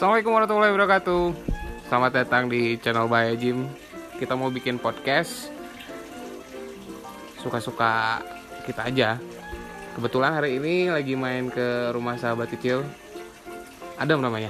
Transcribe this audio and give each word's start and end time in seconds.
Assalamualaikum 0.00 0.32
warahmatullahi 0.32 0.72
wabarakatuh. 0.72 1.22
Selamat 1.84 2.24
datang 2.24 2.48
di 2.48 2.80
channel 2.80 3.04
Bahaya 3.04 3.36
Jim 3.36 3.68
Kita 4.16 4.32
mau 4.32 4.48
bikin 4.48 4.80
podcast. 4.80 5.52
Suka-suka 7.36 8.24
kita 8.64 8.88
aja. 8.88 9.20
Kebetulan 9.92 10.32
hari 10.32 10.56
ini 10.56 10.88
lagi 10.88 11.12
main 11.20 11.52
ke 11.52 11.92
rumah 11.92 12.16
sahabat 12.16 12.48
kecil. 12.48 12.80
Adam 14.00 14.24
namanya. 14.24 14.48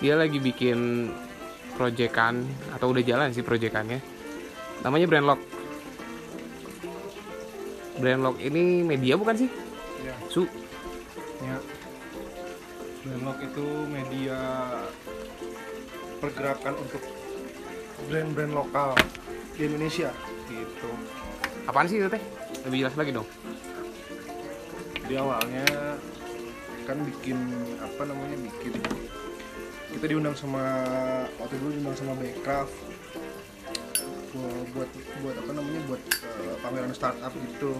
Dia 0.00 0.16
lagi 0.16 0.40
bikin 0.40 1.12
proyekan 1.76 2.48
Atau 2.72 2.96
udah 2.96 3.04
jalan 3.04 3.36
sih 3.36 3.44
proyekannya. 3.44 4.00
Namanya 4.80 5.12
Brandlock 5.12 5.40
Brandlock 8.00 8.40
ini 8.40 8.80
media 8.80 9.20
bukan 9.20 9.44
sih? 9.44 9.52
Ya, 10.08 10.16
Su, 10.32 10.48
ya. 11.44 11.75
Brandlock 13.06 13.38
itu 13.38 13.66
media 13.86 14.38
pergerakan 16.18 16.74
untuk 16.74 17.02
brand-brand 18.10 18.50
lokal 18.50 18.98
di 19.54 19.70
Indonesia. 19.70 20.10
Gitu. 20.46 20.90
apaan 21.66 21.86
sih 21.90 21.98
itu 21.98 22.10
teh? 22.10 22.22
Lebih 22.66 22.86
jelas 22.86 22.94
lagi 22.98 23.10
dong. 23.14 23.26
Jadi 25.06 25.14
awalnya 25.22 25.66
kan 26.86 26.98
bikin 27.02 27.38
apa 27.78 28.02
namanya 28.10 28.36
bikin. 28.42 28.74
Kita 29.94 30.06
diundang 30.10 30.34
sama 30.34 30.82
waktu 31.38 31.58
dulu 31.62 31.70
diundang 31.78 31.98
sama 31.98 32.14
Backcraft 32.18 32.74
buat 34.34 34.66
buat 34.74 34.90
buat 35.22 35.36
apa 35.40 35.50
namanya 35.54 35.80
buat 35.90 36.02
eh, 36.42 36.56
pameran 36.58 36.94
startup 36.94 37.30
gitu. 37.34 37.78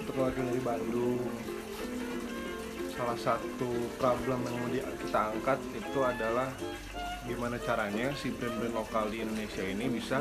Untuk 0.00 0.14
wakil 0.16 0.44
dari 0.52 0.60
Bandung 0.64 1.20
salah 3.00 3.16
satu 3.16 3.70
problem 3.96 4.44
yang 4.44 4.60
mau 4.60 4.68
kita 4.76 5.32
angkat 5.32 5.56
itu 5.72 6.00
adalah 6.04 6.52
gimana 7.24 7.56
caranya 7.56 8.12
si 8.12 8.28
brand-brand 8.28 8.76
lokal 8.76 9.08
di 9.08 9.24
Indonesia 9.24 9.64
ini 9.64 9.88
bisa 9.88 10.20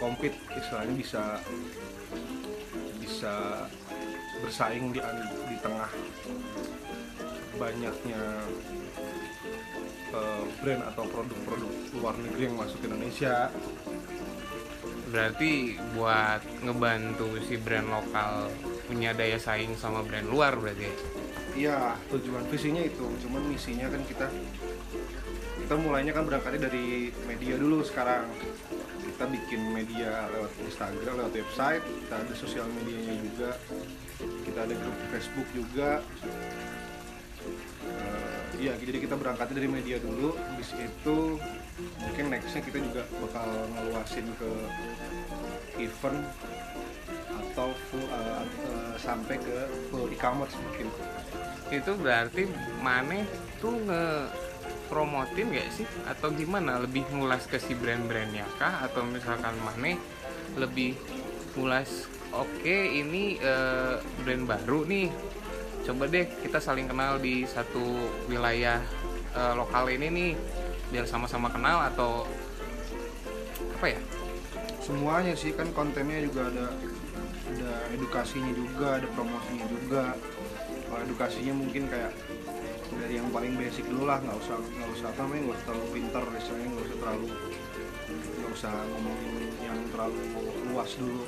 compete 0.00 0.40
istilahnya 0.56 0.94
bisa 0.96 1.22
bisa 2.96 3.68
bersaing 4.40 4.96
di 4.96 5.00
di 5.52 5.56
tengah 5.60 5.92
banyaknya 7.60 8.22
eh, 10.16 10.44
brand 10.64 10.82
atau 10.88 11.04
produk-produk 11.12 11.72
luar 12.00 12.16
negeri 12.16 12.48
yang 12.48 12.56
masuk 12.56 12.80
ke 12.80 12.88
Indonesia. 12.88 13.52
Berarti 15.12 15.76
buat 15.92 16.40
ngebantu 16.64 17.36
si 17.44 17.60
brand 17.60 17.92
lokal 17.92 18.48
punya 18.90 19.14
daya 19.14 19.38
saing 19.38 19.78
sama 19.78 20.02
brand 20.02 20.26
luar 20.26 20.58
berarti 20.58 20.90
ya? 20.90 20.94
Iya, 21.54 21.78
tujuan 22.10 22.42
visinya 22.50 22.82
itu. 22.82 23.06
Cuman 23.22 23.46
misinya 23.46 23.86
kan 23.86 24.02
kita 24.02 24.26
kita 25.62 25.74
mulainya 25.78 26.10
kan 26.10 26.26
berangkatnya 26.26 26.66
dari 26.66 27.14
media 27.30 27.54
dulu 27.54 27.86
sekarang. 27.86 28.26
Kita 29.06 29.30
bikin 29.30 29.70
media 29.70 30.26
lewat 30.34 30.50
Instagram, 30.66 31.14
lewat 31.22 31.32
website, 31.38 31.86
kita 31.86 32.14
ada 32.18 32.34
sosial 32.34 32.66
medianya 32.74 33.14
juga. 33.22 33.50
Kita 34.42 34.58
ada 34.66 34.74
grup 34.74 34.98
Facebook 35.14 35.48
juga. 35.54 36.02
Eh, 37.86 38.40
Iya, 38.60 38.76
jadi 38.76 39.00
kita 39.00 39.16
berangkatnya 39.16 39.56
dari 39.56 39.72
media 39.72 39.96
dulu. 39.96 40.36
Habis 40.36 40.76
itu 40.76 41.40
mungkin 41.96 42.24
nextnya 42.28 42.60
kita 42.60 42.76
juga 42.76 43.08
bakal 43.24 43.48
ngeluasin 43.72 44.28
ke 44.36 44.50
event 45.80 46.20
atau 47.50 47.74
full, 47.90 48.06
eh, 48.06 48.44
eh, 48.46 48.94
sampai 48.96 49.36
ke 49.42 49.66
full 49.90 50.06
e-commerce 50.14 50.54
mungkin. 50.62 50.86
Itu 51.70 51.98
berarti 51.98 52.46
Mane 52.82 53.26
tuh 53.58 53.74
nge 53.74 54.30
promotin 54.86 55.54
gak 55.54 55.68
sih? 55.74 55.86
Atau 56.06 56.34
gimana? 56.34 56.82
Lebih 56.82 57.06
ngulas 57.14 57.46
ke 57.46 57.58
si 57.58 57.74
brand-brandnya 57.74 58.46
kah? 58.58 58.86
Atau 58.86 59.06
misalkan 59.06 59.54
Mane 59.62 59.98
lebih 60.58 60.98
ngulas 61.54 62.06
oke 62.30 62.76
ini 62.90 63.38
eh, 63.38 63.98
brand 64.22 64.44
baru 64.46 64.86
nih. 64.86 65.10
Coba 65.86 66.06
deh 66.06 66.26
kita 66.42 66.62
saling 66.62 66.86
kenal 66.86 67.18
di 67.18 67.42
satu 67.46 67.82
wilayah 68.30 68.78
eh, 69.34 69.54
lokal 69.58 69.90
ini 69.90 70.06
nih 70.10 70.32
biar 70.90 71.06
sama-sama 71.06 71.50
kenal 71.50 71.86
atau 71.86 72.26
apa 73.78 73.86
ya? 73.94 74.00
Semuanya 74.82 75.38
sih 75.38 75.54
kan 75.54 75.70
kontennya 75.70 76.18
juga 76.18 76.50
ada 76.50 76.66
ada 77.60 77.92
edukasinya 77.92 78.52
juga 78.56 78.96
ada 78.96 79.08
promosinya 79.12 79.66
juga. 79.68 80.16
Kalau 80.88 81.00
edukasinya 81.04 81.54
mungkin 81.54 81.86
kayak 81.92 82.12
dari 82.90 83.20
yang 83.20 83.28
paling 83.30 83.54
basic 83.54 83.86
dulu 83.86 84.08
lah 84.08 84.18
nggak 84.18 84.34
usah 84.34 84.56
nggak 84.58 84.90
usah 84.98 85.06
apa 85.12 85.20
namanya 85.22 85.40
nggak 85.46 85.56
usah 85.56 85.66
terlalu 85.68 85.86
pinter 85.94 86.24
istilahnya 86.34 86.68
nggak 86.72 86.86
usah 86.88 86.98
terlalu 86.98 87.26
nggak 88.10 88.50
usah 88.50 88.72
ngomongin 88.90 89.34
yang 89.62 89.78
terlalu 89.92 90.22
luas 90.72 90.90
dulu. 90.96 91.22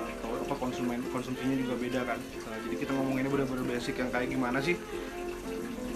Atau 0.00 0.30
apa 0.42 0.54
konsumen 0.58 1.00
konsumsinya 1.14 1.56
juga 1.56 1.74
beda 1.78 2.00
kan. 2.02 2.18
Nah, 2.18 2.58
jadi 2.66 2.76
kita 2.82 2.90
ngomonginnya 2.92 3.30
benar-benar 3.30 3.64
basic 3.68 3.94
yang 4.00 4.10
kayak 4.10 4.28
gimana 4.28 4.58
sih? 4.58 4.76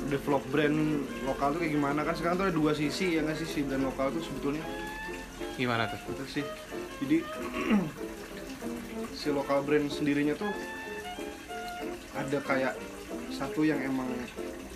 Develop 0.08 0.44
brand 0.52 1.02
lokal 1.24 1.56
tuh 1.56 1.60
kayak 1.64 1.72
gimana 1.74 2.00
kan? 2.06 2.14
Sekarang 2.14 2.36
tuh 2.38 2.46
ada 2.48 2.54
dua 2.54 2.72
sisi 2.76 3.18
ya 3.18 3.20
nggak 3.26 3.36
sih? 3.42 3.48
Si 3.48 3.60
brand 3.66 3.84
lokal 3.84 4.14
tuh 4.14 4.22
sebetulnya 4.22 4.64
gimana 5.58 5.90
tuh? 5.90 5.98
Itu 6.14 6.24
sih? 6.40 6.44
Jadi 7.04 7.16
si 9.24 9.32
lokal 9.32 9.64
brand 9.64 9.88
sendirinya 9.88 10.36
tuh 10.36 10.52
ada 12.12 12.38
kayak 12.44 12.76
satu 13.32 13.64
yang 13.64 13.80
emang 13.80 14.04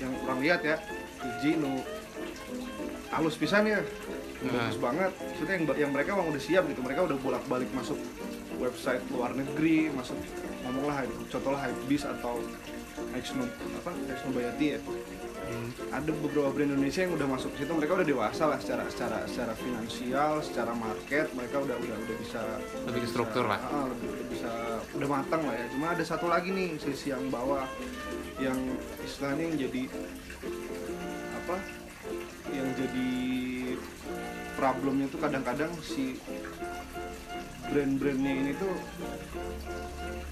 yang 0.00 0.08
kurang 0.24 0.40
lihat 0.40 0.64
ya. 0.64 0.80
Uji 1.20 1.60
nu 1.60 1.84
halus 3.12 3.36
pisan 3.36 3.68
ya. 3.68 3.84
Bagus 4.40 4.80
banget. 4.80 5.12
Maksudnya 5.12 5.54
yang, 5.60 5.64
yang 5.76 5.90
mereka 5.92 6.16
emang 6.16 6.32
udah 6.32 6.40
siap 6.40 6.64
gitu. 6.64 6.80
Mereka 6.80 7.04
udah 7.04 7.18
bolak 7.20 7.44
balik 7.44 7.68
masuk 7.76 8.00
website 8.58 9.02
luar 9.14 9.30
negeri 9.38 9.86
masuk 9.94 10.18
ngomonglah 10.66 11.06
contohlah 11.30 11.62
Hypebeast 11.62 12.10
atau 12.10 12.42
Exno 13.14 13.46
apa 13.78 13.94
Exno 14.10 14.30
Bayati 14.34 14.66
ya 14.74 14.78
ada 15.88 16.10
beberapa 16.14 16.50
brand 16.50 16.70
Indonesia 16.70 17.00
yang 17.00 17.14
udah 17.14 17.28
masuk 17.28 17.50
ke 17.52 17.64
situ 17.64 17.72
mereka 17.72 17.92
udah 17.94 18.06
dewasa 18.06 18.42
lah 18.46 18.58
secara 18.58 18.84
secara 18.86 19.18
secara 19.24 19.52
finansial 19.54 20.32
secara 20.40 20.72
market 20.72 21.26
mereka 21.32 21.56
udah 21.58 21.76
udah 21.76 21.96
udah 21.98 22.16
bisa 22.18 22.40
Lebih 22.84 23.00
bisa- 23.02 23.12
struktur 23.12 23.44
lah. 23.44 23.60
ah, 23.62 23.86
lebih 23.86 24.08
udah 24.10 24.26
bisa 24.28 24.50
udah 24.92 25.08
matang 25.10 25.42
lah 25.42 25.54
ya 25.54 25.66
cuma 25.68 25.86
ada 25.90 26.04
satu 26.04 26.26
lagi 26.26 26.48
nih 26.50 26.76
sisi 26.76 27.08
yang 27.08 27.24
bawah 27.28 27.64
yang 28.36 28.58
istilahnya 29.00 29.44
yang 29.46 29.58
jadi 29.58 29.82
apa 31.38 31.56
yang 32.50 32.68
jadi 32.74 33.10
problemnya 34.54 35.06
tuh 35.08 35.18
kadang-kadang 35.18 35.72
si 35.78 36.16
brand-brandnya 37.68 38.32
ini 38.34 38.52
tuh 38.54 38.74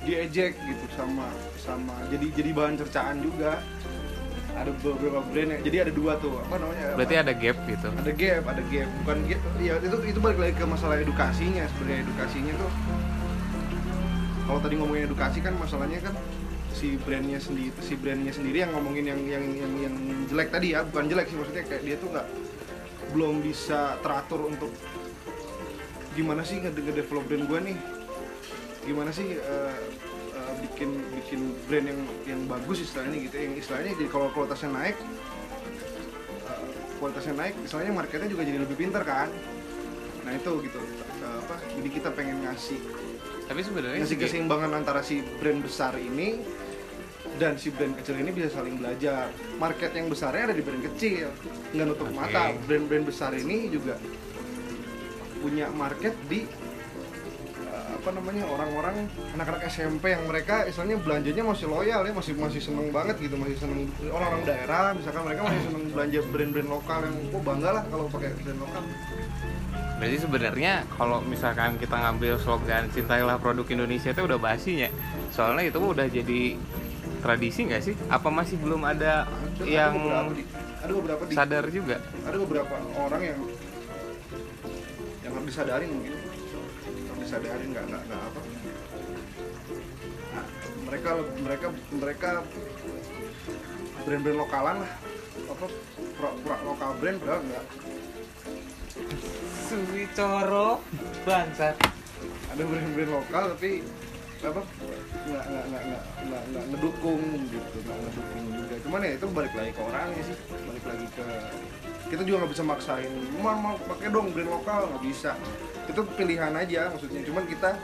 diejek 0.03 0.55
gitu 0.57 0.87
sama 0.93 1.29
sama 1.59 1.93
jadi 2.09 2.27
jadi 2.33 2.51
bahan 2.53 2.77
cercaan 2.79 3.21
juga 3.21 3.59
ada 4.57 4.71
beberapa 4.81 5.21
brand 5.21 5.51
yang 5.53 5.63
jadi 5.63 5.77
ada 5.85 5.93
dua 5.93 6.17
tuh 6.17 6.41
apa 6.41 6.57
namanya? 6.57 6.85
Apa? 6.89 6.97
berarti 6.97 7.15
ada 7.21 7.33
gap 7.37 7.57
gitu? 7.69 7.89
Ada 7.93 8.13
gap 8.17 8.45
ada 8.49 8.63
gap. 8.67 8.89
Bukan 9.05 9.19
gap 9.29 9.43
ya 9.61 9.75
itu 9.79 9.97
itu 10.09 10.19
balik 10.19 10.39
lagi 10.41 10.55
ke 10.57 10.65
masalah 10.65 10.97
edukasinya 10.97 11.65
sebenarnya 11.69 12.01
edukasinya 12.09 12.53
tuh. 12.57 12.73
Kalau 14.47 14.61
tadi 14.63 14.75
ngomongin 14.79 15.05
edukasi 15.11 15.39
kan 15.45 15.55
masalahnya 15.61 16.01
kan 16.01 16.15
si 16.73 16.97
brandnya 17.01 17.41
sendiri 17.41 17.73
si 17.81 17.97
brandnya 17.97 18.33
sendiri 18.33 18.65
yang 18.65 18.73
ngomongin 18.73 19.09
yang 19.09 19.21
yang 19.25 19.45
yang 19.49 19.73
yang 19.81 19.95
jelek 20.29 20.53
tadi 20.53 20.77
ya 20.77 20.85
bukan 20.85 21.09
jelek 21.09 21.27
sih 21.29 21.37
maksudnya 21.37 21.65
kayak 21.65 21.83
dia 21.89 21.97
tuh 21.97 22.09
nggak 22.13 22.27
belum 23.17 23.41
bisa 23.41 23.97
teratur 24.05 24.45
untuk 24.45 24.69
gimana 26.13 26.45
sih 26.45 26.61
nge- 26.61 26.73
nge-develop 26.73 27.25
brand 27.29 27.45
gue 27.45 27.61
nih? 27.73 27.79
Gimana 28.87 29.11
sih 29.11 29.37
eh, 29.37 29.75
bikin 30.59 30.91
bikin 31.15 31.41
brand 31.65 31.87
yang 31.87 32.01
yang 32.25 32.41
bagus 32.47 32.83
istilahnya 32.83 33.19
gitu 33.21 33.37
yang 33.37 33.55
istilahnya 33.55 33.93
jadi 33.95 34.09
kalau 34.09 34.29
kualitasnya 34.31 34.71
naik 34.71 34.97
eh, 34.97 36.65
kualitasnya 36.97 37.35
naik 37.35 37.55
istilahnya 37.63 37.93
marketnya 37.93 38.29
juga 38.29 38.43
jadi 38.43 38.59
lebih 38.61 38.77
pintar 38.77 39.03
kan 39.03 39.29
nah 40.23 40.33
itu 40.33 40.53
gitu 40.63 40.81
Eh, 41.17 41.39
apa 41.43 41.57
jadi 41.75 41.89
kita 41.91 42.09
pengen 42.13 42.45
ngasih 42.45 42.77
tapi 43.49 43.61
sebenarnya 43.65 44.05
ngasih 44.05 44.15
si- 44.15 44.23
keseimbangan 44.23 44.71
antara 44.75 45.01
si 45.01 45.25
brand 45.41 45.59
besar 45.59 45.97
ini 45.97 46.39
dan 47.37 47.57
si 47.57 47.69
brand 47.69 47.93
kecil 47.93 48.17
ini 48.17 48.33
bisa 48.33 48.49
saling 48.49 48.81
belajar. 48.81 49.29
Market 49.61 49.93
yang 49.93 50.09
besarnya 50.09 50.49
ada 50.49 50.57
di 50.57 50.65
brand 50.65 50.81
kecil, 50.81 51.29
nggak 51.69 51.85
nutup 51.85 52.09
Oke. 52.09 52.17
mata. 52.17 52.49
Brand-brand 52.65 53.05
besar 53.05 53.37
ini 53.37 53.69
juga 53.69 54.01
punya 55.37 55.69
market 55.69 56.17
di 56.27 56.49
apa 58.07 58.23
namanya 58.23 58.47
orang-orang 58.47 59.11
anak-anak 59.35 59.67
SMP 59.67 60.15
yang 60.15 60.23
mereka 60.31 60.63
istilahnya 60.63 60.95
belanjanya 61.03 61.43
masih 61.43 61.67
loyal 61.67 62.07
ya 62.07 62.15
masih 62.15 62.39
masih 62.39 62.63
seneng 62.63 62.95
banget 62.95 63.19
gitu 63.19 63.35
masih 63.35 63.59
seneng 63.59 63.91
orang-orang 64.07 64.47
daerah 64.47 64.95
misalkan 64.95 65.27
mereka 65.27 65.43
masih 65.43 65.63
seneng 65.67 65.83
belanja 65.91 66.21
brand-brand 66.31 66.71
lokal 66.71 66.99
yang 67.03 67.17
oh 67.35 67.43
bangga 67.43 67.71
lah 67.75 67.83
kalau 67.91 68.07
pakai 68.07 68.31
brand 68.39 68.61
lokal 68.63 68.83
Berarti 69.99 70.17
sebenarnya 70.23 70.73
kalau 70.95 71.19
misalkan 71.27 71.83
kita 71.83 71.97
ngambil 71.99 72.39
slogan 72.39 72.87
cintailah 72.95 73.43
produk 73.43 73.67
Indonesia 73.67 74.13
itu 74.13 74.23
udah 74.23 74.37
basinya. 74.37 74.87
Soalnya 75.33 75.67
itu 75.67 75.81
udah 75.83 76.07
jadi 76.07 76.55
tradisi 77.25 77.65
nggak 77.65 77.81
sih? 77.81 77.97
Apa 78.07 78.29
masih 78.31 78.61
belum 78.61 78.85
ada 78.85 79.25
Ada- 79.25 79.57
ada 79.57 79.65
yang 79.65 79.95
beberapa 79.97 80.31
di- 80.31 80.47
ada 80.79 80.93
beberapa 80.95 81.23
di, 81.25 81.33
sadar 81.35 81.65
juga 81.73 81.97
ada 82.23 82.37
beberapa 82.39 82.75
orang 83.03 83.23
yang 83.25 83.41
yang 85.25 85.33
harus 85.33 85.47
disadarin 85.49 85.89
mungkin 85.91 86.13
disadarin 87.27 87.75
nggak 87.75 87.85
nggak 87.91 88.03
nggak 88.07 88.23
apa. 88.23 88.41
Nah, 90.31 90.47
mereka 90.87 91.11
mereka 91.43 91.67
mereka 91.91 92.29
brand-brand 94.07 94.39
lokalan 94.39 94.77
lah. 94.87 94.93
Apa 95.51 95.67
pura-pura 96.15 96.57
lokal 96.63 96.91
brand 97.03 97.19
padahal 97.19 97.43
nggak. 97.51 97.65
Suwicoro 99.67 100.69
bangsat. 101.27 101.75
Ada 102.55 102.63
brand-brand 102.63 103.11
lokal 103.11 103.43
tapi 103.59 103.83
apa 104.47 104.63
nggak 105.27 105.45
nggak 105.51 105.65
nggak 105.67 105.83
nggak 105.83 106.03
nggak 106.31 106.43
nggak 106.55 106.65
ngedukung 106.71 107.23
gitu 107.51 107.77
nggak 107.83 107.99
ngedukung 108.07 108.45
juga. 108.55 108.75
Cuman 108.87 109.03
ya 109.03 109.11
itu 109.19 109.27
balik 109.35 109.55
lagi 109.59 109.71
ke 109.75 109.83
orangnya 109.83 110.23
sih 110.23 110.37
balik 110.47 110.85
lagi 110.87 111.07
ke 111.11 111.27
kita 112.07 112.23
juga 112.23 112.37
nggak 112.45 112.53
bisa 112.55 112.65
maksain. 112.65 113.13
Mau 113.43 113.55
mau 113.59 113.75
pakai 113.91 114.09
dong 114.15 114.31
brand 114.31 114.51
lokal 114.51 114.87
nggak 114.95 115.05
bisa. 115.05 115.35
Itu 115.91 116.07
pilihan 116.15 116.55
aja 116.55 116.95
maksudnya. 116.95 117.21
Cuman 117.27 117.45
kita 117.51 117.75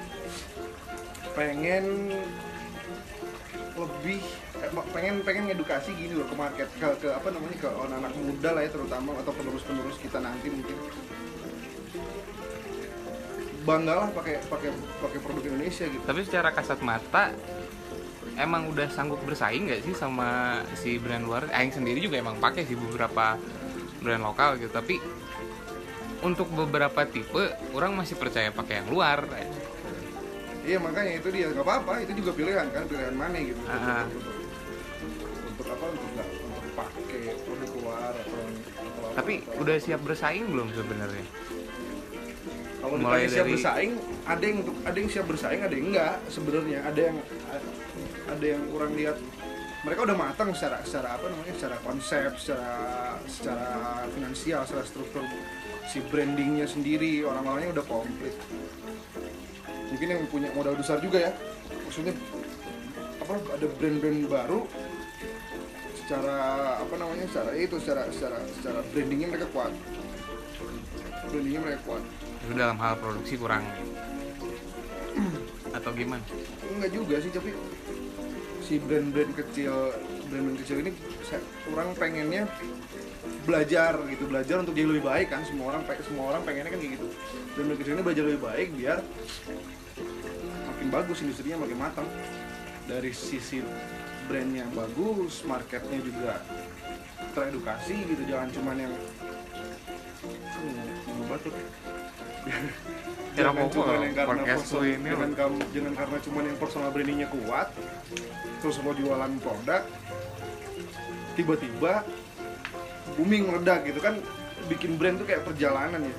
pengen 1.34 1.84
lebih 3.72 4.20
eh, 4.60 4.70
pengen 4.92 5.14
pengen 5.24 5.44
edukasi 5.48 5.96
gini 5.96 6.12
loh 6.12 6.28
ke 6.28 6.36
market 6.36 6.68
ke, 6.76 6.86
ke 7.00 7.08
apa 7.08 7.28
namanya 7.32 7.56
ke 7.56 7.68
anak-anak 7.72 8.12
muda 8.20 8.50
lah 8.52 8.62
ya 8.62 8.70
terutama 8.70 9.10
atau 9.16 9.32
penerus-penerus 9.32 9.98
kita 9.98 10.18
nanti 10.22 10.46
mungkin. 10.52 10.76
Banggalah 13.62 14.10
pakai 14.10 14.42
pakai 14.46 14.70
pakai 14.74 15.18
produk 15.22 15.42
Indonesia 15.50 15.86
gitu. 15.86 16.02
Tapi 16.02 16.20
secara 16.26 16.50
kasat 16.54 16.78
mata 16.82 17.32
emang 18.38 18.70
udah 18.70 18.88
sanggup 18.90 19.20
bersaing 19.22 19.66
nggak 19.70 19.82
sih 19.86 19.94
sama 19.96 20.60
si 20.78 20.98
brand 20.98 21.24
luar? 21.24 21.48
Aing 21.50 21.72
sendiri 21.74 21.98
juga 22.02 22.20
emang 22.20 22.38
pakai 22.38 22.66
sih 22.66 22.76
beberapa 22.76 23.38
brand 24.02 24.22
lokal 24.26 24.58
gitu. 24.58 24.70
Tapi 24.74 24.98
untuk 26.22 26.46
beberapa 26.54 27.02
tipe 27.06 27.50
orang 27.74 27.98
masih 27.98 28.14
percaya 28.18 28.50
pakai 28.54 28.82
yang 28.82 28.88
luar 28.90 29.26
Iya 30.62 30.78
makanya 30.78 31.18
itu 31.18 31.28
dia. 31.34 31.50
Nggak 31.50 31.66
apa-apa 31.66 31.92
itu 32.06 32.12
juga 32.22 32.30
pilihan 32.38 32.66
kan 32.70 32.86
pilihan 32.86 33.14
mana 33.18 33.38
gitu. 33.42 33.58
Ah. 33.66 34.06
untuk, 34.06 34.26
untuk 35.50 35.66
apa 35.66 35.84
untuk 35.90 36.08
nggak 36.14 36.28
untuk 36.30 36.72
pakai 36.78 37.22
produk 37.42 37.70
luar 37.82 38.12
atau, 38.14 38.42
tapi 39.18 39.34
atau- 39.42 39.58
udah 39.58 39.76
siap 39.82 40.00
bersaing 40.06 40.46
belum 40.46 40.68
sebenarnya? 40.70 41.26
Kalau 42.82 42.96
mulai 42.98 43.26
ditanya 43.26 43.30
siap 43.30 43.46
dari- 43.46 43.54
bersaing 43.58 43.92
ada 44.26 44.42
yang 44.46 44.56
untuk 44.62 44.76
ada 44.82 44.96
yang 44.98 45.10
siap 45.10 45.26
bersaing 45.26 45.60
ada 45.62 45.74
yang 45.74 45.86
enggak 45.90 46.14
sebenarnya. 46.30 46.78
Ada 46.86 47.00
yang 47.10 47.16
ada 48.30 48.44
yang 48.46 48.62
kurang 48.70 48.92
lihat 48.94 49.16
mereka 49.82 50.00
udah 50.06 50.16
matang 50.16 50.54
secara 50.54 50.78
secara 50.86 51.18
apa 51.18 51.26
namanya 51.26 51.54
secara 51.58 51.76
konsep 51.82 52.30
secara 52.38 52.70
secara 53.26 53.70
finansial 54.14 54.62
secara 54.62 54.86
struktur 54.86 55.26
si 55.90 55.98
brandingnya 56.06 56.66
sendiri 56.70 57.26
orang-orangnya 57.26 57.82
udah 57.82 57.86
komplit. 57.90 58.34
Mungkin 59.90 60.06
yang 60.08 60.22
punya 60.30 60.48
modal 60.54 60.78
besar 60.78 61.02
juga 61.02 61.28
ya. 61.28 61.32
Maksudnya 61.84 62.14
apa 63.18 63.34
ada 63.38 63.66
brand-brand 63.78 64.22
baru 64.30 64.66
secara 65.98 66.38
apa 66.78 66.94
namanya 66.98 67.26
secara 67.30 67.50
itu 67.58 67.76
secara 67.82 68.06
secara 68.14 68.38
secara 68.54 68.80
brandingnya 68.94 69.34
mereka 69.34 69.50
kuat. 69.50 69.74
Brandingnya 71.26 71.60
mereka 71.60 71.80
kuat. 71.90 72.02
Itu 72.46 72.52
dalam 72.54 72.78
hal 72.78 72.94
produksi 73.02 73.34
kurang? 73.34 73.66
Atau 75.74 75.90
gimana? 75.98 76.22
Enggak 76.70 76.90
juga 76.94 77.18
sih 77.18 77.34
tapi 77.34 77.50
si 78.72 78.80
brand-brand 78.80 79.36
kecil 79.36 79.92
brand-brand 80.32 80.56
kecil 80.64 80.80
ini 80.80 80.96
saya, 81.28 81.44
orang 81.76 81.92
pengennya 81.92 82.48
belajar 83.44 84.00
gitu 84.08 84.24
belajar 84.24 84.64
untuk 84.64 84.72
jadi 84.72 84.88
lebih 84.88 85.04
baik 85.04 85.28
kan. 85.28 85.44
Semua 85.44 85.76
orang 85.76 85.84
semua 86.00 86.32
orang 86.32 86.40
pengennya 86.40 86.72
kan 86.72 86.80
kayak 86.80 86.96
gitu. 86.96 87.12
Brand-brand 87.52 87.80
kecil 87.84 87.92
ini 88.00 88.04
belajar 88.08 88.24
lebih 88.24 88.40
baik 88.40 88.68
biar 88.72 89.04
makin 90.72 90.88
bagus 90.88 91.20
industrinya 91.20 91.60
makin 91.60 91.76
matang. 91.76 92.08
Dari 92.88 93.12
sisi 93.12 93.60
brandnya 94.24 94.64
bagus 94.72 95.44
marketnya 95.44 96.00
juga 96.00 96.40
teredukasi 97.36 98.08
gitu. 98.08 98.24
Jangan 98.24 98.56
cuman 98.56 98.88
yang 98.88 98.94
hmm, 100.24 101.28
batuk. 101.28 101.52
Jangan 103.32 103.64
lah, 103.64 103.96
yang 104.04 104.12
karena 104.12 104.44
personal, 104.44 104.84
ini 104.84 105.08
jangan 105.08 105.94
karena 105.96 106.18
cuman 106.20 106.42
yang 106.52 106.58
personal 106.60 106.92
brandingnya 106.92 107.32
kuat 107.32 107.72
terus 108.62 108.78
mau 108.80 108.94
jualan 108.94 109.32
produk 109.42 109.82
tiba-tiba 111.34 112.06
booming 113.18 113.50
meledak 113.50 113.82
gitu 113.84 113.98
kan 113.98 114.14
bikin 114.70 114.94
brand 114.94 115.18
tuh 115.18 115.26
kayak 115.26 115.42
perjalanan 115.42 116.00
ya. 116.06 116.14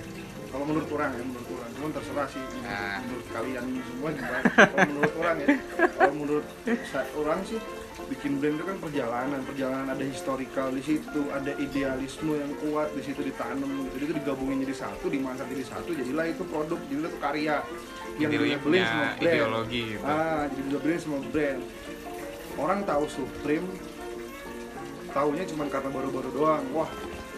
Kalau 0.54 0.70
menurut 0.70 0.86
orang 0.94 1.10
ya 1.18 1.24
menurut 1.26 1.48
orang. 1.50 1.70
Cuman 1.74 1.90
terserah 1.98 2.28
sih 2.30 2.38
menurut, 2.44 2.68
Nah. 2.68 2.98
menurut 3.02 3.28
kalian 3.34 3.64
semua 3.82 4.10
kalau 4.14 4.86
menurut 4.92 5.14
orang 5.18 5.36
ya 5.42 5.48
kalau 5.98 6.14
menurut 6.14 6.46
orang 7.18 7.40
sih 7.48 7.60
bikin 8.12 8.32
brand 8.38 8.56
itu 8.60 8.66
kan 8.68 8.78
perjalanan. 8.78 9.40
Perjalanan 9.48 9.88
ada 9.96 10.06
historical 10.06 10.68
di 10.76 10.84
situ 10.84 11.22
ada 11.34 11.52
idealisme 11.58 12.34
yang 12.38 12.52
kuat 12.62 12.92
di 12.94 13.02
situ 13.02 13.22
ditanam. 13.26 13.66
Gitu 13.66 13.90
jadi 13.98 14.04
itu 14.04 14.14
digabungin 14.22 14.58
jadi 14.68 14.76
satu 14.78 15.06
dimasak 15.10 15.48
jadi 15.50 15.64
satu 15.66 15.90
jadilah 15.96 16.26
itu 16.30 16.44
produk 16.46 16.80
jadilah 16.92 17.10
itu 17.10 17.20
karya. 17.24 17.58
Yang 18.22 18.62
punya 18.62 18.86
sama 18.86 19.06
brand. 19.18 19.26
ideologi 19.26 19.82
gitu 19.98 20.06
ah 20.06 20.46
jadi 20.46 20.62
dilabelin 20.70 21.00
sama 21.02 21.18
brand 21.34 21.62
orang 22.56 22.84
tahu 22.84 23.06
Supreme 23.08 23.68
taunya 25.10 25.46
cuma 25.46 25.70
karena 25.70 25.90
baru-baru 25.90 26.30
doang. 26.32 26.64
Wah 26.74 26.90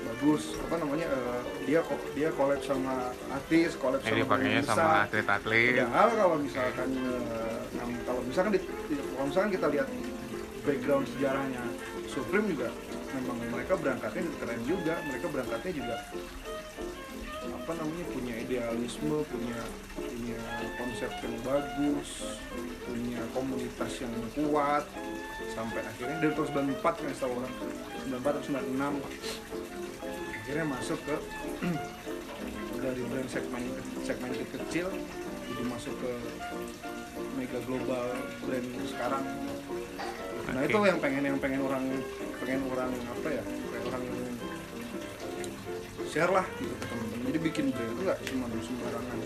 bagus. 0.06 0.56
Apa 0.62 0.80
namanya 0.80 1.08
eh, 1.08 1.40
dia 1.66 1.80
kok 1.82 2.00
dia 2.14 2.30
collab 2.32 2.62
sama 2.62 3.12
artis 3.30 3.76
collab 3.76 4.00
Jadi 4.00 4.22
sama 4.22 4.32
pakainya 4.32 4.62
sama 4.64 4.76
besar. 4.80 5.04
atlet-atlet. 5.08 5.74
Padahal 5.76 6.10
kalau 6.14 6.38
misalkan 6.40 6.90
nam- 7.76 8.02
kalau 8.06 8.22
misalkan 8.24 8.52
di, 8.56 8.60
di- 8.88 9.06
kalau 9.12 9.26
misalkan 9.28 9.52
kita 9.52 9.68
lihat 9.72 9.88
background 10.64 11.06
sejarahnya 11.12 11.64
Supreme 12.08 12.48
juga 12.48 12.70
memang 13.12 13.38
mereka 13.52 13.74
berangkatnya 13.76 14.24
keren 14.40 14.62
juga. 14.64 14.94
Mereka 15.04 15.26
berangkatnya 15.28 15.72
juga 15.74 15.96
apa 17.54 17.72
namanya 17.78 18.06
punya 18.14 18.34
idealisme 18.42 19.18
punya 19.26 19.60
punya 19.98 20.40
konsep 20.78 21.12
yang 21.22 21.36
bagus 21.46 22.10
punya 22.86 23.22
komunitas 23.34 23.92
yang 24.02 24.14
kuat 24.34 24.86
sampai 25.54 25.82
akhirnya 25.86 26.18
dari 26.22 26.34
tahun 26.34 26.74
94 26.78 27.02
kan 27.02 27.12
setahu 27.14 27.34
orang 27.38 27.54
94 28.10 28.26
atau 28.26 28.42
96 28.50 30.46
akhirnya 30.46 30.66
masuk 30.70 31.00
ke 31.06 31.16
dari 32.86 33.02
brand 33.10 33.30
segmen 33.30 33.64
segmen 34.06 34.32
kecil 34.34 34.88
jadi 35.46 35.64
masuk 35.66 35.94
ke 35.98 36.12
mega 37.34 37.60
global 37.66 38.06
brand 38.46 38.68
sekarang 38.86 39.24
nah 40.46 40.62
Oke. 40.62 40.70
itu 40.70 40.78
yang 40.86 41.00
pengen 41.02 41.24
yang 41.26 41.40
pengen 41.42 41.62
orang 41.66 41.84
pengen 42.38 42.62
orang 42.70 42.92
apa 42.94 43.30
ya 43.34 43.44
pengen 43.44 43.86
orang 43.90 44.04
share 46.16 46.32
lah 46.32 46.48
gitu 46.64 46.72
ke 46.80 46.86
teman-teman 46.88 47.28
jadi 47.28 47.40
bikin 47.44 47.66
brand 47.76 47.92
itu 47.92 48.02
nggak 48.08 48.20
cuma 48.32 48.46
sembarangan. 48.64 49.18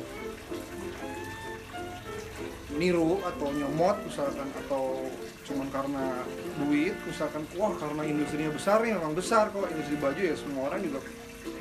Niru 2.81 3.21
atau 3.21 3.47
nyomot 3.53 3.97
misalkan 4.09 4.49
atau 4.65 5.05
cuman 5.45 5.69
karena 5.69 6.25
duit 6.57 6.97
misalkan 7.05 7.45
wah 7.61 7.77
karena 7.77 8.01
industrinya 8.09 8.49
besar 8.49 8.81
nih 8.81 8.97
memang 8.97 9.13
besar 9.13 9.53
kok. 9.53 9.69
Industri 9.69 10.01
baju 10.01 10.17
ya 10.17 10.33
semua 10.33 10.73
orang 10.73 10.81
juga 10.81 10.99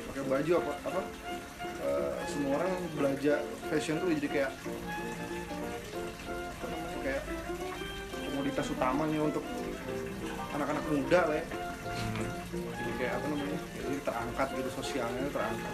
pakai 0.09 0.23
baju 0.25 0.51
apa 0.65 0.73
apa 0.89 1.01
eh, 1.61 2.13
semua 2.25 2.51
orang 2.57 2.73
belajar 2.97 3.37
fashion 3.69 4.01
tuh 4.01 4.09
jadi 4.17 4.27
kayak 4.33 4.51
kayak 7.05 7.23
komoditas 8.33 8.65
utamanya 8.73 9.19
untuk 9.21 9.45
anak-anak 10.57 10.83
muda 10.89 11.21
lah 11.29 11.37
ya. 11.37 11.68
Jadi 12.49 12.91
kayak 12.97 13.13
apa 13.15 13.25
namanya 13.29 13.59
jadi 13.77 13.97
terangkat 14.01 14.47
gitu 14.57 14.69
sosialnya 14.73 15.23
terangkat 15.29 15.73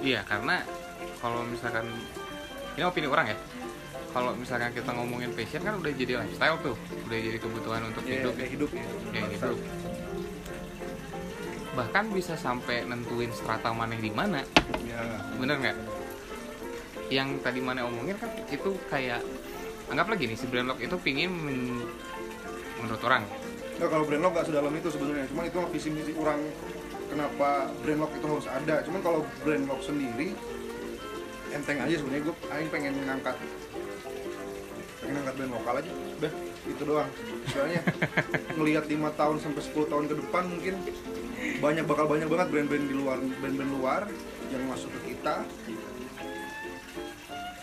Iya, 0.00 0.24
karena 0.24 0.64
kalau 1.20 1.44
misalkan 1.44 1.84
ini 2.72 2.84
opini 2.88 3.04
orang 3.04 3.28
ya. 3.28 3.38
Kalau 4.10 4.32
misalkan 4.32 4.72
kita 4.72 4.90
ngomongin 4.90 5.28
fashion 5.36 5.60
kan 5.60 5.76
udah 5.76 5.92
jadi 5.92 6.24
lifestyle 6.24 6.56
tuh, 6.64 6.72
udah 7.04 7.18
jadi 7.20 7.36
kebutuhan 7.36 7.84
untuk 7.84 8.08
ya, 8.08 8.24
hidup. 8.24 8.32
kayak 8.32 8.50
hidup 8.50 8.70
ya 8.72 8.86
Kayak 9.12 9.28
hidup. 9.36 9.58
Bahkan 11.76 12.04
bisa 12.10 12.34
sampai 12.34 12.88
nentuin 12.88 13.30
strata 13.30 13.70
mana 13.70 13.94
di 13.94 14.08
mana, 14.10 14.40
ya 14.82 14.98
bener 15.36 15.56
nggak? 15.60 15.76
Yang 17.12 17.28
tadi 17.44 17.60
mana 17.60 17.86
omongin 17.86 18.16
kan 18.18 18.32
itu 18.48 18.70
kayak 18.88 19.20
anggap 19.92 20.06
lagi 20.10 20.24
nih 20.26 20.38
si 20.38 20.48
Brandlock 20.48 20.80
itu 20.80 20.96
pingin 20.98 21.30
men- 21.30 21.86
menurut 22.80 23.02
orang 23.04 23.28
Nggak, 23.80 23.96
kalau 23.96 24.04
brand 24.04 24.22
lock 24.28 24.32
nggak 24.36 24.46
sedalam 24.52 24.72
itu 24.76 24.88
sebenarnya. 24.92 25.24
Cuman 25.32 25.44
itu 25.48 25.58
visi 25.72 25.88
misi 25.88 26.12
orang 26.20 26.36
kenapa 27.08 27.72
brand 27.80 28.00
lock 28.04 28.12
itu 28.12 28.26
harus 28.28 28.46
ada. 28.52 28.84
Cuman 28.84 29.00
kalau 29.00 29.20
brand 29.40 29.64
lock 29.64 29.80
sendiri 29.80 30.36
enteng 31.48 31.80
aja 31.80 31.96
sebenarnya. 31.96 32.28
Gue 32.28 32.36
aing 32.52 32.68
pengen 32.68 32.92
ngangkat 33.08 33.40
pengen 35.00 35.12
ngangkat 35.16 35.34
brand 35.40 35.52
lokal 35.56 35.74
aja. 35.80 35.90
Udah 35.96 36.32
itu 36.68 36.82
doang. 36.84 37.08
Soalnya 37.48 37.80
ngelihat 38.60 38.84
5 38.84 39.00
tahun 39.16 39.36
sampai 39.40 39.62
10 39.64 39.92
tahun 39.96 40.04
ke 40.12 40.14
depan 40.28 40.42
mungkin 40.44 40.74
banyak 41.64 41.84
bakal 41.88 42.04
banyak 42.04 42.28
banget 42.28 42.48
brand-brand 42.52 42.84
di 42.84 42.94
luar 43.00 43.16
brand-brand 43.16 43.72
luar 43.80 44.02
yang 44.52 44.60
masuk 44.68 44.92
ke 44.92 45.16
kita 45.16 45.40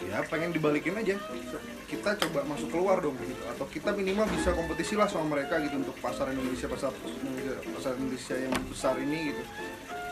ya 0.07 0.23
pengen 0.23 0.55
dibalikin 0.55 0.95
aja. 0.95 1.19
Kita 1.87 2.15
coba 2.15 2.47
masuk 2.47 2.71
keluar 2.71 3.03
dong 3.03 3.19
gitu. 3.19 3.43
Atau 3.51 3.67
kita 3.67 3.91
minimal 3.91 4.27
bisa 4.31 4.55
kompetisi 4.55 4.95
lah 4.95 5.11
sama 5.11 5.35
mereka 5.35 5.59
gitu 5.59 5.75
untuk 5.83 5.95
pasar 5.99 6.31
Indonesia 6.31 6.67
pasar 6.71 6.91
pasar 7.75 7.93
Indonesia 7.99 8.35
yang 8.39 8.55
besar 8.71 8.95
ini 8.99 9.35
gitu. 9.35 9.43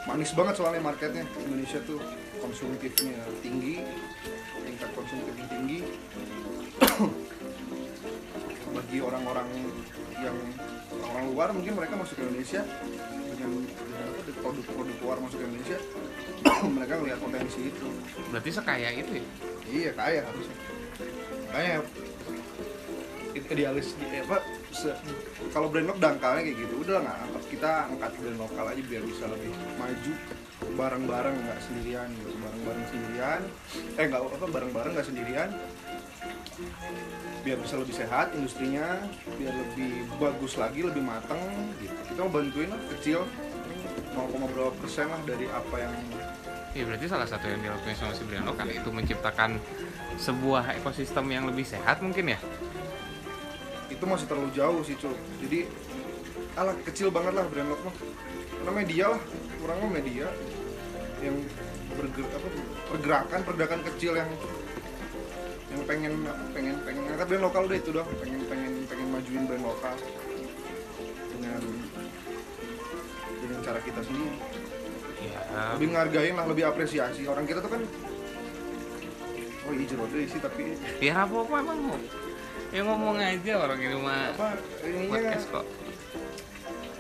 Manis 0.06 0.32
banget 0.36 0.56
soalnya 0.60 0.84
marketnya. 0.84 1.24
Indonesia 1.48 1.80
tuh 1.88 2.00
konsumtifnya 2.44 3.18
tinggi 3.40 3.80
tingkat 4.68 4.92
konsumtifnya 4.92 5.48
tinggi. 5.48 5.80
Bagi 8.76 9.00
orang-orang 9.00 9.48
yang 10.20 10.36
orang 11.00 11.26
luar 11.32 11.48
mungkin 11.56 11.80
mereka 11.80 11.96
masuk 11.96 12.20
ke 12.20 12.24
Indonesia 12.28 12.62
dengan, 13.32 13.64
produk-produk 14.44 14.98
luar 15.00 15.18
masuk 15.24 15.40
ke 15.40 15.46
Indonesia 15.48 15.80
mereka 16.76 16.94
ngelihat 17.00 17.20
potensi 17.24 17.72
itu. 17.72 17.88
Berarti 18.36 18.52
sekaya 18.52 18.92
itu 18.92 19.24
ya 19.24 19.55
iya 19.72 19.92
kaya. 19.94 20.22
Harusnya 20.26 20.56
itu 23.36 23.48
idealis 23.52 23.92
eh, 24.00 24.24
apa 24.24 24.40
kalau 25.52 25.68
brand 25.68 25.92
lokal 25.92 26.00
dangkalnya 26.00 26.42
kayak 26.48 26.58
gitu 26.64 26.74
udah 26.88 27.04
nggak 27.04 27.18
angkat 27.28 27.44
kita 27.52 27.72
angkat 27.92 28.12
brand 28.16 28.40
lokal 28.40 28.66
aja 28.72 28.82
biar 28.88 29.04
bisa 29.04 29.24
lebih 29.28 29.52
maju. 29.76 30.14
Bareng-bareng 30.76 31.36
nggak 31.36 31.60
sendirian 31.68 32.08
gitu 32.16 32.32
bareng-bareng 32.40 32.86
sendirian. 32.88 33.42
Eh 34.00 34.06
nggak 34.08 34.22
apa 34.24 34.48
bareng-bareng 34.48 34.92
nggak 34.96 35.08
sendirian. 35.08 35.50
Biar 37.44 37.58
bisa 37.60 37.76
lebih 37.76 37.96
sehat 37.96 38.32
industrinya 38.34 39.04
biar 39.36 39.54
lebih 39.54 40.08
bagus 40.16 40.56
lagi 40.56 40.80
lebih 40.88 41.04
matang 41.04 41.44
gitu. 41.84 41.92
Kita 41.92 42.20
mau 42.24 42.32
bantuin 42.32 42.72
lah 42.72 42.82
kecil. 42.96 43.28
0, 44.16 44.32
berapa 44.32 44.72
persen 44.80 45.12
lah 45.12 45.20
dari 45.28 45.44
apa 45.52 45.76
yang 45.76 45.96
Ya 46.76 46.84
berarti 46.84 47.08
salah 47.08 47.24
satu 47.24 47.48
yang 47.48 47.64
dilakukan 47.64 47.96
sama 47.96 48.12
si 48.12 48.28
brand 48.28 48.52
lokal 48.52 48.68
itu 48.68 48.92
menciptakan 48.92 49.56
sebuah 50.20 50.76
ekosistem 50.76 51.24
yang 51.32 51.48
lebih 51.48 51.64
sehat 51.64 52.04
mungkin 52.04 52.36
ya. 52.36 52.40
itu 53.86 54.04
masih 54.04 54.28
terlalu 54.28 54.52
jauh 54.52 54.82
sih 54.84 55.00
cuy 55.00 55.16
jadi 55.40 55.72
alah 56.60 56.76
kecil 56.84 57.16
banget 57.16 57.32
lah 57.32 57.48
brand 57.48 57.72
lokal 57.72 57.96
karena 58.60 58.72
media 58.76 59.06
lah 59.16 59.22
kurang 59.64 59.78
mah 59.88 59.92
media 59.96 60.28
yang 61.24 61.38
berger, 61.96 62.28
apa, 62.28 62.48
pergerakan 62.92 63.40
pergerakan 63.48 63.82
kecil 63.94 64.20
yang 64.20 64.28
yang 65.72 65.82
pengen 65.88 66.14
pengen 66.52 66.76
pengen 66.84 67.02
ngangkat 67.08 67.28
brand 67.32 67.44
lokal 67.48 67.62
udah 67.72 67.78
itu 67.80 67.90
doang. 67.96 68.10
Pengen 68.20 68.42
pengen 68.52 68.74
pengen 68.84 69.08
majuin 69.16 69.44
brand 69.48 69.64
lokal 69.64 69.96
dengan 71.32 71.62
dengan 73.40 73.60
cara 73.64 73.80
kita 73.80 74.02
sendiri 74.04 74.65
Ya, 75.46 75.78
lebih 75.78 75.88
ngargain 75.94 76.36
lah 76.36 76.46
lebih 76.50 76.66
apresiasi. 76.68 77.22
Orang 77.30 77.46
kita 77.46 77.62
tuh 77.62 77.72
kan 77.72 77.82
oh 79.66 79.72
iya 79.74 79.86
jeruk 79.90 80.08
deh 80.14 80.30
sih 80.30 80.42
tapi 80.42 80.78
ya 81.02 81.26
apa 81.26 81.36
apa 81.46 81.56
emang. 81.62 81.80
Mau. 81.86 81.98
Ya 82.74 82.82
ngomong 82.84 83.16
aja 83.22 83.54
orang 83.62 83.80
ini 83.80 83.98
mah 83.98 84.36
apa 84.36 84.48
ininya 84.84 85.10
podcast 85.16 85.48
kok. 85.54 85.66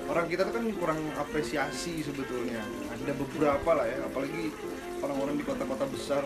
orang 0.06 0.30
kita 0.30 0.46
tuh 0.46 0.54
kan 0.54 0.66
kurang 0.78 1.00
apresiasi 1.18 2.06
sebetulnya. 2.06 2.62
Ada 2.94 3.14
beberapa 3.18 3.70
lah 3.74 3.86
ya 3.90 3.98
apalagi 4.06 4.54
orang-orang 5.02 5.36
di 5.42 5.44
kota-kota 5.44 5.86
besar. 5.90 6.24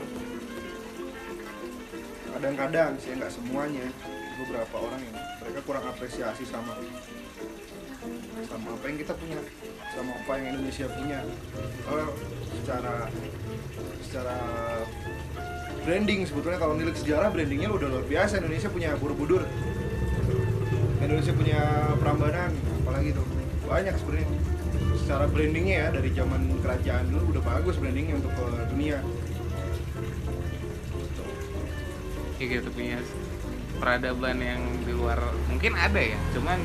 Kadang-kadang 2.36 3.00
sih 3.00 3.16
nggak 3.16 3.32
semuanya 3.32 3.88
beberapa 4.40 4.76
orang 4.80 5.02
yang 5.04 5.16
mereka 5.44 5.60
kurang 5.68 5.86
apresiasi 5.88 6.44
sama 6.48 6.76
sama 8.48 8.68
apa 8.72 8.86
yang 8.88 8.98
kita 9.04 9.12
punya 9.12 9.40
sama 10.00 10.16
apa 10.16 10.32
yang 10.40 10.56
Indonesia 10.56 10.88
punya. 10.88 11.20
Kalau 11.84 12.08
secara 12.64 12.96
secara 14.00 14.38
branding 15.84 16.24
sebetulnya 16.24 16.60
kalau 16.60 16.74
nilik 16.80 16.96
sejarah 16.96 17.28
brandingnya 17.28 17.68
udah 17.68 17.88
luar 17.92 18.06
biasa. 18.08 18.40
Indonesia 18.40 18.72
punya 18.72 18.96
Borobudur. 18.96 19.44
Indonesia 21.04 21.36
punya 21.36 21.60
Prambanan 22.00 22.56
apalagi 22.84 23.12
tuh 23.12 23.28
banyak 23.68 23.96
sebenarnya. 24.00 24.30
Secara 25.04 25.26
brandingnya 25.28 25.76
ya 25.76 25.88
dari 25.92 26.10
zaman 26.16 26.42
kerajaan 26.64 27.12
dulu 27.12 27.36
udah 27.36 27.44
bagus 27.44 27.76
brandingnya 27.76 28.24
untuk 28.24 28.32
ke 28.32 28.46
dunia. 28.72 29.04
Ya 32.40 32.46
gitu 32.48 32.72
punya 32.72 33.04
peradaban 33.84 34.40
yang 34.40 34.64
di 34.88 34.96
luar 34.96 35.20
mungkin 35.52 35.76
ada 35.76 36.00
ya, 36.00 36.16
cuman 36.36 36.60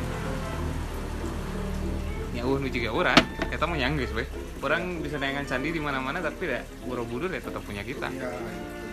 uh 2.44 2.56
nu 2.60 2.68
juga 2.68 2.90
orang 2.92 3.20
kita 3.48 3.64
mau 3.64 3.76
nyanggis 3.76 4.10
weh. 4.12 4.28
Orang 4.60 5.00
bisa 5.00 5.16
nayangan 5.16 5.44
candi 5.48 5.72
di 5.72 5.80
mana-mana 5.80 6.20
tapi 6.20 6.48
ya 6.48 6.60
Borobudur 6.84 7.32
ya 7.32 7.40
tetap 7.40 7.64
punya 7.64 7.80
kita. 7.80 8.08
Ya 8.12 8.28
itu. 8.28 8.86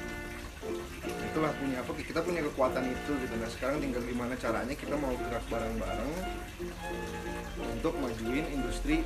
itulah 1.31 1.49
punya 1.57 1.79
apa 1.81 1.91
kita 1.95 2.19
punya 2.21 2.41
kekuatan 2.43 2.83
itu 2.91 3.11
gitu. 3.23 3.33
Nah 3.39 3.49
sekarang 3.49 3.79
tinggal 3.81 4.03
gimana 4.03 4.33
caranya 4.35 4.75
kita 4.75 4.95
mau 4.99 5.15
gerak 5.15 5.43
bareng-bareng 5.47 6.11
untuk 7.71 7.93
majuin 7.97 8.45
industri 8.51 9.01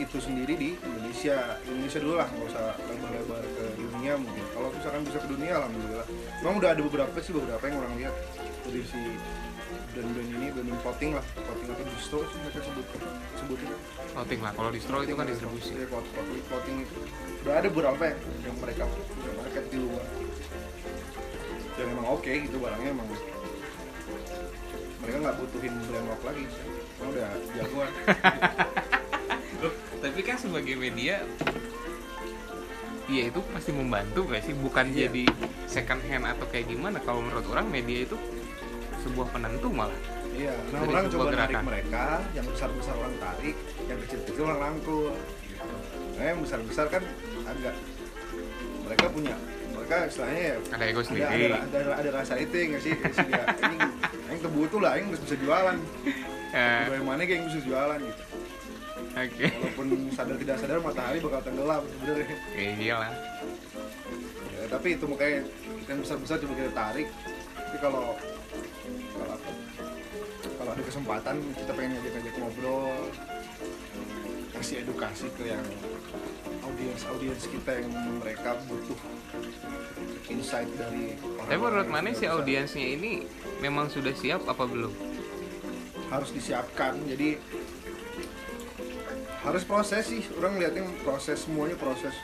itu 0.00 0.16
sendiri 0.18 0.54
di 0.58 0.70
Indonesia. 0.80 1.60
Indonesia 1.68 1.98
dulu 2.02 2.14
lah 2.18 2.26
nggak 2.26 2.46
usah 2.50 2.64
lebar-lebar 2.88 3.44
ke 3.46 3.64
dunia 3.78 4.12
mungkin. 4.18 4.44
Kalau 4.50 4.68
misalkan 4.74 5.02
bisa 5.06 5.18
ke 5.22 5.28
dunia 5.30 5.52
alhamdulillah. 5.60 6.06
Memang 6.42 6.56
udah 6.58 6.70
ada 6.72 6.82
beberapa 6.82 7.16
sih 7.22 7.32
beberapa 7.36 7.62
yang 7.70 7.78
orang 7.78 7.94
lihat. 8.00 8.14
Dari 8.64 8.80
si 8.82 9.00
brand-brand 9.94 10.28
ini 10.28 10.46
brand 10.50 10.82
voting 10.82 11.10
lah. 11.14 11.24
Voting 11.38 11.68
atau 11.70 11.84
distro 11.86 12.18
sih 12.26 12.38
mereka 12.42 12.60
sebut 12.60 12.86
sebutin. 13.38 13.68
Voting 14.12 14.40
lah. 14.42 14.52
Kalau 14.52 14.70
distro 14.70 14.96
itu 15.00 15.14
kan 15.14 15.26
distribusi. 15.26 15.72
Vote- 15.86 16.12
voting 16.50 16.76
itu. 16.82 16.96
Udah 17.40 17.54
ada 17.56 17.68
beberapa 17.68 18.02
ya 18.04 18.14
yang 18.42 18.56
mereka 18.58 18.82
punya 18.86 19.32
market 19.36 19.64
di 19.68 19.78
luar 19.78 20.04
dan 21.74 21.90
emang 21.90 22.06
oke 22.08 22.30
gitu 22.30 22.56
barangnya 22.58 22.90
emang. 22.90 23.06
Mereka 25.00 25.16
nggak 25.20 25.36
butuhin 25.36 25.74
brand 25.84 26.06
lock 26.06 26.22
lagi. 26.22 26.44
Emang 26.98 27.08
udah 27.10 27.28
jagoan. 27.52 27.90
Tapi 30.04 30.20
kan 30.20 30.36
sebagai 30.36 30.76
media 30.76 31.24
Iya 33.04 33.28
itu 33.28 33.36
pasti 33.52 33.68
membantu 33.68 34.24
gak 34.32 34.48
sih? 34.48 34.56
Bukan 34.56 34.88
Iya. 34.88 35.12
jadi 35.12 35.28
second 35.68 36.00
hand 36.08 36.24
atau 36.24 36.48
kayak 36.48 36.72
gimana. 36.72 36.96
Kalau 37.04 37.20
menurut 37.20 37.44
orang 37.52 37.68
media 37.68 38.08
itu 38.08 38.16
sebuah 39.04 39.26
penentu 39.30 39.68
malah. 39.68 40.00
Iya 40.34 40.54
nah 40.74 40.82
Dari 40.82 40.90
orang 40.90 41.06
coba 41.14 41.24
gerakan. 41.30 41.62
mereka 41.62 42.04
yang 42.34 42.46
besar 42.50 42.68
besar 42.74 42.94
orang 42.98 43.14
tarik 43.22 43.56
yang 43.86 43.98
kecil 44.02 44.18
kecil 44.26 44.42
orang 44.50 44.60
rangkul 44.66 45.14
gitu. 45.46 45.76
nah 46.18 46.24
yang 46.26 46.40
besar 46.42 46.58
besar 46.66 46.86
kan 46.90 47.02
agak 47.46 47.74
mereka 48.82 49.06
punya 49.14 49.36
mereka 49.70 49.96
istilahnya 50.10 50.42
ya 50.42 50.56
ada 50.74 50.84
ego 50.90 51.00
ada, 51.00 51.06
sendiri. 51.06 51.44
ada, 51.54 51.58
ada, 51.70 51.92
ada 52.02 52.10
rasa 52.10 52.34
itu 52.42 52.54
ya 52.56 52.64
nggak 52.72 52.82
sih 52.82 52.92
dia, 52.98 53.44
ini 53.62 53.76
yang 54.26 54.40
kebutuh 54.42 54.80
lah 54.82 54.92
yang 54.98 55.06
bisa 55.12 55.36
jualan. 55.38 55.76
Eh, 56.54 56.82
bagaimana 56.86 57.20
kayak 57.26 57.38
yang 57.38 57.46
bisa 57.50 57.60
jualan 57.66 57.98
gitu. 58.02 58.22
Oke. 59.14 59.46
Walaupun 59.46 59.86
sadar 60.10 60.36
tidak 60.42 60.56
sadar 60.58 60.78
matahari 60.82 61.18
bakal 61.22 61.40
tenggelam 61.46 61.82
sebenarnya. 61.86 62.36
Ya 62.58 62.70
iyalah. 62.74 63.12
Ya, 64.54 64.62
tapi 64.66 64.98
itu 64.98 65.04
makanya 65.06 65.46
yang 65.86 65.98
besar 66.02 66.16
besar 66.18 66.36
coba 66.42 66.54
kita 66.58 66.72
tarik. 66.74 67.06
Tapi 67.54 67.76
kalau 67.78 68.18
ada 70.74 70.82
kesempatan 70.82 71.38
kita 71.54 71.70
pengen 71.78 71.94
ngajak 71.94 72.12
ngajak 72.18 72.34
ngobrol. 72.42 72.98
Kasih 74.58 74.82
edukasi 74.82 75.30
ke 75.38 75.54
yang 75.54 75.62
audiens 76.66 77.02
audiens 77.06 77.42
kita 77.46 77.78
yang 77.78 77.90
mereka 78.18 78.58
butuh 78.66 78.98
insight 80.30 80.66
dari 80.74 81.14
orang 81.20 81.46
tapi 81.46 81.60
menurut 81.60 81.90
mana 81.90 82.10
si 82.16 82.24
audiensnya 82.26 82.86
ini 82.96 83.28
memang 83.62 83.86
sudah 83.86 84.10
siap 84.18 84.42
apa 84.50 84.66
belum? 84.66 84.90
Harus 86.10 86.34
disiapkan 86.34 86.98
jadi 87.06 87.38
harus 89.46 89.62
proses 89.62 90.10
sih. 90.10 90.26
Orang 90.34 90.58
lihatnya 90.58 90.90
proses 91.06 91.46
semuanya 91.46 91.78
proses. 91.78 92.18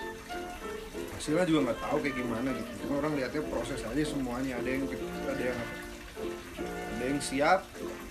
Hasilnya 1.15 1.47
juga 1.47 1.71
nggak 1.71 1.81
tahu 1.87 2.03
kayak 2.03 2.17
gimana 2.19 2.49
gitu. 2.57 2.71
Cuma 2.83 2.95
orang 2.99 3.15
lihatnya 3.15 3.43
proses 3.47 3.79
aja 3.85 4.03
semuanya. 4.03 4.59
Ada 4.59 4.69
yang 4.75 4.83
ada 5.29 5.43
yang 5.45 5.59
apa, 5.61 5.75
ada 6.97 7.05
yang 7.05 7.21
siap 7.21 7.61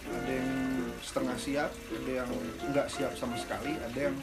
ada 0.10 0.32
yang 0.34 0.52
setengah 1.00 1.38
siap 1.38 1.72
ada 1.72 2.12
yang 2.12 2.30
nggak 2.74 2.88
siap 2.92 3.14
sama 3.16 3.38
sekali 3.40 3.78
ada 3.80 4.00
yang 4.00 4.16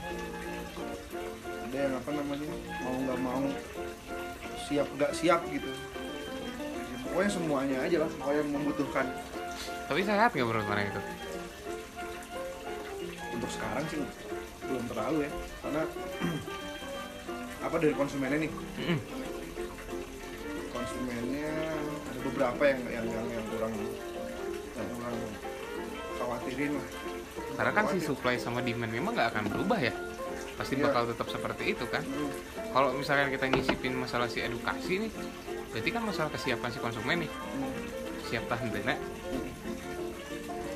ada 1.66 1.76
yang 1.76 1.94
apa 1.98 2.10
namanya 2.14 2.50
mau 2.84 2.94
nggak 2.94 3.20
mau 3.22 3.44
siap 4.66 4.88
nggak 4.98 5.12
siap 5.14 5.40
gitu. 5.54 5.70
Pokoknya 7.06 7.30
semuanya 7.30 7.76
aja 7.86 7.96
lah 8.02 8.10
pokoknya 8.18 8.38
yang 8.42 8.50
membutuhkan. 8.50 9.06
Tapi 9.86 10.00
sehat 10.02 10.30
nggak 10.34 10.46
menurut 10.46 10.66
mana 10.66 10.82
itu? 10.90 11.00
Untuk 13.30 13.50
sekarang 13.54 13.84
sih 13.86 14.02
belum 14.66 14.84
terlalu 14.90 15.18
ya. 15.26 15.30
Karena 15.62 15.82
apa 17.66 17.76
dari 17.78 17.94
konsumennya 17.94 18.38
nih? 18.42 18.52
Konsumennya 20.74 21.50
ada 22.10 22.20
beberapa 22.26 22.62
yang 22.66 22.80
yang 22.90 23.06
yang, 23.06 23.26
yang 23.30 23.46
kurang 23.54 23.74
yang 24.76 24.88
kurang 24.98 25.16
karena 27.56 27.72
kan 27.72 27.84
si 27.88 27.98
supply 27.98 28.36
sama 28.36 28.60
demand 28.60 28.92
memang 28.92 29.16
nggak 29.16 29.28
akan 29.32 29.44
berubah 29.48 29.80
ya. 29.80 29.92
Pasti 30.56 30.76
Iya. 30.76 30.88
bakal 30.88 31.12
tetap 31.12 31.28
seperti 31.28 31.76
itu 31.76 31.84
kan. 31.88 32.00
Hmm. 32.04 32.32
kalau 32.72 32.92
misalkan 32.92 33.32
kita 33.32 33.48
nyisipin 33.48 33.96
masalah 33.96 34.28
si 34.28 34.44
edukasi 34.44 35.08
nih 35.08 35.10
berarti 35.72 35.88
kan 35.88 36.02
masalah 36.04 36.28
kesiapan 36.28 36.68
si 36.68 36.78
konsumen 36.78 37.16
nih. 37.24 37.30
Siap 38.28 38.44
tahan 38.52 38.68
dana. 38.68 38.94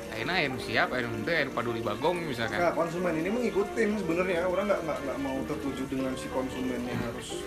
Akhirnya 0.09 0.33
ayo 0.37 0.57
siap 0.57 0.89
ayo 0.93 1.05
nanti 1.09 1.31
ayo 1.33 1.49
paduli 1.53 1.81
bagong 1.81 2.25
misalkan. 2.25 2.57
Nah, 2.57 2.73
konsumen 2.73 3.13
ini 3.17 3.29
mengikutin 3.29 4.01
sebenarnya. 4.01 4.49
Orang 4.49 4.65
nggak 4.65 4.81
nggak 4.81 5.17
mau 5.21 5.37
tertuju 5.45 5.83
dengan 5.89 6.13
si 6.17 6.25
konsumen 6.29 6.81
yang 6.85 6.99
harus 7.05 7.41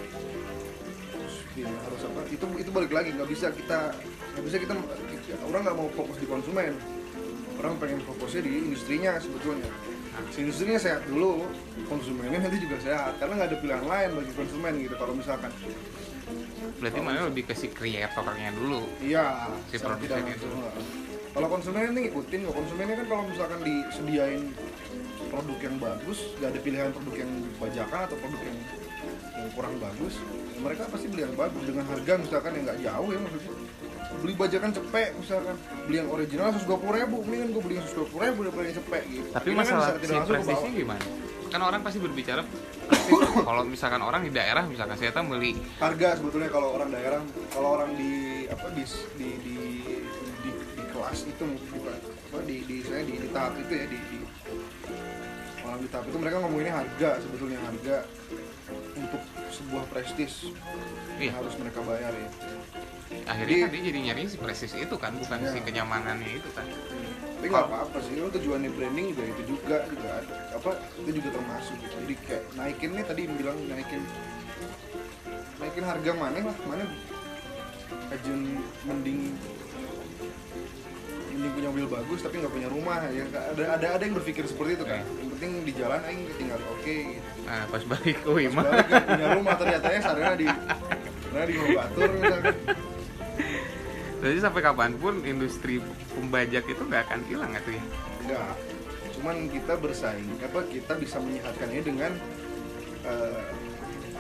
harus 1.15 1.35
ya, 1.55 1.67
harus 1.71 2.01
apa? 2.07 2.21
Itu 2.31 2.47
itu 2.55 2.71
balik 2.71 2.93
lagi. 2.95 3.11
Nggak 3.15 3.31
bisa 3.31 3.47
kita 3.51 3.91
nggak 4.35 4.45
bisa 4.47 4.57
kita, 4.59 4.73
kita- 5.23 5.43
orang 5.47 5.63
nggak 5.67 5.77
mau 5.79 5.89
fokus 5.95 6.19
di 6.19 6.27
konsumen 6.27 6.75
orang 7.65 7.81
pengen 7.81 8.01
fokusnya 8.05 8.45
di 8.45 8.53
industrinya 8.69 9.17
sebetulnya. 9.17 9.73
Si 10.31 10.45
industrinya 10.45 10.79
sehat 10.79 11.03
dulu 11.09 11.49
konsumennya 11.89 12.45
nanti 12.45 12.61
juga 12.61 12.77
sehat 12.85 13.17
karena 13.17 13.41
nggak 13.41 13.49
ada 13.51 13.59
pilihan 13.59 13.85
lain 13.89 14.11
bagi 14.21 14.33
konsumen 14.37 14.73
gitu 14.85 14.95
kalau 15.01 15.15
misalkan. 15.17 15.51
Berarti 16.81 17.01
mana 17.01 17.29
lebih 17.29 17.49
ke 17.49 17.55
si 17.57 17.73
kreatornya 17.73 18.53
dulu? 18.57 18.85
Iya 19.01 19.49
Si 19.73 19.77
produsen 19.81 20.25
itu. 20.29 20.49
kalau 21.35 21.51
konsumennya 21.51 21.91
ini 21.91 22.01
ngikutin 22.09 22.47
kok 22.47 22.55
konsumennya 22.55 22.95
kan 23.03 23.07
kalau 23.11 23.23
misalkan 23.27 23.59
disediain 23.67 24.43
produk 25.35 25.59
yang 25.67 25.77
bagus 25.83 26.19
gak 26.39 26.55
ada 26.55 26.61
pilihan 26.63 26.91
produk 26.95 27.15
yang 27.27 27.33
bajakan 27.59 28.01
atau 28.07 28.17
produk 28.23 28.41
yang, 28.47 28.59
yang 29.35 29.49
kurang 29.59 29.75
bagus 29.83 30.15
mereka 30.63 30.87
pasti 30.87 31.07
beli 31.11 31.27
yang 31.27 31.35
bagus 31.35 31.63
dengan 31.67 31.85
harga 31.91 32.13
misalkan 32.23 32.51
yang 32.55 32.65
nggak 32.71 32.81
jauh 32.87 33.09
ya 33.11 33.19
maksudnya 33.19 33.55
beli 34.23 34.35
bajakan 34.35 34.71
cepek 34.71 35.09
misalkan. 35.17 35.57
Beli 35.87 35.97
yang 35.99 36.09
original 36.11 36.49
120 36.53 36.99
ribu 36.99 37.17
mendingan 37.25 37.49
gue 37.51 37.63
beli 37.63 37.75
yang 37.79 37.87
120 37.87 38.27
ribu 38.29 38.39
daripada 38.47 38.67
yang 38.67 38.79
cepek 38.79 39.03
gitu. 39.09 39.29
Tapi 39.33 39.47
Ini 39.47 39.55
kan 39.55 39.61
masalah 39.65 39.89
secara 39.97 40.25
si 40.25 40.31
prestisnya 40.31 40.71
gimana? 40.75 41.05
Kan 41.45 41.61
orang 41.63 41.81
pasti 41.87 41.99
berbicara 42.03 42.43
kalau 43.47 43.63
misalkan 43.63 44.03
orang 44.03 44.27
di 44.27 44.31
daerah 44.35 44.67
misalkan 44.67 44.99
saya 44.99 45.15
tahu 45.15 45.39
beli 45.39 45.55
harga 45.79 46.19
sebetulnya 46.19 46.51
kalau 46.51 46.75
orang 46.75 46.91
daerah 46.91 47.23
kalau 47.55 47.79
orang 47.79 47.95
di 47.95 48.43
apa 48.51 48.67
di 48.75 48.83
di 49.15 49.29
di, 49.39 49.57
di, 50.43 50.51
di 50.51 50.83
kelas 50.91 51.31
itu 51.31 51.47
bukan 51.71 51.95
apa 51.95 52.39
di 52.43 52.57
di 52.67 52.77
saya 52.83 53.07
di, 53.07 53.23
di 53.23 53.29
tahap 53.31 53.55
itu 53.55 53.71
ya 53.71 53.87
di, 53.87 53.99
di 54.03 54.19
orang 55.63 55.79
di 55.79 55.89
tahap 55.95 56.05
itu 56.11 56.17
mereka 56.19 56.37
ngomonginnya 56.43 56.75
harga 56.75 57.11
sebetulnya 57.23 57.59
harga 57.63 57.97
untuk 58.99 59.23
sebuah 59.55 59.85
prestis 59.95 60.51
Iya. 61.15 61.31
harus 61.39 61.55
mereka 61.55 61.79
bayar 61.87 62.11
ya 62.11 62.29
akhirnya 63.25 63.57
Jadi- 63.57 63.63
kan 63.65 63.71
dia 63.73 63.83
jadi 63.85 63.99
nyari 64.05 64.23
si 64.27 64.37
prestis 64.37 64.73
itu 64.73 64.95
kan 64.95 65.13
bukan 65.15 65.39
Iya. 65.41 65.51
si 65.51 65.59
kenyamanannya 65.61 66.31
itu 66.37 66.49
kan 66.53 66.67
tapi 67.35 67.47
nggak 67.47 67.67
apa-apa 67.67 67.99
sih 68.01 68.15
lo 68.17 68.29
tujuannya 68.31 68.71
branding 68.71 69.07
juga 69.13 69.23
itu 69.27 69.43
juga 69.47 69.77
juga 69.85 70.09
ada 70.17 70.35
apa 70.53 70.71
itu 70.99 71.11
juga 71.15 71.29
termasuk 71.31 71.77
gitu 71.79 71.95
jadi 72.01 72.15
kayak 72.23 72.43
naikin 72.55 72.91
nih 72.93 73.05
tadi 73.05 73.23
bilang 73.27 73.59
naikin 73.67 74.03
naikin 75.57 75.85
harga 75.85 76.11
mana 76.13 76.39
lah 76.43 76.57
mana 76.65 76.85
ajun 78.13 78.41
mending 78.85 79.21
mending 81.31 81.53
punya 81.53 81.69
mobil 81.69 81.87
bagus 81.91 82.21
tapi 82.21 82.35
nggak 82.39 82.53
punya 82.53 82.69
rumah 82.69 82.97
ya 83.09 83.25
ada 83.27 83.65
ada 83.75 83.87
ada 83.99 84.03
yang 84.03 84.15
berpikir 84.15 84.45
seperti 84.45 84.77
itu 84.77 84.85
kan 84.85 85.01
Iya. 85.01 85.19
yang 85.19 85.29
penting 85.33 85.51
di 85.63 85.73
jalan 85.75 86.01
aing 86.05 86.23
tinggal 86.37 86.61
oke 86.71 86.85
gitu. 86.87 87.29
nah 87.45 87.63
pas 87.67 87.83
balik 87.83 88.17
ke 88.17 88.25
Pas 88.25 88.37
Wima 88.37 88.63
balik 88.63 88.87
ya, 88.87 89.01
punya 89.03 89.27
rumah 89.35 89.55
ternyata 89.55 89.87
ya 89.89 90.01
sarana 90.01 90.35
di 90.35 90.47
sarana 90.47 91.45
di 91.45 91.55
Batur 91.75 92.09
misalkan 92.15 92.55
jadi 94.31 94.41
sampai 94.41 94.63
kapan 94.65 94.93
pun 94.97 95.21
industri 95.27 95.83
pembajak 96.17 96.65
itu 96.65 96.83
nggak 96.85 97.03
akan 97.11 97.21
hilang 97.29 97.53
itu 97.53 97.77
ya? 97.77 97.85
Enggak 98.25 98.55
cuman 99.25 99.49
kita 99.49 99.81
bersaing 99.81 100.29
apa 100.37 100.61
kita 100.69 100.93
bisa 101.01 101.17
menyehatkannya 101.17 101.81
dengan 101.81 102.13
eh, 103.09 103.41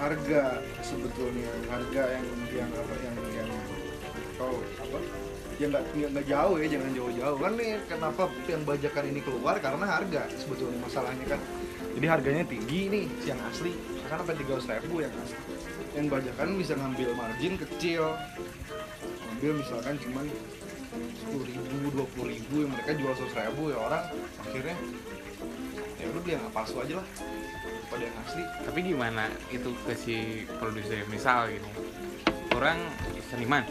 harga 0.00 0.64
sebetulnya 0.80 1.52
harga 1.68 2.02
yang 2.08 2.26
yang 2.56 2.70
apa 2.72 2.94
yang 3.04 3.16
yang 3.36 3.50
kalau 4.40 4.64
apa 4.80 4.98
yang 5.60 5.70
nggak 5.70 5.84
nggak- 5.92 6.10
nggak 6.16 6.26
jauh 6.26 6.56
ya 6.58 6.66
jangan 6.66 6.90
jauh-jauh. 6.96 7.36
Kan 7.36 7.52
nih 7.54 7.70
kenapa 7.86 8.22
yang 8.50 8.62
bajakan 8.64 9.04
ini 9.12 9.20
keluar? 9.22 9.54
Karena 9.60 9.84
harga 9.86 10.22
sebetulnya 10.34 10.78
masalahnya 10.82 11.26
kan. 11.36 11.40
Jadi 11.94 12.06
harganya 12.10 12.44
tinggi 12.48 12.80
nih 12.90 13.04
yang 13.22 13.38
asli. 13.52 13.70
Misalkan 13.76 14.18
sampai 14.24 14.36
tiga 14.40 14.54
ribu 14.82 14.96
yang 15.04 15.14
asli. 15.22 15.38
Yang 15.94 16.06
bajakan 16.10 16.48
bisa 16.58 16.72
ngambil 16.74 17.08
margin 17.14 17.54
kecil 17.54 18.18
ngambil 19.44 19.60
misalkan 19.60 20.00
cuman 20.00 20.24
sepuluh 21.20 21.44
ribu 21.44 21.76
dua 21.92 22.06
puluh 22.16 22.32
ribu 22.32 22.64
yang 22.64 22.70
mereka 22.72 22.96
jual 22.96 23.12
seratus 23.12 23.36
ribu 23.36 23.62
ya 23.68 23.76
orang 23.76 24.04
akhirnya 24.40 24.76
ya 26.00 26.04
udah 26.08 26.20
beli 26.24 26.32
yang 26.32 26.48
palsu 26.48 26.80
aja 26.80 26.94
lah. 26.96 27.06
Daripada 27.60 28.02
yang 28.08 28.16
asli. 28.24 28.42
Tapi 28.64 28.78
gimana 28.80 29.24
itu 29.52 29.68
ke 29.84 29.92
si 29.92 30.48
produser? 30.56 31.04
Misal 31.12 31.52
gini 31.52 31.70
orang 32.56 32.88
seniman 33.28 33.68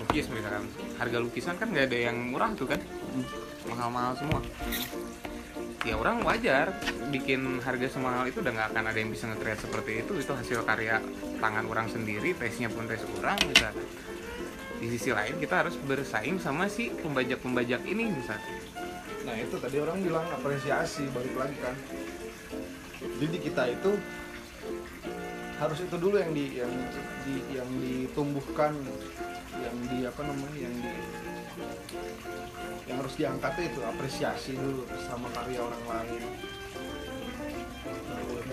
lukis 0.00 0.32
misalkan. 0.32 0.64
Harga 0.96 1.18
lukisan 1.20 1.60
kan 1.60 1.68
nggak 1.76 1.92
ada 1.92 1.98
yang 2.08 2.16
murah 2.32 2.56
tuh 2.56 2.64
kan? 2.64 2.80
Mahal-mahal 3.68 4.16
semua. 4.16 4.40
Ya 5.84 6.00
orang 6.00 6.24
wajar 6.24 6.72
bikin 7.12 7.60
harga 7.60 7.92
semahal 7.92 8.32
itu 8.32 8.40
udah 8.40 8.48
nggak 8.48 8.68
akan 8.72 8.84
ada 8.88 8.96
yang 8.96 9.12
bisa 9.12 9.28
nge-create 9.28 9.60
seperti 9.60 9.92
itu. 10.00 10.12
Itu 10.24 10.32
hasil 10.32 10.64
karya 10.64 11.04
tangan 11.36 11.68
orang 11.68 11.92
sendiri 11.92 12.32
tesnya 12.32 12.72
pun 12.72 12.88
tes 12.88 13.04
orang 13.20 13.36
misalkan 13.44 13.76
di 14.76 14.86
sisi 14.92 15.10
lain 15.12 15.40
kita 15.40 15.64
harus 15.64 15.74
bersaing 15.84 16.36
sama 16.36 16.68
si 16.68 16.92
pembajak-pembajak 17.00 17.82
ini 17.88 18.12
misalkan 18.12 18.56
nah 19.26 19.34
itu 19.34 19.58
tadi 19.58 19.82
orang 19.82 19.98
bilang 20.06 20.22
apresiasi 20.30 21.10
balik 21.10 21.34
lagi 21.34 21.58
kan. 21.58 21.74
Jadi 23.16 23.36
kita 23.42 23.62
itu 23.74 23.92
harus 25.56 25.78
itu 25.82 25.96
dulu 25.98 26.20
yang 26.20 26.30
di 26.30 26.62
yang 26.62 26.72
di 27.26 27.34
yang 27.50 27.68
ditumbuhkan 27.80 28.76
yang 29.56 29.76
di 29.88 29.98
apa 30.04 30.20
namanya 30.20 30.58
yang 30.62 30.74
di 30.78 30.92
yang 32.86 32.96
harus 33.02 33.14
diangkat 33.18 33.52
itu 33.66 33.80
apresiasi 33.82 34.54
dulu 34.54 34.86
sama 35.10 35.26
karya 35.34 35.58
orang 35.58 35.84
lain. 35.90 36.22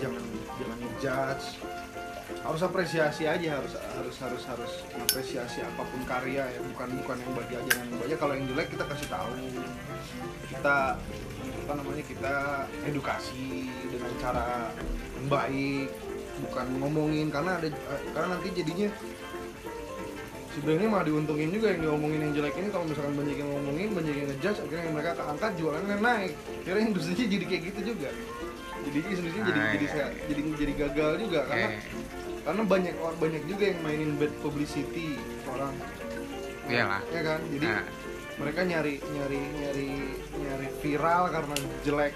Jangan 0.02 0.24
jangan 0.58 0.78
ngejudge 0.82 1.46
harus 2.24 2.62
apresiasi 2.64 3.28
aja 3.28 3.60
harus 3.60 3.76
harus 3.76 4.16
harus 4.16 4.42
harus 4.48 4.72
apresiasi 4.96 5.60
apa 5.60 5.82
pun 5.84 6.00
karya 6.08 6.44
ya 6.48 6.60
bukan 6.72 6.88
bukan 7.04 7.16
yang 7.20 7.32
bagi 7.36 7.54
aja 7.60 7.72
yang 7.76 7.90
bagi 8.00 8.16
kalau 8.16 8.32
yang 8.32 8.46
jelek 8.48 8.68
kita 8.72 8.84
kasih 8.88 9.08
tahu. 9.12 9.32
Kita 10.48 10.76
apa 11.64 11.72
namanya 11.76 12.04
kita 12.04 12.34
edukasi 12.88 13.68
dengan 13.88 14.12
cara 14.20 14.72
yang 15.20 15.26
baik 15.28 15.88
bukan 16.48 16.66
ngomongin 16.80 17.28
karena 17.28 17.60
ada 17.60 17.68
karena 18.12 18.28
nanti 18.36 18.48
jadinya 18.56 18.88
sebenarnya 20.56 20.88
malah 20.88 21.06
diuntungin 21.08 21.48
juga 21.52 21.76
yang 21.76 21.80
diomongin 21.84 22.20
yang 22.24 22.32
jelek 22.40 22.54
ini. 22.56 22.68
Kalau 22.72 22.84
misalkan 22.88 23.14
banyak 23.20 23.36
yang 23.36 23.50
ngomongin 23.52 23.88
banyak 23.92 24.14
yang 24.16 24.28
ngejudge 24.32 24.58
akhirnya 24.64 24.90
mereka 24.96 25.12
keangkat 25.20 25.52
jualannya 25.60 25.96
naik. 26.00 26.32
Akhirnya 26.64 26.84
industrinya 26.88 27.26
jadi 27.28 27.44
kayak 27.44 27.62
gitu 27.68 27.80
juga 27.92 28.10
jadi 28.84 28.98
industrinya 29.00 29.42
jadi 29.48 29.60
Ah, 29.60 29.70
jadi 29.72 29.84
iya, 29.84 29.92
saya- 29.92 30.12
iya. 30.12 30.24
jadi 30.28 30.40
jadi 30.54 30.72
gagal 30.76 31.10
juga 31.24 31.40
karena 31.48 31.68
eh 31.68 31.82
karena 32.44 32.62
banyak 32.68 32.94
orang 33.00 33.18
banyak 33.18 33.42
juga 33.48 33.64
yang 33.72 33.80
mainin 33.80 34.10
bad 34.20 34.32
publicity 34.44 35.16
orang. 35.48 35.72
Iyalah. 36.68 37.00
Ya 37.08 37.20
kan? 37.24 37.40
Jadi 37.48 37.66
nah. 37.66 37.84
mereka 38.36 38.60
nyari 38.68 38.94
nyari 39.00 39.40
nyari 39.64 39.88
nyari 40.44 40.66
viral 40.84 41.22
karena 41.32 41.54
jelek. 41.88 42.12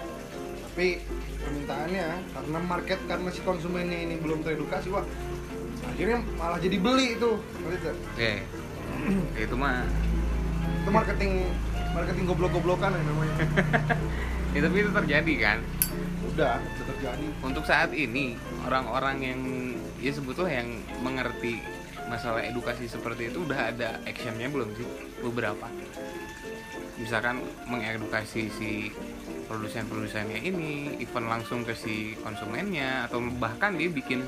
Tapi 0.69 0.87
permintaannya 1.41 2.07
karena 2.29 2.57
market 2.61 2.99
karena 3.09 3.29
si 3.33 3.41
konsumennya 3.41 3.99
ini 4.05 4.15
belum 4.21 4.45
teredukasi 4.45 4.93
wah 4.93 5.03
akhirnya 5.89 6.21
malah 6.37 6.61
jadi 6.61 6.77
beli 6.77 7.17
itu. 7.17 7.31
Ngerti 7.65 7.89
itu 9.49 9.55
mah 9.57 9.81
itu 10.85 10.89
marketing 10.93 11.31
marketing 11.89 12.25
goblok-goblokan 12.29 12.93
ya 12.93 13.01
namanya. 13.01 13.35
Ya, 14.49 14.65
tapi 14.65 14.81
itu 14.81 14.89
terjadi 14.89 15.33
kan 15.37 15.57
udah 16.33 16.55
udah 16.59 16.85
terjadi. 16.95 17.27
Untuk 17.43 17.63
saat 17.67 17.91
ini 17.91 18.35
orang-orang 18.65 19.17
yang 19.23 19.41
ya 19.99 20.11
sebetulnya 20.15 20.63
yang 20.63 20.69
mengerti 21.03 21.59
masalah 22.09 22.41
edukasi 22.41 22.89
seperti 22.89 23.29
itu 23.29 23.45
udah 23.45 23.69
ada 23.69 24.01
actionnya 24.07 24.49
belum 24.49 24.73
sih? 24.73 24.87
Beberapa. 25.21 25.67
Misalkan 26.99 27.39
mengedukasi 27.69 28.51
si 28.51 28.91
produsen-produsennya 29.47 30.39
ini 30.41 30.99
event 31.01 31.27
langsung 31.27 31.63
ke 31.63 31.73
si 31.73 32.13
konsumennya 32.21 33.07
atau 33.07 33.23
bahkan 33.39 33.73
dia 33.77 33.89
bikin 33.89 34.21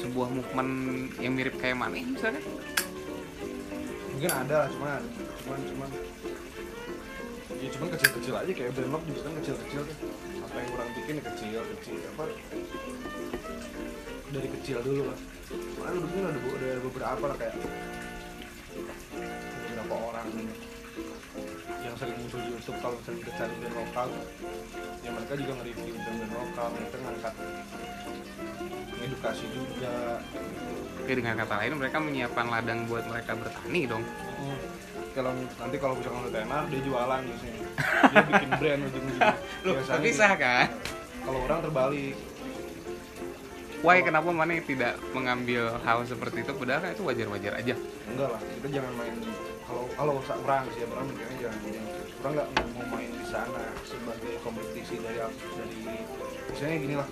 sebuah 0.00 0.28
movement 0.32 0.72
yang 1.20 1.36
mirip 1.36 1.54
kayak 1.60 1.76
mana 1.76 2.00
misalnya. 2.00 2.42
Mungkin 4.16 4.32
ada 4.32 4.54
lah 4.64 4.68
cuman 4.68 5.00
cuman 5.44 5.60
cuman 5.64 5.90
ya 7.60 7.68
cuman 7.76 7.88
kecil-kecil 7.92 8.34
aja 8.40 8.52
kayak 8.56 8.72
brand 8.72 9.04
juga 9.04 9.20
kan 9.28 9.32
kecil-kecil. 9.44 9.82
Apa 10.48 10.56
yang 10.56 10.70
orang 10.74 10.88
bikin 10.96 11.14
ya 11.20 11.24
kecil 11.28 11.60
kecil 11.78 11.96
apa. 12.16 12.24
Dari 14.30 14.48
kecil 14.60 14.78
dulu 14.80 15.02
lah 15.10 15.18
mana 15.50 15.98
mungkin 15.98 16.22
ada, 16.30 16.38
ada 16.38 16.80
beberapa 16.86 17.24
lah 17.26 17.36
kayak 17.40 17.54
beberapa 19.66 19.94
orang 19.98 20.28
yang 21.80 21.94
sering 21.98 22.16
muncul 22.22 22.38
di 22.38 22.48
YouTube 22.54 22.78
kalau 22.78 22.94
misalnya 23.00 23.18
kita 23.24 23.32
cari 23.34 23.54
brand 23.58 23.74
lokal 23.74 24.08
ya 25.02 25.10
mereka 25.10 25.32
juga 25.34 25.52
nge-review 25.58 25.94
brand-brand 25.98 26.34
lokal 26.38 26.66
mereka 26.76 26.96
ngangkat 27.02 27.34
edukasi 29.00 29.46
juga. 29.56 30.20
Oke, 31.00 31.12
dengan 31.16 31.34
kata 31.40 31.54
lain 31.64 31.72
mereka 31.80 31.98
menyiapkan 31.98 32.46
ladang 32.52 32.84
buat 32.84 33.04
mereka 33.08 33.32
bertani 33.32 33.88
dong. 33.88 34.04
Hmm. 34.04 34.60
Kalau 35.10 35.30
nanti 35.34 35.76
kalau 35.82 35.94
misalkan 35.98 36.22
udah 36.30 36.32
tenar 36.32 36.62
dia 36.70 36.80
jualan 36.86 37.20
biasanya. 37.26 37.60
Dia 38.10 38.22
bikin 38.26 38.50
brand 38.58 38.80
ujung-ujungnya 38.86 39.30
Biasanya 39.62 39.96
terpisah 39.98 40.32
gitu. 40.34 40.42
kan? 40.44 40.66
kalau 41.20 41.38
orang 41.46 41.60
terbalik. 41.62 42.16
Why 43.80 44.04
kenapa 44.04 44.28
mana 44.28 44.60
tidak 44.60 45.00
mengambil 45.16 45.72
hal 45.80 46.04
seperti 46.04 46.44
itu? 46.44 46.52
Padahal 46.52 46.80
kan 46.84 46.90
itu 46.92 47.02
wajar-wajar 47.04 47.52
aja. 47.56 47.74
Enggak 48.12 48.28
lah 48.36 48.40
kita 48.40 48.68
jangan 48.76 48.92
main 49.00 49.14
kalau 49.64 49.84
kalau 49.94 50.12
orang 50.20 50.64
sih 50.74 50.82
orang 50.84 51.06
mikirnya 51.08 51.36
jangan 51.48 51.60
orang 52.20 52.32
nggak 52.36 52.48
mau 52.76 52.84
main 52.98 53.10
di 53.14 53.24
sana 53.24 53.64
sebagai 53.86 54.34
kompetisi 54.44 55.00
dari 55.00 55.16
dari 55.56 55.80
misalnya 56.52 56.76
gini 56.76 56.94
lah. 56.98 57.08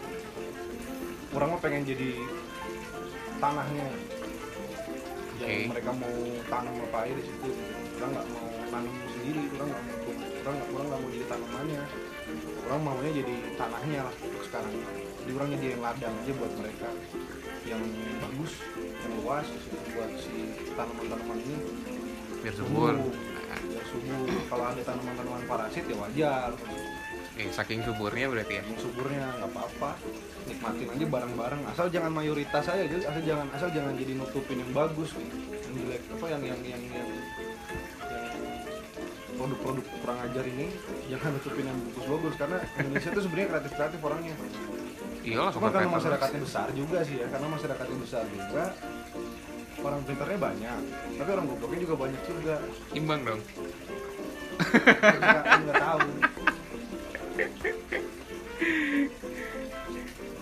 Orang 1.32 1.48
mah 1.56 1.60
pengen 1.60 1.82
jadi 1.88 2.10
tanahnya. 3.40 3.88
Oke. 5.38 5.46
yang 5.46 5.70
mereka 5.70 5.94
mau 5.94 6.14
tanam 6.50 6.74
apa 6.90 6.98
aja 7.06 7.14
di 7.14 7.22
situ 7.22 7.48
orang 7.98 8.10
nggak 8.14 8.26
mau 8.30 8.46
tanam 8.70 8.94
sendiri 9.10 9.42
orang 9.58 9.68
nggak 9.68 9.82
mau 9.82 9.98
orang 10.38 10.54
nggak 10.54 10.68
orang 10.70 10.86
nggak 10.88 11.00
mau 11.02 11.10
jadi 11.10 11.26
tanamannya. 11.26 11.82
Orang 12.68 12.80
maunya 12.84 13.10
jadi 13.24 13.34
tanahnya 13.56 14.00
lah 14.04 14.14
untuk 14.20 14.42
sekarang. 14.44 14.72
Jadi 15.24 15.30
orang 15.32 15.48
nyediain 15.56 15.80
ladang 15.80 16.14
aja 16.20 16.32
buat 16.36 16.52
mereka 16.60 16.88
yang 17.64 17.82
bagus 18.20 18.52
yang 18.76 19.12
luas 19.24 19.46
di 19.48 19.58
situ 19.64 19.76
buat 19.96 20.10
si 20.20 20.36
tanaman-tanaman 20.76 21.38
ini. 21.40 21.56
Biar 22.44 22.54
subur. 22.54 22.94
Biar 23.00 23.84
subur. 23.88 24.28
Kalau 24.52 24.64
ada 24.68 24.82
tanaman-tanaman 24.84 25.42
parasit 25.48 25.84
ya 25.88 25.96
wajar. 25.96 26.52
Eh 27.38 27.48
saking 27.48 27.80
suburnya 27.86 28.26
berarti 28.28 28.60
ya? 28.60 28.62
Yang 28.68 28.80
suburnya 28.84 29.24
nggak 29.40 29.50
apa-apa. 29.56 29.90
Nikmatin 30.48 30.88
aja 30.92 31.06
bareng-bareng. 31.08 31.60
Asal 31.72 31.86
jangan 31.88 32.12
mayoritas 32.12 32.64
aja 32.68 32.84
jadi 32.84 33.04
asal 33.08 33.22
jangan 33.24 33.46
asal 33.56 33.68
jangan 33.72 33.96
jadi 33.96 34.12
nutupin 34.12 34.60
yang 34.60 34.72
bagus 34.76 35.16
gitu. 35.16 35.36
yang 35.48 35.74
jelek 35.84 36.02
apa 36.12 36.26
yang 36.32 36.42
yang 36.44 36.60
yang 36.64 36.82
yang, 36.92 37.08
yang 37.08 37.17
produk-produk 39.38 39.84
kurang 40.02 40.18
ajar 40.26 40.44
ini 40.50 40.66
jangan 41.06 41.30
nutupin 41.38 41.64
yang 41.70 41.78
bagus-bagus. 41.94 42.34
Karena 42.34 42.58
Indonesia 42.82 43.10
tuh 43.14 43.22
sebenarnya 43.22 43.48
kreatif-kreatif 43.54 44.00
orangnya. 44.02 44.34
Iyalah 45.22 45.52
cuma 45.54 45.68
karena 45.70 45.88
masyarakatnya 45.94 46.40
besar 46.42 46.66
juga 46.74 46.98
sih 47.06 47.16
ya. 47.22 47.26
Karena 47.30 47.46
masyarakatnya 47.54 47.98
besar 48.02 48.24
juga 48.34 48.64
orang 49.78 50.00
pintarnya 50.02 50.38
banyak. 50.42 50.80
Tapi 51.14 51.30
orang 51.30 51.46
gobloknya 51.46 51.80
juga 51.86 51.94
banyak 51.94 52.22
juga. 52.26 52.54
Imbang 52.98 53.20
dong. 53.22 53.40
Nggak 55.62 55.76
tahu 55.78 56.00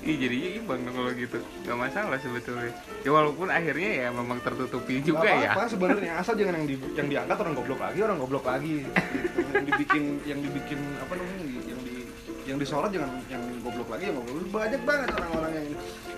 Ih 0.07 0.17
jadinya 0.23 0.49
imbang 0.63 0.81
dong 0.87 0.95
kalau 0.95 1.11
gitu. 1.19 1.39
Gak 1.67 1.75
masalah 1.75 2.19
sebetulnya. 2.23 2.71
Ya 3.03 3.11
walaupun 3.11 3.51
akhirnya 3.51 3.91
ya 4.07 4.09
memang 4.15 4.39
tertutupi 4.39 5.03
juga 5.03 5.27
Nggak 5.27 5.35
ya. 5.35 5.51
apa-apa 5.51 5.63
sebenarnya. 5.67 6.13
Asal 6.23 6.35
jangan 6.39 6.55
yang 6.63 6.67
di, 6.71 6.77
yang 6.95 7.09
diangkat 7.11 7.37
orang 7.43 7.55
goblok 7.59 7.81
lagi 7.83 7.99
orang 8.07 8.19
goblok 8.23 8.45
lagi. 8.47 8.87
Gitu. 8.87 8.91
yang 9.51 9.65
dibikin 9.67 10.05
yang 10.23 10.39
dibikin 10.39 10.81
apa 11.03 11.13
namanya 11.19 11.45
yang 11.67 11.81
di 11.83 11.97
yang 12.47 12.57
disorot 12.63 12.91
jangan 12.95 13.11
yang 13.27 13.43
goblok 13.67 13.89
lagi 13.91 14.05
yang 14.07 14.17
goblok. 14.23 14.47
Banyak 14.55 14.83
banget 14.87 15.09
orang-orang 15.11 15.53
yang 15.59 15.67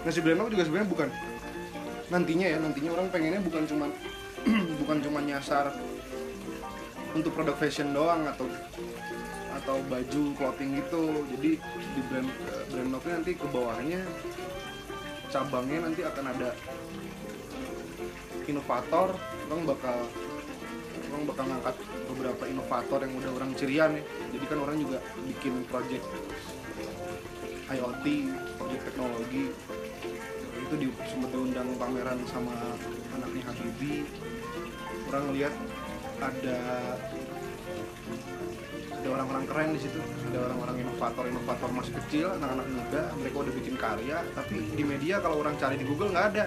ngasih 0.04 0.20
brand 0.20 0.48
juga 0.52 0.62
sebenarnya 0.68 0.90
bukan 0.92 1.08
nantinya 2.12 2.46
ya. 2.52 2.56
Nantinya 2.60 2.90
orang 2.92 3.06
pengennya 3.08 3.40
bukan 3.40 3.62
cuman 3.64 3.90
bukan 4.84 4.96
cuman 5.00 5.22
nyasar 5.24 5.72
untuk 7.16 7.32
produk 7.32 7.56
fashion 7.56 7.96
doang 7.96 8.28
atau 8.28 8.44
atau 9.68 9.84
baju 9.84 10.32
clothing 10.32 10.80
gitu. 10.80 11.28
Jadi 11.36 11.60
di 11.60 12.00
brand 12.08 12.24
brand 12.72 12.88
Nokia 12.88 13.20
nanti 13.20 13.36
ke 13.36 13.44
bawahnya 13.52 14.00
cabangnya 15.28 15.84
nanti 15.84 16.00
akan 16.08 16.24
ada 16.24 16.56
inovator. 18.48 19.12
Orang 19.52 19.68
bakal 19.68 20.08
orang 21.12 21.22
bakal 21.28 21.44
ngangkat 21.52 21.76
beberapa 22.08 22.42
inovator 22.48 22.98
yang 23.04 23.12
udah 23.20 23.30
orang 23.36 23.50
cirian 23.60 23.92
ya. 23.92 24.02
Jadi 24.32 24.44
kan 24.48 24.58
orang 24.64 24.76
juga 24.80 25.04
bikin 25.28 25.60
project 25.68 26.08
IoT 27.68 28.04
project 28.56 28.82
teknologi. 28.88 29.52
Itu 30.64 30.74
di 30.80 30.88
sempat 31.12 31.28
diundang 31.28 31.76
pameran 31.76 32.24
sama 32.24 32.56
anaknya 33.20 33.52
Habibie 33.52 34.08
orang 35.12 35.24
ngeliat 35.28 35.54
ada 36.24 36.60
ada 39.08 39.16
orang-orang 39.16 39.44
keren 39.48 39.68
di 39.72 39.80
situ 39.80 39.96
ada 40.28 40.38
orang-orang 40.44 40.76
inovator-inovator 40.84 41.68
masih 41.72 41.92
kecil 41.96 42.26
anak-anak 42.36 42.68
muda 42.68 43.02
mereka 43.16 43.36
udah 43.40 43.54
bikin 43.56 43.74
karya 43.74 44.18
tapi 44.36 44.56
di 44.68 44.84
media 44.84 45.16
kalau 45.18 45.40
orang 45.40 45.56
cari 45.56 45.80
di 45.80 45.88
Google 45.88 46.12
nggak 46.12 46.26
ada 46.28 46.44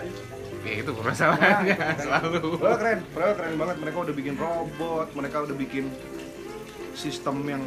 Ya 0.61 0.77
itu 0.77 0.93
permasalahannya 0.93 1.73
Nah, 1.73 1.97
selalu 1.97 2.61
Padahal 2.61 2.77
keren, 2.77 2.99
padahal 3.09 3.33
keren 3.33 3.53
banget. 3.57 3.77
Mereka 3.81 3.97
udah 3.97 4.13
bikin 4.13 4.35
robot, 4.37 5.07
mereka 5.17 5.37
udah 5.41 5.55
bikin 5.57 5.85
sistem 6.93 7.41
yang 7.49 7.63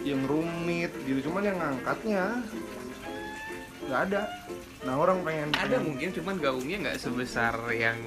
yang 0.00 0.20
rumit 0.24 0.88
gitu. 1.04 1.28
Cuman 1.28 1.44
yang 1.44 1.60
ngangkatnya 1.60 2.40
nggak 3.84 4.00
ada. 4.08 4.22
Nah 4.80 4.96
orang 4.96 5.20
pengen 5.20 5.52
Ada 5.52 5.60
pengen- 5.76 5.84
mungkin 5.92 6.08
cuman 6.16 6.34
gaungnya 6.40 6.76
nggak 6.88 6.96
sebesar 6.96 7.52
yang 7.68 8.00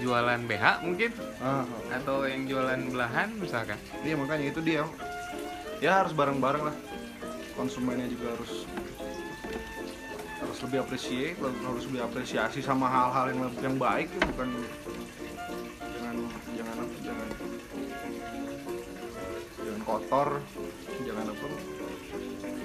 jualan 0.00 0.40
BH 0.48 0.64
mungkin? 0.86 1.10
Ah, 1.42 1.66
atau 1.92 2.24
yang 2.24 2.48
jualan 2.48 2.80
belahan 2.88 3.28
misalkan? 3.36 3.76
Iya 4.00 4.14
makanya 4.16 4.46
itu 4.48 4.60
dia. 4.64 4.88
Ya 5.82 6.00
harus 6.00 6.16
bareng-bareng 6.16 6.64
lah. 6.64 6.76
Konsumennya 7.52 8.08
juga 8.08 8.32
harus 8.32 8.64
harus 10.40 10.58
lebih 10.64 10.78
apresiasi, 10.84 11.36
harus 11.40 11.84
lebih 11.90 12.00
apresiasi 12.06 12.60
sama 12.64 12.88
hal-hal 12.88 13.24
yang 13.34 13.40
yang 13.60 13.76
baik 13.76 14.08
ya, 14.08 14.20
bukan 14.32 14.48
jangan 15.96 16.16
jangan 16.56 16.76
jangan 17.04 17.28
jangan 19.62 19.80
kotor, 19.84 20.28
jangan 21.04 21.24
apa. 21.28 21.46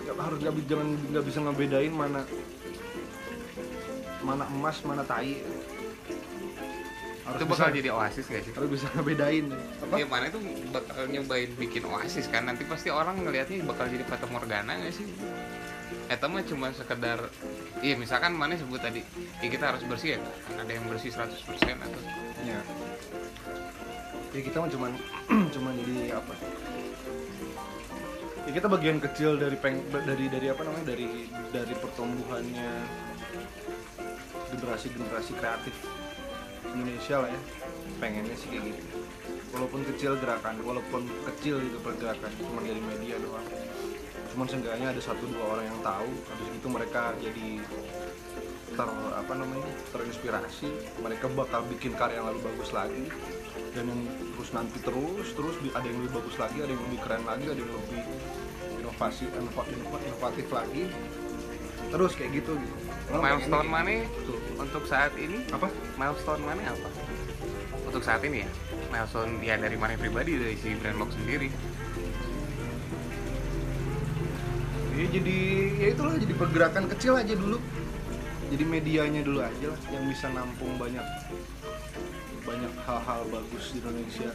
Nggak- 0.08 0.18
harus 0.24 0.40
nggak 0.40 0.54
jangan 0.72 0.88
nggak 1.12 1.26
bisa 1.28 1.40
ngebedain 1.44 1.94
mana 1.94 2.22
mana 4.24 4.44
emas 4.52 4.78
mana 4.84 5.04
tai 5.08 5.40
harus 7.28 7.44
itu 7.44 7.46
bakal 7.52 7.68
bisa, 7.68 7.78
jadi 7.84 7.90
oasis 7.92 8.26
gak 8.32 8.44
sih? 8.48 8.54
harus 8.56 8.70
bisa 8.72 8.88
ngebedain. 8.96 9.46
Apa? 9.84 9.94
Ya 10.00 10.06
mana 10.08 10.26
itu 10.32 10.40
bakal 10.72 11.04
nyobain 11.12 11.52
bikin 11.60 11.84
oasis 11.84 12.26
kan? 12.32 12.48
Nanti 12.48 12.64
pasti 12.64 12.88
orang 12.88 13.20
ngelihatnya 13.20 13.68
bakal 13.68 13.92
jadi 13.92 14.08
fata 14.08 14.32
morgana 14.32 14.80
gak 14.80 14.96
sih? 14.96 15.04
Eta 16.08 16.28
mah 16.32 16.44
cuma 16.44 16.72
sekedar 16.72 17.20
Iya 17.84 18.00
misalkan 18.00 18.32
mana 18.36 18.56
sebut 18.56 18.80
tadi 18.80 19.04
Ya 19.44 19.48
kita 19.52 19.76
harus 19.76 19.84
bersih 19.84 20.16
ya? 20.16 20.20
Kan 20.20 20.64
ada 20.64 20.72
yang 20.72 20.88
bersih 20.88 21.12
100% 21.12 21.36
atau? 21.84 22.02
Ya 22.48 22.60
ya 24.36 24.42
kita 24.44 24.58
mah 24.60 24.70
cuman 24.72 24.92
cuman 25.56 25.74
jadi 25.84 26.16
apa? 26.16 26.34
Ya 28.48 28.52
kita 28.56 28.68
bagian 28.72 29.00
kecil 29.04 29.36
dari 29.36 29.58
peng 29.60 29.84
dari 29.92 30.32
dari 30.32 30.48
apa 30.48 30.62
namanya? 30.64 30.96
Dari 30.96 31.08
dari 31.52 31.74
pertumbuhannya 31.76 32.72
generasi 34.48 34.88
generasi 34.96 35.32
kreatif 35.36 35.76
Indonesia 36.78 37.16
lah 37.26 37.30
ya. 37.34 37.42
Pengennya 37.98 38.36
sih 38.38 38.48
kayak 38.54 38.64
gitu. 38.70 38.82
Walaupun 39.58 39.82
kecil 39.90 40.12
gerakan 40.22 40.62
walaupun 40.62 41.10
kecil 41.34 41.58
itu 41.58 41.78
pergerakan 41.82 42.30
cuma 42.38 42.62
dari 42.62 42.78
media 42.78 43.18
doang. 43.18 43.48
Cuman 44.36 44.46
seenggaknya 44.46 44.94
ada 44.94 45.02
satu 45.02 45.26
dua 45.26 45.58
orang 45.58 45.66
yang 45.66 45.80
tahu 45.82 46.10
habis 46.30 46.48
itu 46.54 46.68
mereka 46.70 47.02
jadi 47.18 47.48
ter 48.78 48.90
apa 49.18 49.34
namanya 49.34 49.70
terinspirasi. 49.90 50.70
Mereka 51.02 51.34
bakal 51.34 51.66
bikin 51.66 51.98
karya 51.98 52.22
yang 52.22 52.30
lebih 52.30 52.54
bagus 52.54 52.70
lagi 52.70 53.10
dan 53.74 53.90
yang 53.90 54.02
terus 54.38 54.50
nanti 54.54 54.78
terus 54.82 55.28
terus 55.34 55.56
ada 55.74 55.86
yang 55.86 55.98
lebih 56.02 56.22
bagus 56.22 56.36
lagi 56.38 56.58
ada 56.62 56.72
yang 56.74 56.84
lebih 56.90 57.00
keren 57.02 57.24
lagi 57.26 57.46
ada 57.46 57.62
yang 57.62 57.74
lebih 57.74 58.02
inovasi 58.82 59.26
inova- 59.34 59.70
inova- 59.70 60.04
inovatif 60.06 60.48
lagi 60.50 60.84
terus 61.92 62.12
kayak 62.16 62.32
gitu 62.44 62.54
gitu. 62.60 62.76
Orang 63.08 63.24
Milestone 63.24 63.70
mana 63.72 64.04
gitu. 64.04 64.36
untuk 64.60 64.84
saat 64.84 65.16
ini? 65.16 65.40
Apa? 65.56 65.72
Milestone 65.96 66.44
mana 66.44 66.64
apa? 66.76 66.90
Untuk 67.88 68.04
saat 68.04 68.20
ini 68.28 68.44
ya? 68.44 68.50
Milestone 68.92 69.32
ya 69.40 69.56
dari 69.56 69.80
mana 69.80 69.96
pribadi 69.96 70.36
dari 70.36 70.56
si 70.60 70.76
brand 70.76 71.00
box 71.00 71.16
sendiri. 71.16 71.48
Ya 74.98 75.06
jadi 75.14 75.38
ya 75.78 75.88
itulah 75.94 76.16
jadi 76.20 76.34
pergerakan 76.36 76.86
kecil 76.92 77.16
aja 77.16 77.32
dulu. 77.32 77.62
Jadi 78.48 78.64
medianya 78.64 79.22
dulu 79.24 79.44
aja 79.44 79.66
lah 79.72 79.80
yang 79.92 80.04
bisa 80.08 80.32
nampung 80.32 80.76
banyak 80.80 81.04
banyak 82.48 82.74
hal-hal 82.88 83.22
bagus 83.32 83.76
di 83.76 83.80
Indonesia. 83.84 84.32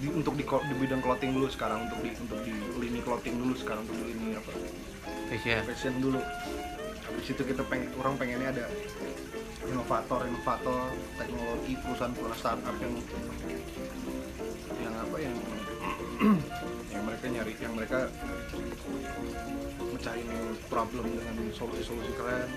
Di, 0.00 0.08
untuk 0.08 0.32
di, 0.32 0.44
di 0.48 0.74
bidang 0.80 1.04
clothing 1.04 1.36
dulu 1.36 1.52
sekarang 1.52 1.84
untuk 1.84 2.00
di 2.00 2.16
untuk 2.16 2.40
di 2.40 2.56
lini 2.80 3.04
clothing 3.04 3.36
dulu 3.36 3.52
sekarang 3.52 3.84
untuk 3.84 3.96
di 4.00 4.04
lini 4.16 4.32
apa? 4.40 4.52
Fashion. 5.28 5.60
Fashion 5.68 5.94
dulu 6.00 6.20
habis 7.20 7.36
itu 7.36 7.52
kita 7.52 7.60
pengen 7.68 7.92
orang 8.00 8.16
pengennya 8.16 8.48
ada 8.48 8.64
inovator 9.68 10.24
inovator 10.24 10.88
teknologi 11.20 11.76
perusahaan 11.76 12.16
perusahaan 12.16 12.56
startup 12.56 12.76
yang 12.80 12.96
yang 14.80 14.94
apa 14.96 15.16
yang 15.20 15.36
yang 16.96 17.02
mereka 17.04 17.24
nyari 17.28 17.52
yang 17.60 17.76
mereka 17.76 18.08
mecahin 19.92 20.32
problem 20.72 21.12
dengan 21.12 21.36
solusi-solusi 21.52 22.08
keren. 22.16 22.48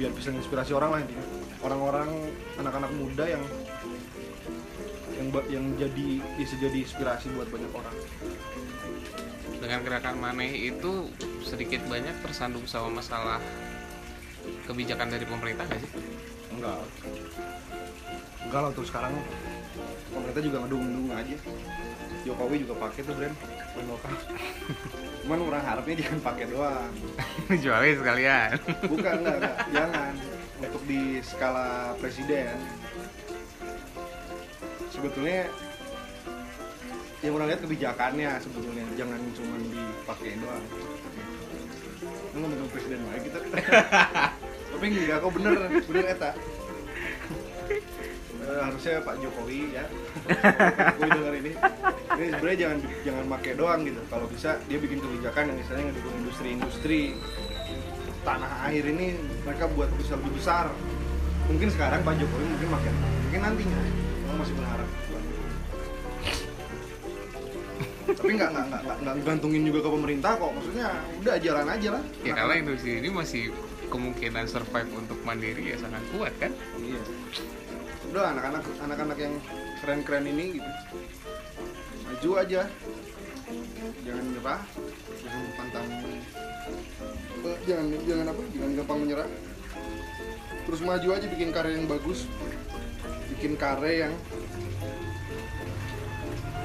Biar 0.00 0.08
bisa 0.16 0.32
inspirasi 0.32 0.72
orang 0.72 0.96
lah 0.96 1.00
intinya. 1.04 1.26
Orang-orang 1.60 2.08
anak-anak 2.56 2.88
muda 2.96 3.24
yang 3.28 3.44
yang 5.20 5.28
yang 5.52 5.64
jadi 5.76 6.08
bisa 6.40 6.56
jadi 6.56 6.88
inspirasi 6.88 7.36
buat 7.36 7.52
banyak 7.52 7.68
orang. 7.68 7.96
Dengan 9.60 9.84
gerakan 9.84 10.16
maneh 10.24 10.72
itu 10.72 11.12
sedikit 11.44 11.84
banyak 11.86 12.16
tersandung 12.24 12.64
sama 12.64 12.98
masalah 13.00 13.38
kebijakan 14.64 15.12
dari 15.12 15.28
pemerintah 15.28 15.68
nggak 15.68 15.80
sih? 15.80 15.90
Enggak. 16.56 16.80
Enggak 18.48 18.60
lah 18.64 18.70
tuh 18.72 18.84
sekarang 18.88 19.12
pemerintah 20.08 20.42
juga 20.42 20.56
ngedung-dung 20.64 21.08
aja. 21.12 21.36
Jokowi 22.24 22.64
juga 22.64 22.74
pakai 22.88 23.04
tuh 23.04 23.14
brand 23.20 23.36
brand 23.76 23.88
lokal 23.92 24.14
cuman 25.24 25.40
orang 25.40 25.64
harapnya 25.64 25.94
jangan 26.04 26.20
pakai 26.20 26.44
doang. 26.48 26.92
Jualin 27.64 27.96
sekalian. 28.00 28.56
Bukan 28.88 29.14
enggak, 29.24 29.36
enggak. 29.40 29.56
Jangan. 29.72 30.12
Untuk 30.64 30.82
di 30.88 31.20
skala 31.20 31.92
presiden 32.00 32.56
sebetulnya 34.88 35.44
yang 37.20 37.32
orang 37.36 37.48
lihat 37.52 37.60
kebijakannya 37.64 38.30
sebetulnya. 38.40 38.84
Jangan 38.96 39.20
cuma 39.36 39.56
dipakai 39.60 40.40
doang 40.40 40.64
Ini 42.34 42.42
ngomongin 42.42 42.66
presiden 42.66 42.98
lagi 43.06 43.30
kita. 43.30 43.38
Tapi 44.74 44.84
enggak 44.90 45.22
kok 45.22 45.32
bener 45.38 45.52
bener 45.86 46.04
eta. 46.10 46.30
Eh, 48.44 48.58
harusnya 48.58 48.98
Pak 49.06 49.14
Jokowi 49.22 49.70
ya. 49.70 49.86
Jokowi 50.98 51.10
dengar 51.14 51.34
ini. 51.38 51.52
Ini 52.18 52.26
sebenarnya 52.34 52.58
jangan 52.58 52.78
jangan 53.06 53.24
pakai 53.38 53.52
doang 53.54 53.80
gitu. 53.86 54.02
Kalau 54.10 54.26
bisa 54.26 54.58
dia 54.66 54.78
bikin 54.82 54.98
kebijakan 54.98 55.54
yang 55.54 55.58
misalnya 55.62 55.94
ngedukung 55.94 56.14
industri-industri. 56.26 57.02
Tanah 58.26 58.66
air 58.66 58.82
ini 58.82 59.14
mereka 59.46 59.70
buat 59.70 59.94
bisa 59.94 60.18
lebih 60.18 60.34
besar. 60.34 60.74
Mungkin 61.46 61.70
sekarang 61.70 62.02
Pak 62.02 62.18
Jokowi 62.18 62.50
mungkin 62.50 62.68
makin 62.74 62.92
mungkin 63.30 63.40
nantinya. 63.46 63.78
Orang 64.26 64.38
masih 64.42 64.54
berharap 64.58 64.88
tapi 68.04 68.36
nggak 68.36 68.50
nggak 68.52 68.66
nggak 68.68 68.96
nggak 69.00 69.14
gantungin 69.24 69.62
juga 69.64 69.80
ke 69.84 69.90
pemerintah 69.90 70.32
kok. 70.36 70.52
Maksudnya 70.52 70.88
udah 71.24 71.34
jalan 71.40 71.66
aja 71.72 71.88
lah. 71.96 72.02
Ya 72.20 72.32
karena 72.36 72.54
industri 72.60 72.92
ini 73.00 73.08
masih 73.08 73.42
kemungkinan 73.88 74.44
survive 74.48 74.90
untuk 74.92 75.18
mandiri 75.24 75.72
ya 75.72 75.76
sangat 75.80 76.02
kuat 76.12 76.32
kan? 76.36 76.52
Iya. 76.76 77.02
Udah 78.12 78.24
anak-anak 78.36 78.62
anak-anak 78.84 79.18
yang 79.18 79.34
keren-keren 79.80 80.24
ini 80.28 80.60
gitu. 80.60 80.70
Maju 82.04 82.30
aja. 82.44 82.62
Jangan 84.04 84.24
nyerah. 84.32 84.62
Jangan 85.24 85.42
pantang. 85.56 85.86
Eh, 87.44 87.58
jangan 87.68 87.86
jangan 88.08 88.26
apa 88.32 88.42
jangan 88.52 88.70
gampang 88.80 88.98
menyerah. 89.04 89.28
Terus 90.64 90.80
maju 90.80 91.08
aja 91.12 91.26
bikin 91.28 91.50
karya 91.52 91.76
yang 91.80 91.88
bagus. 91.88 92.24
Bikin 93.36 93.52
karya 93.60 94.08
yang 94.08 94.14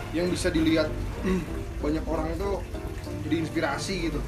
yang 0.10 0.28
bisa 0.34 0.49
dilihat 0.49 0.89
banyak 1.79 2.05
orang 2.08 2.27
itu 2.32 2.49
jadi 3.27 3.36
inspirasi 3.45 3.95
gitu. 4.12 4.19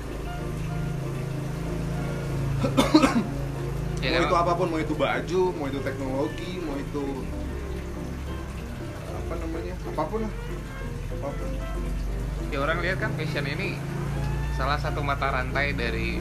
Ya 4.01 4.17
mau 4.17 4.25
itu 4.25 4.33
apa 4.33 4.57
pun 4.57 4.67
mau 4.73 4.81
itu 4.81 4.97
baju 4.97 5.43
mau 5.53 5.69
itu 5.69 5.79
teknologi 5.85 6.57
mau 6.65 6.73
itu 6.73 7.05
apa 9.13 9.33
namanya 9.37 9.73
apa 9.77 10.03
pun 10.09 10.19
lah. 10.25 10.33
Apa 11.21 11.27
pun. 11.37 11.49
Ya 12.49 12.57
orang 12.65 12.77
lihat 12.81 12.97
kan 12.97 13.13
fashion 13.13 13.45
ini 13.45 13.77
salah 14.57 14.81
satu 14.81 15.05
mata 15.05 15.29
rantai 15.29 15.77
dari 15.77 16.17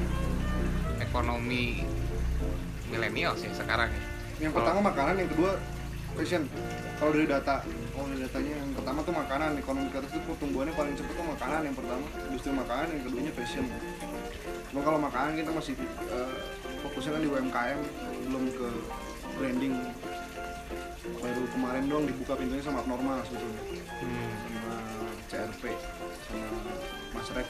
ekonomi 1.01 1.81
milenial 2.93 3.35
sih 3.41 3.49
sekarang. 3.57 3.89
Ya. 3.91 4.03
yang 4.49 4.53
pertama 4.57 4.93
makanan 4.93 5.21
yang 5.21 5.31
kedua 5.33 5.57
fashion. 6.21 6.45
Kalau 7.01 7.17
dari 7.17 7.27
data 7.29 7.65
kalau 8.01 8.17
dari 8.17 8.25
datanya 8.25 8.53
yang 8.65 8.73
pertama 8.73 8.99
tuh 9.05 9.13
makanan. 9.13 9.51
Ekonomi 9.61 9.89
ke 9.93 9.99
itu 10.01 10.19
pertumbuhannya 10.25 10.73
paling 10.73 10.95
cepat 10.97 11.15
tuh 11.21 11.27
makanan 11.37 11.61
yang 11.69 11.77
pertama. 11.77 12.07
Industri 12.33 12.51
makanan 12.57 12.87
yang 12.97 13.03
keduanya 13.05 13.33
fashion. 13.37 13.67
Cuma 14.73 14.81
kalau 14.81 14.99
makanan 15.05 15.37
kita 15.37 15.53
masih 15.53 15.75
eh, 16.09 16.33
fokusnya 16.81 17.13
kan 17.13 17.21
di 17.21 17.29
UMKM 17.29 17.81
belum 18.25 18.45
ke 18.57 18.69
branding. 19.37 19.75
Baru 21.21 21.45
kemarin 21.53 21.85
doang 21.93 22.09
dibuka 22.09 22.41
pintunya 22.41 22.65
sama 22.65 22.81
normal 22.89 23.21
sebetulnya. 23.29 23.63
Hmm. 24.01 24.33
sama 24.49 24.75
CRP 25.29 25.63
sama 26.25 26.49
Mas 27.13 27.29
Rex. 27.37 27.49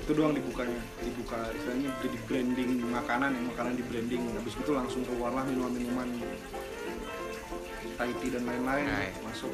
Itu 0.00 0.16
doang 0.16 0.32
dibukanya. 0.32 0.80
Dibuka 1.04 1.44
istilahnya 1.60 1.92
jadi 2.00 2.18
branding 2.24 2.88
makanan 2.88 3.36
yang 3.36 3.52
makanan 3.52 3.76
di 3.76 3.84
branding. 3.84 4.32
Habis 4.32 4.56
itu 4.56 4.72
langsung 4.72 5.04
keluarlah 5.04 5.44
minuman-minuman 5.44 6.08
Tea 8.08 8.30
dan 8.32 8.44
lain-lain 8.48 8.84
Nah, 8.88 9.00
iya. 9.04 9.12
masuk. 9.20 9.52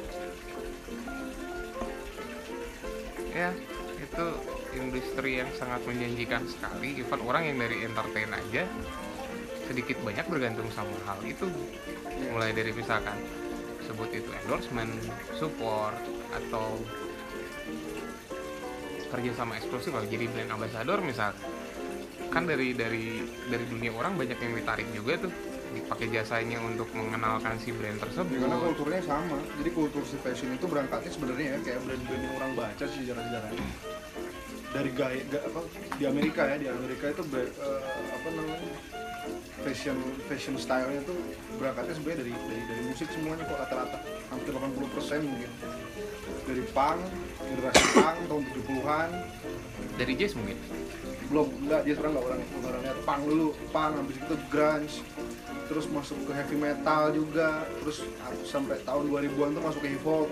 Ya 3.35 3.49
itu 3.97 4.25
industri 4.79 5.43
yang 5.43 5.51
sangat 5.59 5.83
menjanjikan 5.83 6.47
sekali. 6.47 7.03
Even 7.03 7.21
orang 7.27 7.43
yang 7.51 7.57
dari 7.59 7.83
entertain 7.83 8.31
aja 8.31 8.63
sedikit 9.67 9.99
banyak 9.99 10.25
bergantung 10.31 10.71
sama 10.71 10.95
hal 11.03 11.19
itu. 11.27 11.47
Ya. 12.17 12.33
mulai 12.33 12.55
dari 12.55 12.71
misalkan 12.73 13.19
sebut 13.85 14.09
itu 14.09 14.31
endorsement 14.43 14.89
support 15.37 15.99
atau 16.33 16.81
kerja 19.07 19.31
sama 19.37 19.55
eksklusif 19.55 19.91
kalau 19.91 20.07
jadi 20.07 20.25
brand 20.31 20.51
ambassador 20.55 20.99
misal. 21.03 21.31
Kan 22.31 22.47
dari 22.47 22.75
dari 22.75 23.23
dari 23.47 23.65
dunia 23.67 23.91
orang 23.95 24.15
banyak 24.15 24.39
yang 24.39 24.53
ditarik 24.55 24.87
juga 24.95 25.27
tuh 25.27 25.33
dipakai 25.69 26.07
jasanya 26.09 26.57
untuk 26.59 26.87
mengenalkan 26.91 27.55
si 27.57 27.71
brand 27.71 27.97
tersebut? 27.97 28.31
Ya, 28.31 28.39
karena 28.43 28.57
kulturnya 28.57 29.01
sama. 29.03 29.37
Jadi 29.57 29.69
kultur 29.71 30.03
si 30.03 30.15
fashion 30.17 30.51
itu 30.51 30.65
berangkatnya 30.65 31.11
sebenarnya 31.11 31.45
ya 31.47 31.57
kayak 31.61 31.79
brand-brand 31.83 32.21
yang 32.21 32.35
orang 32.35 32.51
baca 32.53 32.85
sih 32.85 32.99
sejarah-sejarahnya 33.01 33.65
dari 34.67 34.91
gaya 34.91 35.23
ga- 35.31 35.41
apa 35.41 35.63
di 35.95 36.03
Amerika 36.03 36.41
ya 36.43 36.59
di 36.59 36.67
Amerika 36.67 37.09
itu 37.09 37.23
bre- 37.25 37.55
eh, 37.55 37.81
apa 38.11 38.27
namanya 38.29 38.59
fashion 39.63 39.95
fashion 40.27 40.55
stylenya 40.55 41.01
tuh 41.01 41.17
berangkatnya 41.55 41.95
sebenarnya 41.95 42.19
dari 42.21 42.33
dari 42.35 42.61
dari 42.67 42.81
musik 42.85 43.07
semuanya 43.09 43.43
kok 43.43 43.57
rata-rata. 43.57 43.97
Hampir 44.27 44.51
80% 44.51 45.23
mungkin. 45.23 45.51
Dari 46.45 46.63
punk 46.71 46.99
generasi 47.41 47.83
punk 47.95 48.17
tahun 48.27 48.43
70-an 48.53 49.09
dari 49.95 50.13
jazz 50.15 50.35
mungkin? 50.35 50.57
Belum 51.27 51.47
enggak 51.63 51.81
dia 51.83 51.93
sekarang 51.95 52.11
nggak 52.15 52.25
orang 52.27 52.39
orang 52.61 52.81
lihat. 52.83 52.97
Punk 53.03 53.21
dulu 53.23 53.47
punk 53.71 53.93
habis 53.97 54.17
itu 54.19 54.35
grunge 54.47 54.95
terus 55.67 55.85
masuk 55.91 56.17
ke 56.27 56.31
heavy 56.33 56.57
metal 56.57 57.11
juga 57.11 57.67
terus 57.83 58.03
sampai 58.47 58.79
tahun 58.87 59.11
2000-an 59.11 59.49
tuh 59.55 59.63
masuk 59.63 59.81
ke 59.83 59.89
hip 59.93 60.03
hop. 60.07 60.27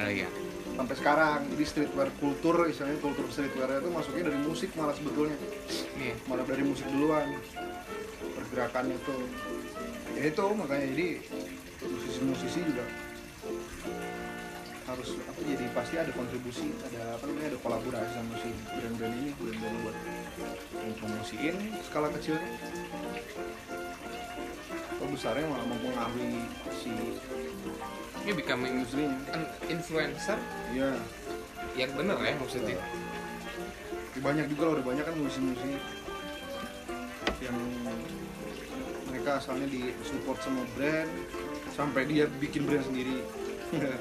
Oh 0.00 0.10
iya. 0.10 0.30
Sampai 0.76 0.94
sekarang 0.96 1.40
jadi 1.56 1.64
streetwear 1.64 2.08
kultur 2.20 2.68
istilahnya 2.68 3.00
kultur 3.00 3.26
streetwear 3.32 3.80
itu 3.80 3.90
masuknya 3.90 4.30
dari 4.30 4.38
musik 4.44 4.70
malah 4.78 4.94
sebetulnya. 4.94 5.36
Iya. 5.98 6.14
Malah 6.30 6.44
dari 6.46 6.62
musik 6.62 6.86
duluan 6.88 7.34
pergerakan 8.36 8.94
itu 8.94 9.16
ya 10.16 10.22
itu 10.32 10.44
makanya 10.56 10.86
jadi 10.96 11.08
musisi-musisi 11.84 12.60
juga 12.64 12.84
harus 14.86 15.18
apa 15.18 15.40
jadi 15.42 15.66
pasti 15.74 15.94
ada 15.98 16.14
kontribusi 16.14 16.70
ada 16.86 17.18
apa 17.18 17.26
namanya 17.26 17.52
ada 17.52 17.58
kolaborasi 17.58 18.12
sama 18.14 18.38
si 18.38 18.54
brand-brand 18.70 19.14
ini 19.18 19.30
brand-brand 19.34 19.76
buat 19.82 19.96
mempromosiin 20.78 21.56
skala 21.82 22.08
kecilnya 22.14 22.46
kalau 25.06 25.22
besarnya 25.22 25.46
malah 25.46 25.66
mempengaruhi 25.70 26.50
si 26.82 26.90
ini 28.26 28.32
becoming 28.34 28.82
industrinya 28.82 29.14
an 29.38 29.46
influencer? 29.70 30.34
Ya 30.74 30.98
yang 31.78 31.94
bener 31.94 32.18
ya 32.18 32.34
maksudnya. 32.42 32.74
Banyak 34.18 34.50
juga 34.50 34.62
loh 34.66 34.72
udah 34.74 34.86
banyak 34.90 35.06
kan 35.06 35.14
musisi-musisi 35.14 35.78
yang 37.38 37.54
mereka 39.06 39.38
asalnya 39.38 39.70
di 39.70 39.94
support 40.02 40.42
sama 40.42 40.66
brand 40.74 41.06
sampai 41.70 42.02
dia 42.10 42.26
bikin 42.42 42.66
brand 42.66 42.82
sendiri. 42.82 43.22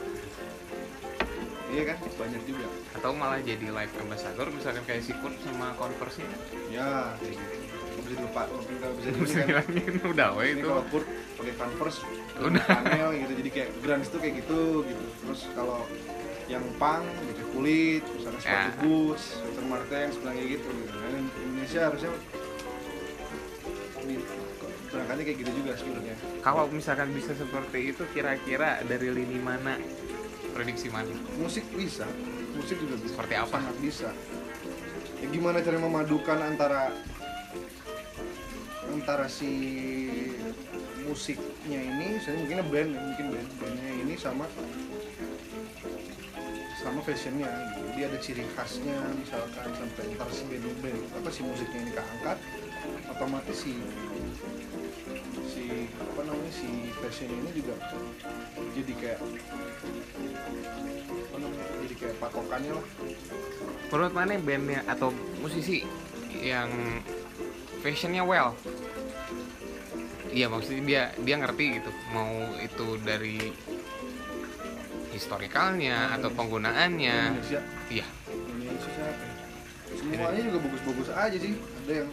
Iya 1.65 1.91
kan? 1.91 1.97
Banyak 2.17 2.41
juga. 2.47 2.65
Atau 2.95 3.11
malah 3.13 3.41
jadi 3.43 3.67
live 3.67 3.93
ambassador 3.99 4.47
misalkan 4.47 4.81
kayak 4.87 5.05
si 5.05 5.11
Kun 5.21 5.35
sama 5.43 5.75
Converse 5.75 6.23
nya 6.23 6.37
ya 6.71 6.89
kayak 7.19 7.35
gitu 7.35 7.64
bisa 7.97 8.15
dilepas 8.15 8.47
mungkin 8.49 8.75
kalau 8.77 8.93
bisa 8.95 9.09
bisa 9.15 9.37
ngilangin 9.41 9.93
udah 10.03 10.27
ini 10.37 10.51
itu 10.53 10.67
kalau 10.67 10.83
Kurt 10.87 11.07
pakai 11.35 11.53
Converse 11.55 11.99
Udah. 12.37 12.65
panel 12.65 13.09
gitu 13.15 13.33
jadi 13.37 13.49
kayak 13.51 13.69
grunge 13.79 14.07
tuh 14.07 14.19
kayak 14.19 14.33
gitu 14.39 14.59
gitu 14.83 15.03
terus 15.21 15.41
kalau 15.51 15.79
yang 16.45 16.61
punk 16.75 17.01
gitu 17.25 17.41
kulit 17.51 18.03
misalnya 18.11 18.39
sepatu 18.39 18.69
Ya. 18.69 18.77
boots 18.79 19.25
Dr. 19.41 19.65
Martens 19.65 20.13
bilang 20.15 20.35
kayak 20.35 20.49
gitu 20.53 20.67
gitu. 20.69 20.93
Nah, 20.93 21.09
Indonesia 21.41 21.81
harusnya 21.83 22.09
berangkatnya 24.85 25.23
kayak 25.25 25.39
gitu 25.41 25.51
juga 25.55 25.71
sebenarnya 25.75 26.15
kalau 26.39 26.63
misalkan 26.69 27.09
bisa 27.11 27.31
seperti 27.33 27.91
itu 27.91 28.03
kira-kira 28.11 28.79
dari 28.85 29.09
lini 29.09 29.39
mana 29.39 29.75
prediksi 30.53 30.87
mana 30.87 31.09
musik 31.35 31.65
bisa 31.73 32.07
musik 32.53 32.79
juga 32.79 32.95
bisa 32.95 33.11
Seperti 33.13 33.35
apa? 33.35 33.51
sangat 33.51 33.75
bisa 33.81 34.09
ya 35.15 35.27
gimana 35.27 35.59
cara 35.59 35.77
memadukan 35.77 36.37
antara 36.39 36.81
antara 38.95 39.27
si 39.27 39.51
musiknya 41.03 41.79
ini 41.83 42.15
saya 42.23 42.39
mungkin 42.39 42.57
band 42.71 42.89
ya, 42.95 43.01
mungkin 43.03 43.25
band 43.35 43.49
bandnya 43.59 43.91
ini 44.07 44.13
sama 44.15 44.47
sama 46.79 46.99
fashionnya 47.03 47.49
gitu. 47.75 47.81
dia 47.97 48.05
ada 48.07 48.19
ciri 48.23 48.45
khasnya 48.55 48.95
misalkan 49.19 49.67
sampai 49.75 50.15
ntar 50.15 50.29
si 50.31 50.43
band 50.47 50.65
band 50.79 50.99
apa 51.19 51.29
si 51.29 51.41
musiknya 51.43 51.79
ini 51.83 51.91
keangkat 51.91 52.37
otomatis 53.11 53.57
si 53.59 53.73
si 55.43 55.91
apa 55.99 56.21
namanya 56.23 56.51
si 56.55 56.69
fashion 57.03 57.29
ini 57.29 57.51
juga 57.51 57.75
jadi 58.75 58.93
kayak 58.95 59.19
apa 61.19 61.35
namanya 61.35 61.67
jadi 61.83 61.95
kayak 61.99 62.15
patokannya 62.23 62.71
lah 62.79 62.85
menurut 63.91 64.13
mana 64.15 64.39
bandnya 64.39 64.79
atau 64.87 65.11
musisi 65.43 65.83
yang 66.39 66.69
fashionnya 67.85 68.25
well 68.25 68.57
iya 70.35 70.51
maksudnya 70.51 70.83
dia 70.83 71.03
dia 71.23 71.35
ngerti 71.39 71.79
gitu 71.79 71.91
mau 72.11 72.27
itu 72.59 72.87
dari 72.99 73.39
historikalnya 75.15 76.11
atau 76.19 76.27
penggunaannya 76.35 77.39
Indonesia 77.39 77.61
iya 77.87 78.05
Indonesia 78.27 78.89
siapa 78.91 79.23
ya? 79.23 79.33
semuanya 79.95 80.41
juga 80.43 80.57
bagus-bagus 80.67 81.07
aja 81.15 81.37
sih 81.39 81.55
ada 81.55 81.93
yang 82.03 82.09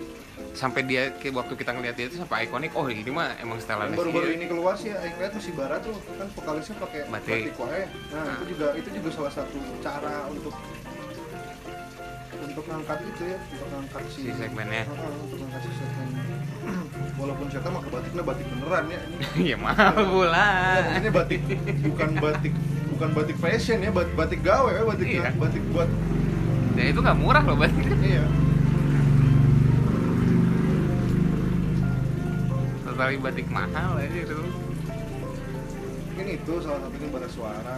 sampai 0.55 0.81
dia 0.87 1.11
waktu 1.35 1.55
kita 1.59 1.71
ngeliat 1.75 1.95
dia 1.99 2.07
itu 2.07 2.17
sampai 2.23 2.47
ikonik 2.47 2.71
oh 2.79 2.87
ini 2.87 3.03
mah 3.11 3.35
emang 3.43 3.59
yang 3.59 3.65
setelannya 3.67 3.99
baru-baru 3.99 4.29
ini 4.39 4.47
keluar 4.47 4.75
sih 4.79 4.95
yang 4.95 5.19
lihat 5.19 5.33
masih 5.35 5.53
barat 5.59 5.81
tuh 5.83 5.97
kan 6.15 6.29
vokalisnya 6.39 6.77
pakai 6.79 7.01
Batik. 7.11 7.43
batik 7.51 7.55
wae 7.59 7.83
nah 8.15 8.23
Nah. 8.23 8.35
itu 8.39 8.45
juga 8.55 8.67
itu 8.79 8.89
juga 9.03 9.09
salah 9.11 9.33
satu 9.35 9.59
cara 9.83 10.15
untuk 10.31 10.55
untuk 12.43 12.65
ngangkat 12.69 12.99
itu 13.03 13.23
ya 13.35 13.39
untuk 13.51 13.69
ngangkat 13.73 14.03
si, 14.13 14.21
Si 14.29 14.33
segmennya. 14.37 14.85
Untuk 14.93 15.39
ngangkat 15.41 15.63
si 15.65 15.73
segmen 15.81 16.22
walaupun 17.23 17.47
saya 17.47 17.71
mah 17.71 17.83
batiknya 17.87 18.23
batik 18.27 18.47
beneran 18.51 18.85
ya 18.91 18.99
ini. 18.99 19.17
Ya 19.55 19.57
mahal 19.57 19.95
pula. 20.03 20.49
Ini 20.99 21.09
batik 21.09 21.41
bukan 21.87 22.11
batik 22.19 22.55
bukan 22.91 23.09
batik 23.15 23.37
fashion 23.39 23.79
ya 23.79 23.91
bat- 23.91 24.15
batik 24.19 24.43
gawe 24.43 24.69
ya 24.69 24.83
batik 24.83 25.07
Iya. 25.09 25.31
batik 25.39 25.63
buat 25.71 25.87
dan 26.73 26.85
itu 26.89 26.99
nggak 26.99 27.19
murah 27.21 27.45
loh 27.45 27.55
berarti 27.55 27.85
iya. 28.01 28.25
Totali 32.83 33.17
batik 33.17 33.47
mahal 33.49 33.97
aja 33.97 34.09
itu. 34.13 34.39
Mungkin 36.13 36.27
itu 36.29 36.53
salah 36.61 36.81
satunya 36.85 37.09
bara 37.09 37.29
suara. 37.29 37.77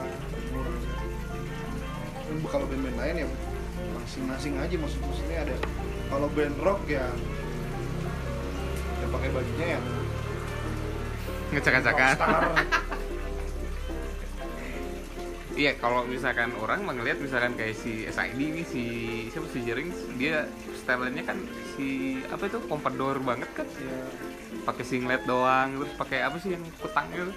Dan 2.25 2.37
kalau 2.49 2.67
band-band 2.67 2.97
lain 2.99 3.15
ya 3.23 3.27
masing-masing 3.95 4.55
aja 4.59 4.75
maksud 4.75 5.01
maksudnya 5.03 5.39
ada. 5.47 5.57
Kalau 6.11 6.29
band 6.35 6.57
rock 6.63 6.81
ya 6.87 7.07
ya 7.07 7.07
pakai 9.15 9.31
bajunya 9.31 9.67
yang 9.79 9.85
ngecak-ngacakan 11.55 12.43
Iya, 15.55 15.79
kalau 15.79 16.03
misalkan 16.03 16.51
orang 16.59 16.83
melihat 16.83 17.23
misalkan 17.23 17.55
kayak 17.55 17.79
si 17.79 18.11
SID 18.11 18.41
ini 18.43 18.67
si 18.67 18.83
siapa 19.31 19.47
si 19.55 19.63
Jering 19.63 19.87
dia 20.19 20.51
stylenya 20.83 21.23
kan 21.23 21.39
si 21.79 22.19
apa 22.27 22.51
itu 22.51 22.59
pompadour 22.67 23.23
banget 23.23 23.47
kan? 23.55 23.63
Ya 23.79 24.03
pakai 24.67 24.83
singlet 24.83 25.23
doang 25.31 25.79
terus 25.79 25.95
pakai 25.95 26.27
apa 26.27 26.43
sih 26.43 26.59
yang 26.59 26.65
kutang 26.83 27.07
itu? 27.15 27.31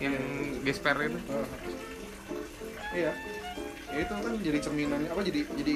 Yang 0.00 0.16
gesper 0.64 0.96
itu? 1.12 1.18
Eh, 1.28 1.46
iya. 3.04 3.12
Ya 3.92 3.98
itu 4.00 4.12
kan 4.16 4.32
jadi 4.40 4.58
cerminannya 4.64 5.08
apa 5.12 5.20
jadi 5.20 5.40
jadi 5.52 5.74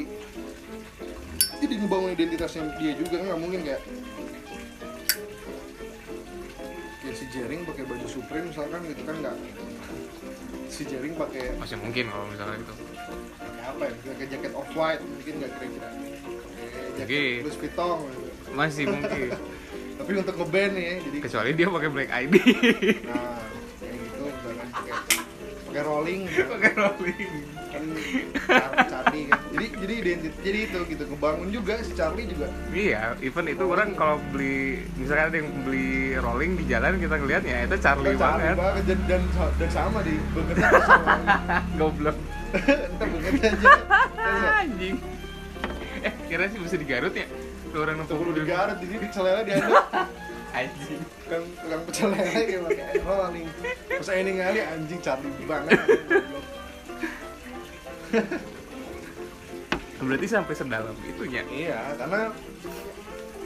jadi 1.61 1.75
ngebangun 1.77 2.11
identitasnya 2.17 2.73
dia 2.81 2.93
juga 2.97 3.21
kan 3.21 3.25
nggak 3.37 3.41
mungkin 3.45 3.61
kayak 3.69 3.85
Jering 7.37 7.69
pakai 7.69 7.85
baju 7.85 8.07
Supreme 8.09 8.49
misalkan 8.49 8.81
gitu 8.89 9.03
kan 9.05 9.17
nggak? 9.21 9.37
Si 10.73 10.83
Jering 10.89 11.13
pakai 11.21 11.53
masih 11.61 11.77
mungkin 11.77 12.09
kalau 12.09 12.25
misalnya 12.33 12.57
itu 12.65 12.73
pakai 12.73 13.65
apa 13.69 13.83
ya? 13.85 13.93
Pakai 13.93 14.27
jaket 14.33 14.53
off 14.57 14.71
white 14.73 15.05
mungkin 15.05 15.33
nggak 15.45 15.51
kira-kira. 15.53 15.89
Jaket. 16.97 17.41
Louis 17.45 17.57
Vuitton 17.61 17.99
gitu. 18.09 18.29
masih 18.57 18.85
mungkin. 18.89 19.29
Tapi 20.01 20.13
untuk 20.17 20.35
ngeband 20.41 20.73
nih 20.77 20.85
ya 20.85 20.95
jadi 21.05 21.19
kecuali 21.21 21.51
dia 21.53 21.69
pakai 21.73 21.89
black 21.93 22.11
ID 22.13 22.35
nah 23.05 23.41
kayak 23.81 23.97
gitu 24.01 24.17
misalkan 24.25 24.69
pakai 24.73 24.95
pakai 25.69 25.83
rolling. 25.85 26.21
Gitu. 26.25 26.43
pakai 26.49 26.73
rolling. 26.73 27.33
Kan 27.69 27.83
kan 28.49 28.86
jadi 29.87 29.95
jadi 30.03 30.03
identit 30.03 30.35
jadi 30.43 30.59
itu 30.67 30.79
gitu 30.91 31.05
ngebangun 31.07 31.49
juga 31.55 31.75
si 31.87 31.93
Charlie 31.95 32.27
juga. 32.27 32.51
Iya 32.75 33.15
even 33.23 33.47
itu 33.47 33.65
orang 33.71 33.95
kalau 33.95 34.19
beli 34.35 34.83
misalkan 34.99 35.31
ada 35.31 35.37
yang 35.39 35.51
beli 35.63 36.19
rolling 36.19 36.59
di 36.59 36.65
jalan 36.67 36.99
kita 36.99 37.15
ngeliat 37.15 37.43
ya 37.47 37.59
itu 37.71 37.77
Charlie 37.79 38.19
Kan 38.19 38.19
Charlie 38.19 38.43
banget. 38.43 38.57
banget 38.59 38.83
dan, 38.91 38.99
dan 39.07 39.23
dan 39.63 39.71
sama 39.71 39.99
di 40.03 40.15
bangetnya 40.35 40.69
sama. 40.83 41.15
Goblok. 41.79 42.17
Entar 42.51 43.07
bangetnya 43.07 43.49
aja. 43.55 43.69
Anjing. 44.67 44.97
Eh 46.03 46.13
kira 46.27 46.45
sih 46.51 46.59
bisa 46.59 46.75
di 46.75 46.87
Garut 46.87 47.15
ya? 47.15 47.27
Tuh 47.71 47.79
orang 47.79 47.97
nonton 48.03 48.35
di 48.35 48.43
Garut 48.43 48.79
ini 48.83 48.97
pecel 48.99 49.23
lele 49.23 49.43
diaduk 49.47 49.71
anjing. 50.59 51.03
Kan 51.31 51.43
tukang 51.63 51.83
pecel 51.87 52.09
lele 52.11 52.41
kayak 52.43 52.61
pakai 52.67 52.87
rolling 53.07 53.49
pas 53.87 54.09
ini 54.13 54.31
ngali 54.35 54.61
anjing 54.67 54.99
Charlie 54.99 55.47
banget 55.47 55.79
berarti 60.27 60.43
sampai 60.43 60.55
sedalam 60.59 60.97
itunya. 61.07 61.43
Iya 61.47 61.95
karena 61.95 62.35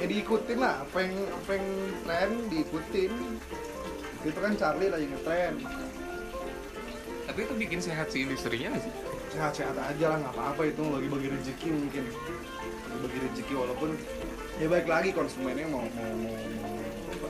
ya 0.00 0.06
diikutin 0.08 0.58
lah 0.64 0.80
apa 0.80 0.98
yang 1.04 1.14
apa 1.28 1.50
yang 1.52 1.68
tren 2.08 2.30
diikutin. 2.48 3.12
Itu 4.24 4.38
kan 4.40 4.52
Charlie 4.56 4.88
lagi 4.88 5.06
ngetren. 5.12 5.54
Tapi 7.28 7.38
itu 7.44 7.54
bikin 7.60 7.80
sehat 7.84 8.08
si 8.08 8.24
industrinya 8.24 8.72
sih? 8.80 8.92
Sehat-sehat 9.36 9.76
aja 9.76 10.16
lah 10.16 10.18
nggak 10.24 10.34
apa-apa 10.34 10.62
itu 10.72 10.82
lagi 10.88 11.08
bagi 11.12 11.28
rezeki 11.28 11.68
mungkin. 11.68 12.04
Lagi 12.88 13.00
bagi 13.04 13.18
rezeki 13.28 13.52
walaupun 13.60 13.90
ya 14.56 14.66
baik 14.72 14.86
lagi 14.88 15.10
konsumennya 15.12 15.68
mau 15.68 15.84
mau 15.84 16.12
mau 16.16 16.36
mau, 16.64 16.76
apa, 17.12 17.28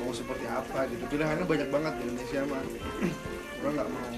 mau 0.00 0.10
seperti 0.16 0.46
apa 0.48 0.88
gitu. 0.88 1.04
Pilihannya 1.12 1.44
banyak 1.44 1.68
banget 1.68 1.92
di 2.00 2.02
Indonesia 2.08 2.40
mah 2.48 2.64
orang 3.60 3.72
nggak 3.76 3.88
mau 3.92 4.08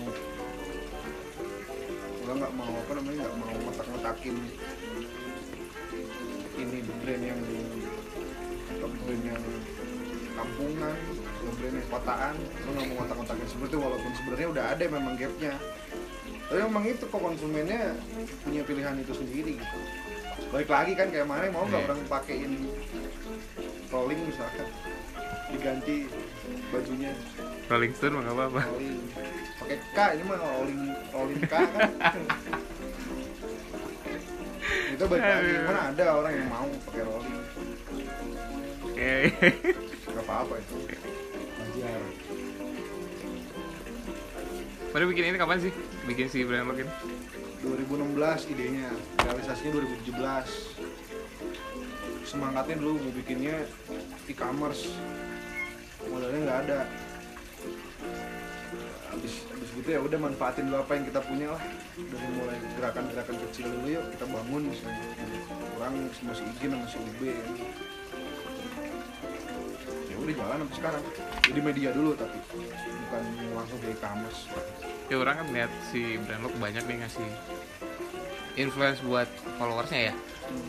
orang 2.28 2.44
nggak 2.44 2.54
mau 2.60 2.72
apa 2.76 2.92
namanya 3.00 3.18
nggak 3.24 3.36
mau 3.40 3.56
ngotak-ngotakin 3.56 4.36
ini 6.60 6.78
brand 7.00 7.24
yang 7.24 7.40
brand 9.08 9.22
yang 9.24 9.42
kampungan 10.36 10.96
brand 11.56 11.76
yang 11.80 11.88
kotaan. 11.88 12.34
Lo 12.36 12.68
nggak 12.76 12.84
mau 12.84 12.94
ngotak-ngotakin 13.00 13.46
seperti 13.48 13.72
itu 13.72 13.78
walaupun 13.80 14.12
sebenarnya 14.12 14.48
udah 14.52 14.64
ada 14.76 14.84
memang 14.92 15.14
gapnya. 15.16 15.54
Tapi 16.52 16.60
memang 16.68 16.84
itu 16.84 17.04
kok 17.08 17.16
konsumennya 17.16 17.96
punya 18.44 18.60
pilihan 18.60 19.00
itu 19.00 19.12
sendiri 19.16 19.52
gitu. 19.56 19.78
Balik 20.52 20.68
lagi 20.68 20.92
kan 21.00 21.08
kayak 21.08 21.24
mana 21.24 21.48
mau 21.48 21.64
nggak 21.64 21.80
Iya. 21.80 21.88
orang 21.88 22.00
pakein 22.12 22.52
rolling 23.88 24.20
misalkan 24.28 24.68
diganti 25.48 25.96
bajunya. 26.68 27.12
Rolling 27.72 27.92
Stone 27.96 28.20
mah 28.20 28.24
apa-apa 28.36 28.62
pakai 29.68 29.84
K 29.92 30.16
ini 30.16 30.24
mah 30.24 30.40
rolling 30.40 30.80
rolling 31.12 31.44
K 31.44 31.52
kan. 31.52 31.92
Itu 34.96 35.04
balik 35.04 35.28
lagi. 35.28 35.60
Mana 35.68 35.92
ada 35.92 36.04
orang 36.16 36.32
yang 36.32 36.48
mau 36.48 36.64
pakai 36.88 37.04
rolling? 37.04 37.36
Oke. 38.88 39.28
Nggak 40.08 40.24
apa-apa 40.24 40.56
itu 40.56 40.88
wajar. 41.60 42.00
Pada 44.88 45.04
bikin 45.04 45.28
ini 45.28 45.36
kapan 45.36 45.60
sih? 45.60 45.68
Bikin 46.08 46.32
si 46.32 46.48
brand 46.48 46.72
ini 46.72 46.88
2016 47.60 48.48
idenya. 48.48 48.88
Realisasinya 49.20 49.84
2017 49.84 50.16
semangatnya 52.24 52.80
dulu 52.80 53.04
mau 53.04 53.12
bikinnya 53.12 53.68
e-commerce. 54.32 54.96
Modalnya 56.08 56.40
nggak 56.48 56.60
ada 56.64 56.88
habis 59.18 59.42
habis 59.50 59.70
gitu 59.74 59.88
ya 59.90 59.98
udah 59.98 60.18
manfaatin 60.22 60.70
dulu 60.70 60.78
apa 60.78 60.92
yang 60.94 61.04
kita 61.10 61.20
punya 61.26 61.46
lah. 61.50 61.62
Dari 61.98 62.28
mulai 62.38 62.58
gerakan-gerakan 62.78 63.36
kecil 63.50 63.66
dulu 63.74 63.86
yuk 63.90 64.04
kita 64.14 64.24
bangun 64.30 64.62
misalnya. 64.70 65.04
Orang 65.74 65.92
masih 66.06 66.44
izin 66.54 66.70
sama 66.70 66.86
si 66.86 66.96
UB 67.02 67.20
ya. 67.26 67.46
ya 70.06 70.14
udah 70.22 70.34
jalan 70.38 70.56
sampai 70.62 70.76
sekarang. 70.78 71.02
Jadi 71.50 71.60
media 71.60 71.90
dulu 71.90 72.10
tapi 72.14 72.38
bukan 72.78 73.22
langsung 73.58 73.78
ke 73.82 73.86
e-commerce. 73.90 74.40
Ya 75.10 75.16
orang 75.18 75.34
kan 75.42 75.46
lihat 75.50 75.72
si 75.90 76.14
brand 76.22 76.42
lock 76.46 76.54
banyak 76.62 76.84
nih 76.86 76.96
ngasih 77.02 77.28
influence 78.54 79.02
buat 79.02 79.26
followersnya 79.58 80.14
ya. 80.14 80.14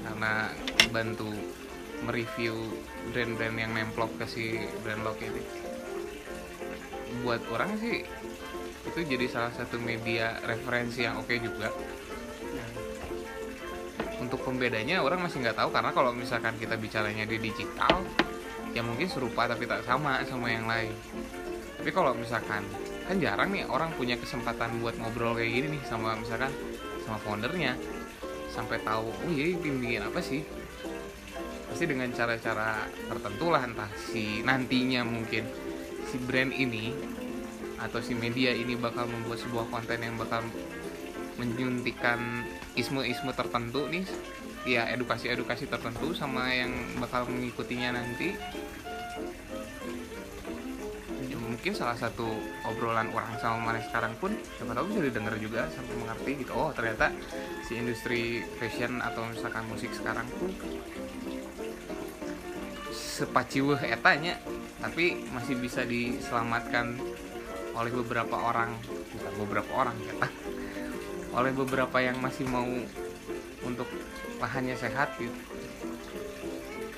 Karena 0.10 0.50
bantu 0.90 1.30
mereview 2.02 2.56
brand-brand 3.14 3.58
yang 3.60 3.72
nemplok 3.78 4.10
ke 4.18 4.26
si 4.26 4.46
brand 4.82 5.04
lo 5.04 5.14
ini 5.20 5.44
buat 7.26 7.42
orang 7.52 7.76
sih 7.82 8.06
itu 8.90 9.00
jadi 9.06 9.26
salah 9.30 9.54
satu 9.54 9.78
media 9.78 10.40
referensi 10.48 11.04
yang 11.06 11.20
oke 11.20 11.36
juga. 11.38 11.70
Untuk 14.20 14.44
pembedanya 14.44 15.00
orang 15.00 15.24
masih 15.24 15.44
nggak 15.44 15.58
tahu 15.58 15.70
karena 15.72 15.92
kalau 15.96 16.12
misalkan 16.12 16.56
kita 16.60 16.76
bicaranya 16.76 17.24
di 17.24 17.40
digital 17.40 18.04
ya 18.76 18.86
mungkin 18.86 19.08
serupa 19.10 19.48
tapi 19.50 19.66
tak 19.66 19.86
sama 19.86 20.24
sama 20.28 20.52
yang 20.52 20.68
lain. 20.68 20.92
Tapi 21.80 21.90
kalau 21.96 22.12
misalkan 22.18 22.68
kan 23.08 23.16
jarang 23.18 23.50
nih 23.56 23.66
orang 23.66 23.90
punya 23.96 24.20
kesempatan 24.20 24.84
buat 24.84 25.00
ngobrol 25.00 25.40
kayak 25.40 25.50
gini 25.50 25.68
nih 25.80 25.84
sama 25.88 26.14
misalkan 26.20 26.52
sama 27.08 27.18
foundernya 27.24 27.74
sampai 28.52 28.78
tahu 28.84 29.08
oh 29.10 29.30
iya 29.32 29.56
bikin 29.56 30.04
apa 30.04 30.20
sih? 30.20 30.44
Pasti 31.70 31.86
dengan 31.86 32.10
cara-cara 32.12 32.90
tertentu 33.08 33.46
lah 33.54 33.64
entah 33.64 33.90
si 33.96 34.42
nantinya 34.44 35.06
mungkin 35.06 35.48
si 36.10 36.18
brand 36.18 36.50
ini 36.50 36.92
atau 37.80 38.02
si 38.02 38.18
media 38.18 38.52
ini 38.52 38.76
bakal 38.76 39.08
membuat 39.08 39.40
sebuah 39.40 39.70
konten 39.70 40.02
yang 40.02 40.18
bakal 40.18 40.44
menyuntikkan 41.40 42.44
isme-isme 42.76 43.32
tertentu 43.32 43.88
nih 43.88 44.04
ya 44.68 44.92
edukasi-edukasi 44.92 45.72
tertentu 45.72 46.12
sama 46.12 46.52
yang 46.52 46.74
bakal 47.00 47.24
mengikutinya 47.32 47.96
nanti. 47.96 48.36
Ya, 51.32 51.38
mungkin 51.40 51.72
salah 51.72 51.96
satu 51.96 52.28
obrolan 52.68 53.08
orang 53.16 53.40
sama 53.40 53.72
mana 53.72 53.80
sekarang 53.80 54.12
pun 54.20 54.36
siapa 54.60 54.76
tahu 54.76 54.92
bisa 54.92 55.00
didengar 55.08 55.36
juga 55.40 55.72
sampai 55.72 55.96
mengerti 55.96 56.32
gitu. 56.44 56.52
Oh 56.52 56.76
ternyata 56.76 57.16
si 57.64 57.80
industri 57.80 58.44
fashion 58.60 59.00
atau 59.00 59.24
misalkan 59.32 59.64
musik 59.72 59.96
sekarang 59.96 60.28
tuh 60.36 60.52
sepaciweh 62.92 63.80
etanya 63.88 64.36
tapi 64.80 65.28
masih 65.32 65.60
bisa 65.60 65.84
diselamatkan 65.84 66.96
oleh 67.76 67.92
beberapa 67.94 68.36
orang. 68.36 68.76
Bukan 69.16 69.34
beberapa 69.46 69.72
orang 69.76 69.98
ya. 70.04 70.14
Oleh 71.38 71.54
beberapa 71.54 72.02
yang 72.02 72.18
masih 72.18 72.50
mau 72.50 72.66
untuk 73.62 73.86
lahannya 74.42 74.74
sehat 74.74 75.14
gitu. 75.22 75.36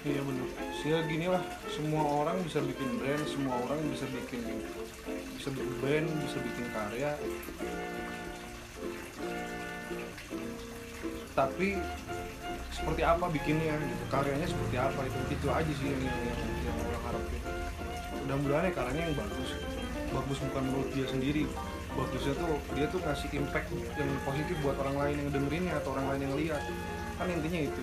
Iya 0.07 0.21
benar 0.23 0.41
sih 0.81 0.89
gini 1.05 1.29
lah 1.29 1.45
semua 1.69 2.01
orang 2.01 2.41
bisa 2.41 2.57
bikin 2.57 2.97
brand 2.97 3.21
semua 3.29 3.53
orang 3.53 3.77
bisa 3.93 4.09
bikin 4.09 4.41
bisa 5.37 5.53
bikin 5.53 5.73
brand 5.77 6.09
bisa 6.25 6.37
bikin 6.41 6.65
karya 6.73 7.13
tapi 11.31 11.79
seperti 12.71 13.01
apa 13.03 13.25
bikinnya 13.27 13.75
gitu 13.77 14.05
karyanya 14.07 14.47
seperti 14.47 14.75
apa 14.79 15.01
itu 15.03 15.19
itu 15.35 15.47
aja 15.51 15.71
sih 15.75 15.87
yang 15.91 16.01
yang, 16.01 16.19
yang, 16.23 16.51
yang 16.65 16.75
orang 16.87 17.03
harapin. 17.11 17.41
Mudah-mudahan 18.23 18.63
ya 18.67 18.73
karyanya 18.73 19.03
yang 19.11 19.15
bagus. 19.19 19.49
Bagus 20.11 20.37
bukan 20.49 20.63
menurut 20.71 20.89
dia 20.95 21.05
sendiri. 21.07 21.43
Bagusnya 21.91 22.33
tuh 22.39 22.55
dia 22.71 22.85
tuh 22.87 22.99
ngasih 23.03 23.29
impact 23.35 23.67
yang 23.75 24.09
positif 24.23 24.55
buat 24.63 24.79
orang 24.79 24.95
lain 24.95 25.15
yang 25.27 25.29
dengerinnya 25.35 25.73
atau 25.83 25.91
orang 25.95 26.15
lain 26.15 26.21
yang 26.31 26.35
lihat. 26.39 26.63
Kan 27.19 27.27
intinya 27.27 27.59
itu. 27.67 27.81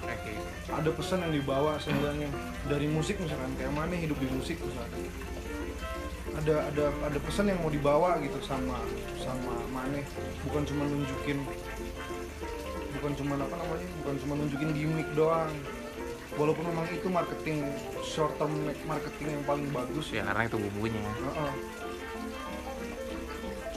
Oke. 0.00 0.32
Ada 0.72 0.90
pesan 0.96 1.18
yang 1.28 1.32
dibawa 1.36 1.76
sebenarnya. 1.76 2.28
Dari 2.64 2.86
musik 2.88 3.20
misalkan 3.20 3.52
kayak 3.60 3.72
mana 3.76 3.92
hidup 3.96 4.16
di 4.16 4.28
musik 4.32 4.56
misalkan. 4.64 5.04
Ada 6.30 6.72
ada 6.72 6.84
ada 7.04 7.18
pesan 7.20 7.52
yang 7.52 7.60
mau 7.60 7.68
dibawa 7.68 8.16
gitu 8.24 8.38
sama 8.40 8.80
sama 9.20 9.52
Mane 9.68 10.06
bukan 10.46 10.62
cuma 10.64 10.86
nunjukin 10.88 11.42
bukan 13.00 13.12
cuma 13.16 13.34
apa 13.40 13.56
namanya 13.56 13.88
bukan 14.04 14.16
cuma 14.20 14.32
nunjukin 14.36 14.70
gimmick 14.76 15.08
doang 15.16 15.52
walaupun 16.38 16.64
memang 16.68 16.86
itu 16.94 17.08
marketing 17.10 17.58
short 18.06 18.36
term 18.38 18.52
marketing 18.86 19.28
yang 19.40 19.44
paling 19.48 19.66
bagus 19.74 20.06
ya 20.14 20.22
karena 20.28 20.46
itu 20.46 20.56
bumbunya 20.60 21.00
Heeh. 21.00 21.52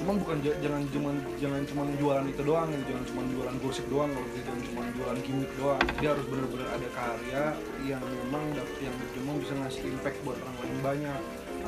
Cuman 0.04 0.20
bukan 0.20 0.44
jangan 0.44 0.84
cuman 0.92 1.16
jangan 1.40 1.64
cuman 1.64 1.88
jualan 1.96 2.26
itu 2.28 2.42
doang, 2.44 2.68
jangan 2.76 3.04
cuman 3.08 3.26
jualan 3.32 3.56
gosip 3.64 3.86
doang, 3.88 4.12
kalau 4.12 4.28
gitu, 4.36 4.44
jangan 4.44 4.64
cuman 4.68 4.86
jualan 5.00 5.20
gimmick 5.24 5.52
doang. 5.56 5.80
Dia 6.04 6.10
harus 6.12 6.26
benar-benar 6.28 6.70
ada 6.76 6.88
karya 6.92 7.44
yang 7.88 8.04
memang 8.04 8.44
yang 8.84 8.96
memang 9.16 9.40
bisa 9.40 9.56
ngasih 9.64 9.88
impact 9.96 10.20
buat 10.28 10.36
orang 10.44 10.58
lain 10.60 10.78
banyak 10.84 11.20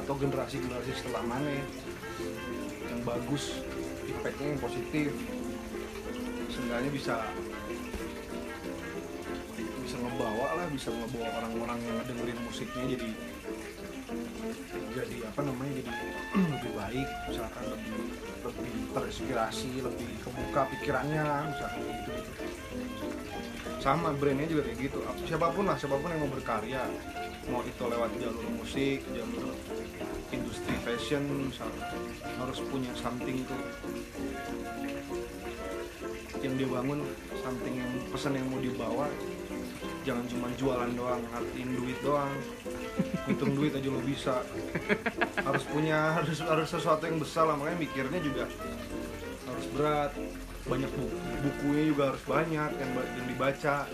atau 0.04 0.14
generasi-generasi 0.20 0.92
setelah 1.00 1.24
mana 1.24 1.48
yang 2.92 3.02
bagus, 3.08 3.64
impactnya 4.04 4.48
yang 4.52 4.60
positif. 4.60 5.10
Seenggaknya 6.52 6.92
bisa 6.92 7.16
bisa 9.96 10.12
ngebawa 10.12 10.48
lah, 10.60 10.68
bisa 10.76 10.90
ngebawa 10.92 11.30
orang-orang 11.40 11.80
yang 11.88 11.98
dengerin 12.04 12.40
musiknya 12.44 12.84
jadi 13.00 13.10
jadi 14.92 15.18
apa 15.24 15.40
namanya 15.40 15.72
jadi 15.80 15.92
lebih 16.60 16.72
baik 16.76 17.08
misalkan 17.32 17.64
lebih 17.72 17.96
lebih 18.44 18.72
terinspirasi 18.92 19.72
lebih 19.80 20.10
kebuka 20.20 20.62
pikirannya 20.76 21.24
misalkan 21.48 21.80
gitu, 21.80 22.12
gitu 22.12 22.32
sama 23.80 24.12
brandnya 24.20 24.52
juga 24.52 24.68
kayak 24.68 24.80
gitu. 24.84 25.00
Siapa 25.30 25.48
pun 25.56 25.64
lah 25.64 25.78
siapa 25.80 25.96
pun 25.96 26.10
yang 26.12 26.28
mau 26.28 26.32
berkarya 26.36 26.84
mau 27.48 27.62
itu 27.64 27.84
lewat 27.86 28.12
jalur 28.20 28.46
musik 28.58 29.00
jalur 29.16 29.54
industri 30.36 30.76
fashion 30.84 31.24
misalnya 31.48 31.88
harus 32.42 32.60
punya 32.68 32.92
something 33.00 33.46
tuh 33.48 33.62
yang 36.42 36.58
dibangun 36.58 37.00
something 37.46 37.74
yang 37.78 37.92
pesan 38.10 38.38
yang 38.38 38.48
mau 38.50 38.58
dibawa 38.58 39.06
jangan 40.06 40.26
cuma 40.30 40.48
jualan 40.56 40.92
doang 40.94 41.22
ngartiin 41.34 41.70
duit 41.74 41.98
doang. 42.06 42.34
Hitung 43.26 43.58
duit 43.58 43.74
aja 43.74 43.90
lo 43.90 44.02
bisa. 44.06 44.46
Harus 45.42 45.66
punya 45.66 46.14
harus 46.14 46.40
harus 46.46 46.70
sesuatu 46.70 47.04
yang 47.10 47.18
besar 47.18 47.50
lah. 47.50 47.58
Makanya 47.58 47.80
mikirnya 47.82 48.20
juga 48.22 48.46
harus 49.50 49.66
berat. 49.74 50.14
Banyak 50.66 50.90
buku 50.98 51.18
bukunya 51.46 51.84
juga 51.94 52.04
harus 52.14 52.24
banyak 52.26 52.72
yang 52.78 52.92
yang 52.94 53.28
dibaca. 53.30 53.86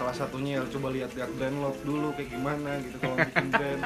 Salah 0.00 0.16
satunya 0.16 0.60
ya 0.60 0.64
coba 0.72 0.88
lihat-lihat 0.96 1.28
brand 1.36 1.56
lock 1.60 1.76
dulu 1.84 2.08
kayak 2.16 2.32
gimana 2.32 2.80
gitu 2.80 2.96
kalau 3.00 3.16
bikin 3.20 3.48
brand. 3.52 3.82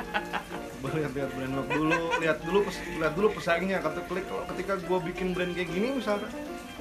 Coba 0.79 0.89
lihat-lihat 0.95 1.31
brand 1.35 1.53
lock 1.59 1.69
dulu. 1.71 1.99
Lihat 2.23 2.39
dulu 2.47 2.59
lihat 3.03 3.15
dulu 3.19 3.29
pesaingnya. 3.35 3.79
Kata 3.83 4.01
klik 4.07 4.27
kalau 4.31 4.47
ketika 4.55 4.75
gua 4.87 4.99
bikin 5.03 5.35
brand 5.35 5.55
kayak 5.55 5.71
gini 5.71 5.99
misalkan 5.99 6.31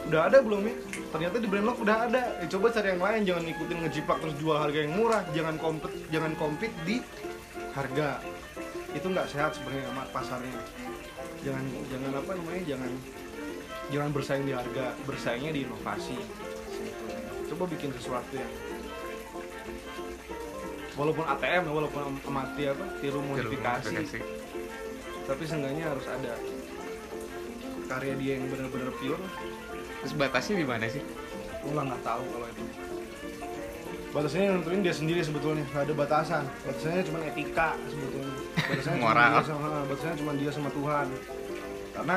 udah 0.10 0.22
ada 0.28 0.38
belum 0.44 0.62
ya? 0.68 0.76
Ternyata 1.14 1.36
di 1.40 1.48
brand 1.48 1.66
lock 1.68 1.80
udah 1.84 1.98
ada. 2.10 2.22
Ya 2.44 2.48
coba 2.52 2.68
cari 2.74 2.88
yang 2.96 3.04
lain 3.04 3.22
jangan 3.24 3.44
ikutin 3.48 3.78
ngejiplak 3.86 4.18
terus 4.20 4.36
jual 4.40 4.58
harga 4.58 4.80
yang 4.84 4.94
murah. 4.98 5.24
Jangan 5.32 5.56
kompet 5.60 5.92
jangan 6.12 6.32
compete 6.36 6.76
di 6.84 6.98
harga. 7.74 8.20
Itu 8.94 9.08
nggak 9.10 9.28
sehat 9.32 9.52
sebenarnya 9.58 9.86
sama 9.90 10.04
pasarnya. 10.12 10.62
Jangan 11.44 11.64
jangan 11.92 12.12
apa 12.20 12.32
namanya 12.36 12.64
jangan 12.68 12.92
jangan 13.92 14.10
bersaing 14.12 14.46
di 14.46 14.54
harga. 14.54 14.86
Bersaingnya 15.08 15.52
di 15.56 15.62
inovasi. 15.66 16.18
Coba 17.52 17.64
bikin 17.70 17.92
sesuatu 17.96 18.34
yang 18.34 18.52
walaupun 20.94 21.26
ATM 21.26 21.64
ya, 21.70 21.72
walaupun 21.74 22.02
amati 22.30 22.64
apa 22.70 22.86
tiru 23.02 23.20
modifikasi. 23.26 23.94
Modifikasi. 23.98 24.42
tapi 25.24 25.48
seenggaknya 25.48 25.88
harus 25.88 26.04
ada 26.04 26.36
karya 27.88 28.14
dia 28.20 28.32
yang 28.36 28.52
benar-benar 28.52 28.92
pure 29.00 29.24
terus 30.04 30.14
batasnya 30.20 30.60
di 30.60 30.68
mana 30.68 30.86
sih 30.92 31.04
Gue 31.64 31.74
lah 31.80 31.84
nggak 31.88 32.04
tahu 32.04 32.24
kalau 32.28 32.48
itu. 32.52 32.64
Batasnya 34.14 34.42
yang 34.46 34.56
nentuin 34.62 34.82
dia 34.86 34.94
sendiri 34.94 35.22
sebetulnya, 35.24 35.64
nggak 35.74 35.84
ada 35.90 35.96
batasan. 35.96 36.44
Batasannya 36.68 37.04
cuma 37.08 37.20
etika 37.24 37.70
sebetulnya. 37.88 38.36
Batasannya 38.68 39.00
cuma 39.00 39.10
Moral. 39.10 39.32
dia 39.32 39.46
sama, 39.48 39.70
batasannya 39.90 40.18
cuma 40.20 40.32
dia 40.38 40.52
sama 40.52 40.70
Tuhan. 40.76 41.08
Karena 41.96 42.16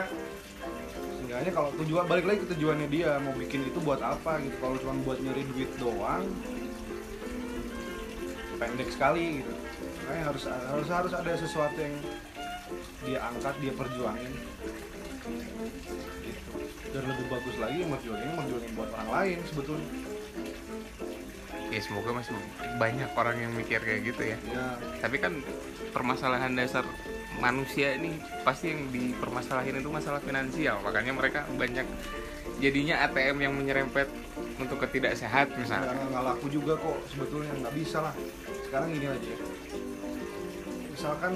seenggaknya 1.17 1.51
kalau 1.55 1.71
tujuan 1.81 2.05
balik 2.11 2.25
lagi 2.27 2.39
ke 2.45 2.49
tujuannya 2.59 2.89
dia 2.91 3.11
mau 3.23 3.33
bikin 3.39 3.61
itu 3.71 3.79
buat 3.81 4.03
apa 4.03 4.33
gitu. 4.45 4.57
Kalau 4.61 4.77
cuma 4.83 4.93
buat 5.07 5.19
nyari 5.23 5.43
duit 5.55 5.71
doang, 5.79 6.27
pendek 8.59 8.91
sekali 8.91 9.41
gitu. 9.41 9.53
Makanya 10.05 10.23
harus 10.35 10.45
harus 10.51 10.89
harus 10.91 11.13
ada 11.15 11.33
sesuatu 11.39 11.79
yang 11.79 11.95
dia 13.07 13.19
angkat, 13.25 13.55
dia 13.63 13.73
perjuangin. 13.73 14.33
Dan 16.95 17.03
lebih 17.07 17.27
bagus 17.29 17.57
lagi 17.59 17.81
merjuangin 17.83 18.31
merjuangin 18.35 18.73
buat 18.75 18.91
orang 18.95 19.11
lain 19.13 19.39
sebetulnya. 19.47 19.91
ya 21.67 21.81
semoga 21.83 22.15
masih 22.15 22.31
banyak 22.79 23.11
orang 23.19 23.37
yang 23.43 23.53
mikir 23.53 23.83
kayak 23.83 24.07
gitu 24.07 24.23
ya 24.23 24.39
Ya, 24.49 24.79
tapi 25.03 25.19
kan 25.19 25.43
permasalahan 25.91 26.55
dasar 26.55 26.87
manusia 27.43 27.99
ini 27.99 28.17
pasti 28.47 28.71
yang 28.71 28.87
dipermasalahin 28.95 29.83
itu 29.83 29.91
masalah 29.91 30.23
finansial 30.23 30.79
makanya 30.81 31.13
mereka 31.13 31.43
banyak 31.59 31.85
jadinya 32.63 33.03
ATM 33.05 33.37
yang 33.51 33.53
menyerempet 33.53 34.09
untuk 34.57 34.79
ketidaksehat 34.79 35.53
nggak 35.53 35.61
misalnya 35.61 35.93
nggak 36.09 36.25
laku 36.25 36.47
juga 36.49 36.79
kok 36.81 36.97
sebetulnya 37.13 37.53
nggak 37.61 37.75
bisa 37.77 37.99
lah. 38.01 38.15
Sekarang 38.65 38.89
gini 38.95 39.07
aja. 39.11 39.35
Misalkan 40.97 41.33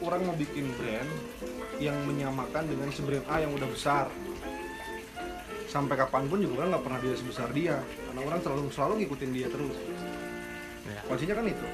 orang 0.00 0.20
mau 0.24 0.36
bikin 0.38 0.70
brand 0.80 1.10
yang 1.76 1.96
menyamakan 2.08 2.64
dengan 2.64 2.88
si 2.88 3.04
brand 3.04 3.26
A 3.28 3.44
yang 3.44 3.52
udah 3.52 3.68
besar. 3.68 4.06
Sampai 5.66 5.98
kapan 5.98 6.30
pun 6.30 6.38
juga 6.40 6.64
kan 6.64 6.78
nggak 6.78 6.84
pernah 6.86 7.00
dia 7.02 7.14
sebesar 7.18 7.48
dia, 7.50 7.76
karena 7.82 8.20
orang 8.22 8.40
selalu 8.40 8.62
selalu 8.70 8.92
ngikutin 9.02 9.30
dia 9.34 9.48
terus. 9.50 9.76
Ya. 10.86 11.00
Kondisinya 11.10 11.34
kan 11.42 11.46
itu. 11.50 11.66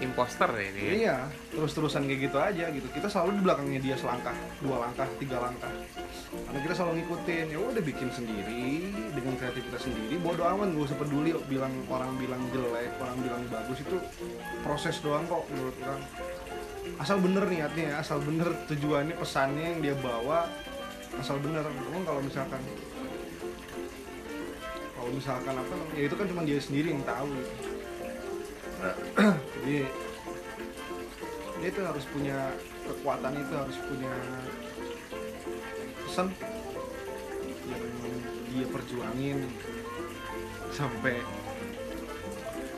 Imposter 0.00 0.48
ya 0.56 0.70
dia. 0.72 0.90
Iya, 0.96 1.16
terus-terusan 1.52 2.08
kayak 2.08 2.20
gitu 2.24 2.38
aja 2.40 2.64
gitu. 2.72 2.88
Kita 2.88 3.12
selalu 3.12 3.36
di 3.36 3.42
belakangnya 3.44 3.80
dia 3.84 3.96
selangkah, 4.00 4.32
dua 4.64 4.88
langkah, 4.88 5.04
tiga 5.20 5.36
langkah. 5.44 5.68
Karena 6.32 6.58
kita 6.64 6.72
selalu 6.72 6.92
ngikutin. 7.04 7.46
Ya 7.52 7.58
udah 7.60 7.82
bikin 7.84 8.08
sendiri 8.08 8.88
dengan 9.12 9.34
kreativitas 9.36 9.84
sendiri. 9.84 10.16
Bodoh 10.24 10.48
amat 10.56 10.72
gak 10.72 10.86
usah 10.88 10.96
peduli 10.96 11.36
bilang 11.52 11.74
orang 11.92 12.16
bilang 12.16 12.40
jelek, 12.48 12.96
orang 12.96 13.16
bilang 13.20 13.42
bagus 13.52 13.78
itu 13.84 13.96
proses 14.64 14.96
doang 15.04 15.28
kok 15.28 15.44
menurut 15.52 15.76
orang. 15.84 16.02
Asal 16.96 17.20
bener 17.20 17.44
niatnya, 17.44 18.00
asal 18.00 18.24
bener 18.24 18.56
tujuannya, 18.72 19.14
pesannya 19.20 19.64
yang 19.76 19.80
dia 19.84 19.96
bawa, 20.00 20.48
asal 21.18 21.36
bener. 21.42 21.64
Emang 21.66 22.04
kalau 22.06 22.20
misalkan 22.22 22.62
kalau 24.94 25.10
misalkan 25.16 25.54
apa 25.56 25.72
namanya, 25.72 25.96
ya 25.96 26.04
itu 26.06 26.16
kan 26.20 26.26
cuma 26.28 26.42
dia 26.44 26.60
sendiri 26.60 26.92
yang 26.92 27.02
tahu 27.08 27.28
gitu. 27.32 27.52
jadi 29.60 29.78
dia 31.60 31.68
itu 31.68 31.80
harus 31.84 32.04
punya 32.08 32.38
kekuatan 32.88 33.32
itu 33.36 33.54
harus 33.56 33.76
punya 33.84 34.14
pesan 36.04 36.28
yang 37.68 37.84
dia 38.52 38.66
perjuangin 38.68 39.38
sampai 40.72 41.20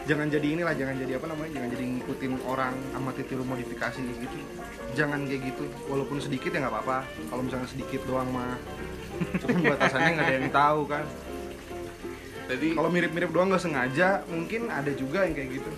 jangan 0.03 0.27
jadi 0.27 0.47
inilah 0.59 0.75
jangan 0.75 0.95
jadi 0.99 1.13
apa 1.19 1.27
namanya 1.31 1.51
jangan 1.61 1.69
jadi 1.71 1.85
ngikutin 1.99 2.33
orang 2.51 2.75
amati 2.99 3.23
tiru 3.27 3.45
modifikasi 3.47 4.03
gitu. 4.03 4.39
Jangan 4.99 5.25
kayak 5.25 5.55
gitu 5.55 5.65
walaupun 5.87 6.19
sedikit 6.19 6.51
ya 6.51 6.67
nggak 6.67 6.75
apa-apa. 6.75 7.07
Kalau 7.31 7.43
misalnya 7.43 7.69
sedikit 7.71 8.03
doang 8.07 8.29
mah 8.35 8.59
cuman 9.41 9.61
batasannya 9.77 10.11
nggak 10.19 10.27
ada 10.27 10.37
yang 10.43 10.51
tahu 10.51 10.81
kan. 10.91 11.05
Jadi 12.51 12.69
kalau 12.75 12.91
mirip-mirip 12.91 13.31
doang 13.31 13.49
nggak 13.55 13.63
sengaja 13.63 14.27
mungkin 14.29 14.69
ada 14.69 14.91
juga 14.93 15.25
yang 15.25 15.35
kayak 15.39 15.63
gitu. 15.63 15.71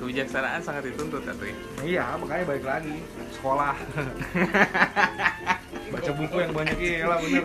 Kebijaksanaan 0.00 0.64
sangat 0.64 0.88
dituntut 0.88 1.20
atau 1.28 1.44
ya. 1.44 1.56
iya 1.84 2.04
makanya 2.16 2.44
balik 2.48 2.64
lagi 2.64 2.96
sekolah. 3.36 3.76
Baca 5.92 6.10
buku 6.14 6.36
yang 6.38 6.52
banyak 6.54 6.78
iya 6.78 7.04
lah 7.10 7.18
bener 7.18 7.44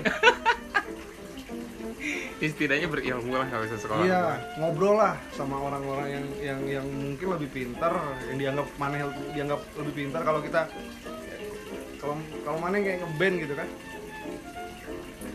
Setidaknya 2.35 2.91
berilmu 2.91 3.31
lah 3.31 3.47
kalau 3.47 3.63
bisa 3.63 3.77
sekolah. 3.79 4.03
iya 4.03 4.23
ngobrol 4.59 4.99
lah 4.99 5.15
sama 5.31 5.55
orang-orang 5.55 6.07
yang 6.11 6.25
yang 6.43 6.59
yang 6.81 6.85
mungkin 6.87 7.27
lebih 7.39 7.49
pintar 7.49 7.95
yang 8.27 8.37
dianggap 8.37 8.67
mana 8.75 9.07
dianggap 9.31 9.59
lebih 9.79 9.93
pintar 9.95 10.21
kalau 10.21 10.39
kita 10.43 10.67
kalau 11.97 12.15
kalau 12.43 12.57
mana 12.59 12.79
kayak 12.83 13.01
ngeband 13.01 13.35
gitu 13.39 13.55
kan 13.55 13.69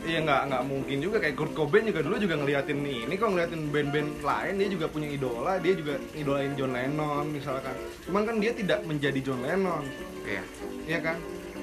Iya 0.01 0.25
nggak 0.25 0.43
nggak 0.49 0.63
mungkin 0.65 0.97
juga 1.05 1.21
kayak 1.21 1.37
Kurt 1.37 1.53
Cobain 1.53 1.85
juga 1.85 2.01
dulu 2.01 2.17
juga 2.17 2.41
ngeliatin 2.41 2.81
ini 2.81 3.15
kok 3.21 3.37
ngeliatin 3.37 3.69
band-band 3.69 4.25
lain 4.25 4.55
dia 4.57 4.69
juga 4.73 4.87
punya 4.89 5.09
idola 5.13 5.61
dia 5.61 5.77
juga 5.77 6.01
idolain 6.17 6.57
John 6.57 6.73
Lennon 6.73 7.29
misalkan 7.29 7.77
cuman 8.09 8.23
kan 8.25 8.37
dia 8.41 8.53
tidak 8.57 8.81
menjadi 8.89 9.21
John 9.21 9.45
Lennon 9.45 9.85
Iya. 10.25 10.43
Iya 10.89 10.99
kan? 11.05 11.17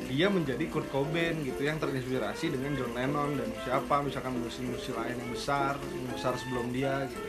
Dia 0.07 0.31
menjadi 0.31 0.63
Kurt 0.71 0.87
Cobain 0.87 1.35
gitu 1.43 1.61
yang 1.61 1.77
terinspirasi 1.77 2.55
dengan 2.55 2.79
John 2.79 2.95
Lennon 2.95 3.35
dan 3.35 3.49
siapa 3.61 3.99
misalkan 3.99 4.39
musisi-musisi 4.39 4.95
lain 4.95 5.19
yang 5.19 5.31
besar, 5.31 5.75
yang 5.75 6.07
besar 6.15 6.33
sebelum 6.39 6.71
dia 6.71 7.03
gitu. 7.11 7.27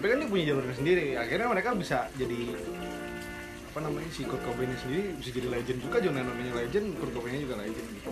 Tapi 0.00 0.06
kan 0.08 0.16
dia 0.16 0.28
punya 0.32 0.44
jalurnya 0.48 0.74
sendiri. 0.74 1.06
Akhirnya 1.20 1.48
mereka 1.52 1.76
bisa 1.76 2.08
jadi 2.16 2.56
apa 3.70 3.78
namanya 3.86 4.10
si 4.10 4.24
Kurt 4.24 4.42
Cobain 4.42 4.72
sendiri 4.80 5.14
bisa 5.14 5.30
jadi 5.30 5.48
legend 5.52 5.78
juga 5.84 5.96
John 6.00 6.16
Lennon-nya 6.16 6.52
legend, 6.56 6.86
Kurt 6.96 7.12
Cobain-nya 7.12 7.40
juga 7.44 7.56
legend 7.60 7.86
gitu. 8.00 8.10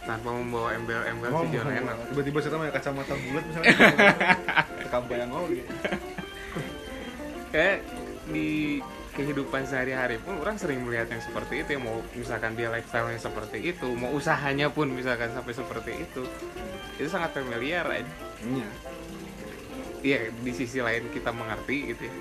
Tanpa 0.00 0.28
membawa 0.32 0.68
embel-embel 0.76 1.30
Oh, 1.32 1.44
si 1.44 1.56
John 1.56 1.66
Lennon. 1.66 1.96
tiba-tiba 2.12 2.38
saya 2.44 2.60
punya 2.60 2.72
kacamata 2.76 3.14
bulat 3.16 3.44
misalnya. 3.48 3.72
Kekambayang 4.84 5.30
oh 5.36 5.44
gitu. 5.48 5.64
Kayak 7.50 7.76
di 8.30 8.78
kehidupan 9.14 9.66
sehari-hari 9.66 10.16
pun 10.22 10.38
orang 10.38 10.54
sering 10.54 10.86
melihat 10.86 11.10
yang 11.10 11.22
seperti 11.22 11.66
itu 11.66 11.76
mau 11.82 11.98
misalkan 12.14 12.54
dia 12.54 12.70
lifestyle-nya 12.70 13.18
seperti 13.18 13.58
itu 13.74 13.88
mau 13.98 14.10
usahanya 14.14 14.70
pun 14.70 14.86
misalkan 14.90 15.34
sampai 15.34 15.52
seperti 15.52 15.92
itu 15.98 16.22
itu 16.96 17.08
sangat 17.10 17.34
familiar 17.34 17.84
aja 17.88 18.06
Iya. 18.40 18.68
iya 20.00 20.18
di 20.32 20.52
sisi 20.54 20.80
lain 20.80 21.12
kita 21.12 21.28
mengerti 21.28 21.92
gitu 21.92 22.08
ya 22.08 22.14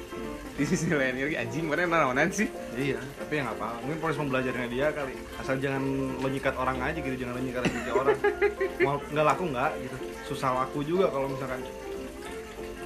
di 0.59 0.65
sisi 0.67 0.91
lain 0.91 1.15
ini 1.15 1.39
anjing 1.39 1.63
mana 1.71 1.87
naonan 1.87 2.27
sih 2.27 2.51
Iya, 2.79 2.99
tapi 3.19 3.39
ya 3.39 3.41
nggak 3.43 3.59
apa. 3.59 3.67
Mungkin 3.83 3.99
proses 3.99 4.17
pembelajarannya 4.23 4.69
dia 4.71 4.87
kali. 4.95 5.11
Asal 5.35 5.59
jangan 5.59 5.83
lo 6.15 6.27
nyikat 6.31 6.55
orang 6.55 6.79
aja 6.79 6.95
gitu, 6.95 7.11
jangan 7.11 7.35
lo 7.35 7.41
nyikat 7.43 7.61
rezeki 7.67 7.91
orang. 7.91 8.17
Mau 8.87 8.95
nggak 9.03 9.25
laku 9.27 9.43
nggak 9.51 9.71
gitu. 9.83 9.97
Susah 10.31 10.63
laku 10.63 10.79
juga 10.87 11.11
kalau 11.11 11.27
misalkan 11.27 11.59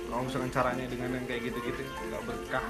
kalau 0.10 0.24
misalkan 0.26 0.50
caranya 0.50 0.86
dengan 0.90 1.10
yang 1.14 1.26
kayak 1.30 1.42
gitu-gitu 1.46 1.82
nggak 2.10 2.22
berkah. 2.26 2.66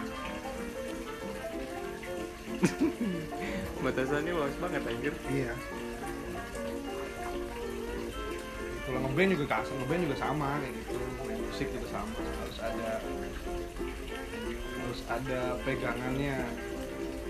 Batasannya 3.84 4.32
luas 4.32 4.55
banget 4.59 4.82
anjir 4.88 5.14
Iya. 5.28 5.53
Kalau 8.84 8.99
ngeband 8.99 9.30
juga 9.36 9.45
kasar, 9.47 9.74
ngeband 9.80 10.01
juga 10.05 10.18
sama 10.20 10.49
kayak 10.59 10.74
gitu. 10.76 10.99
Main 11.24 11.39
musik 11.39 11.68
juga 11.72 11.88
sama, 11.88 12.20
harus 12.20 12.57
ada 12.59 12.89
harus 14.84 15.01
ada 15.07 15.39
pegangannya, 15.64 16.38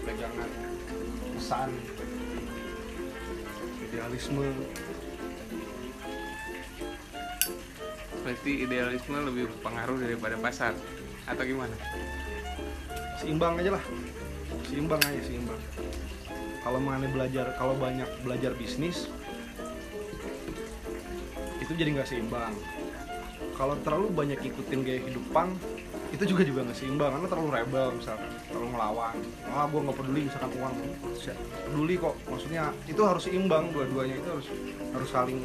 pegangan 0.01 0.49
pesan, 1.38 1.69
idealisme. 3.86 4.49
berarti 8.23 8.51
idealisme 8.63 9.17
lebih 9.19 9.51
berpengaruh 9.51 9.99
daripada 9.99 10.39
pasar 10.39 10.71
atau 11.27 11.43
gimana 11.43 11.75
seimbang 13.19 13.59
aja 13.59 13.75
lah 13.75 13.84
seimbang 14.74 15.01
aja 15.05 15.21
seimbang. 15.21 15.61
Kalau 16.65 16.80
mana 16.82 17.05
belajar 17.05 17.53
kalau 17.61 17.78
banyak 17.78 18.09
belajar 18.26 18.57
bisnis 18.57 19.05
itu 21.61 21.71
jadi 21.78 21.93
nggak 21.93 22.09
seimbang. 22.09 22.57
Kalau 23.53 23.78
terlalu 23.86 24.09
banyak 24.09 24.41
ikutin 24.41 24.82
gaya 24.82 24.99
hidup 25.05 25.21
pang 25.30 25.53
itu 26.09 26.26
juga 26.26 26.41
juga 26.41 26.65
nggak 26.65 26.78
seimbang 26.78 27.09
karena 27.13 27.28
terlalu 27.30 27.49
rebel 27.53 27.88
misalkan 27.97 28.30
terlalu 28.45 28.69
melawan 28.69 29.17
ah 29.49 29.65
gue 29.65 29.82
nggak 29.82 29.97
peduli 29.97 30.21
misalkan 30.26 30.51
uang 30.57 30.74
peduli 31.69 31.95
kok. 32.01 32.15
Maksudnya 32.26 32.63
itu 32.89 33.01
harus 33.05 33.24
seimbang 33.30 33.69
dua-duanya 33.69 34.17
itu 34.17 34.30
harus 34.34 34.47
harus 34.89 35.09
saling 35.13 35.38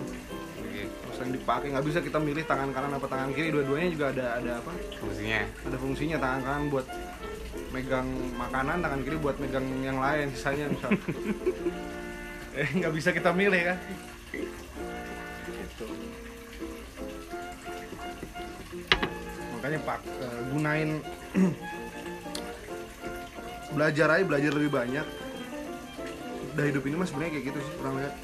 harus 1.05 1.17
saling 1.21 1.37
dipakai. 1.37 1.69
Nggak 1.77 1.85
bisa 1.85 1.99
kita 2.01 2.17
milih 2.17 2.49
tangan 2.49 2.73
kanan 2.73 2.97
apa 2.97 3.05
tangan 3.05 3.37
kiri 3.37 3.53
dua-duanya 3.53 3.93
juga 3.93 4.07
ada 4.17 4.27
ada 4.41 4.51
apa? 4.65 4.73
Fungsinya. 4.97 5.45
Ada 5.69 5.77
fungsinya 5.77 6.17
tangan 6.17 6.41
kanan 6.41 6.65
buat 6.73 6.87
megang 7.71 8.09
makanan 8.37 8.81
tangan 8.81 9.01
kiri 9.05 9.17
buat 9.21 9.37
megang 9.37 9.67
yang 9.85 10.01
lain 10.01 10.33
sisanya 10.33 10.73
misal. 10.73 10.91
Eh 12.59 12.67
nggak 12.75 12.91
bisa 12.91 13.15
kita 13.15 13.31
milih 13.31 13.71
kan? 13.71 13.79
Gitu. 15.47 15.87
Makanya 19.55 19.79
pak 19.87 20.01
eh, 20.03 20.41
gunain 20.51 20.91
belajar 23.79 24.09
aja 24.11 24.25
belajar 24.27 24.51
lebih 24.59 24.75
banyak. 24.75 25.07
Udah 26.57 26.65
hidup 26.67 26.83
ini 26.83 26.99
mas 26.99 27.15
sebenarnya 27.15 27.39
kayak 27.39 27.47
gitu 27.55 27.59
sih 27.63 27.75
orang 27.79 27.95
lihat. 28.03 28.15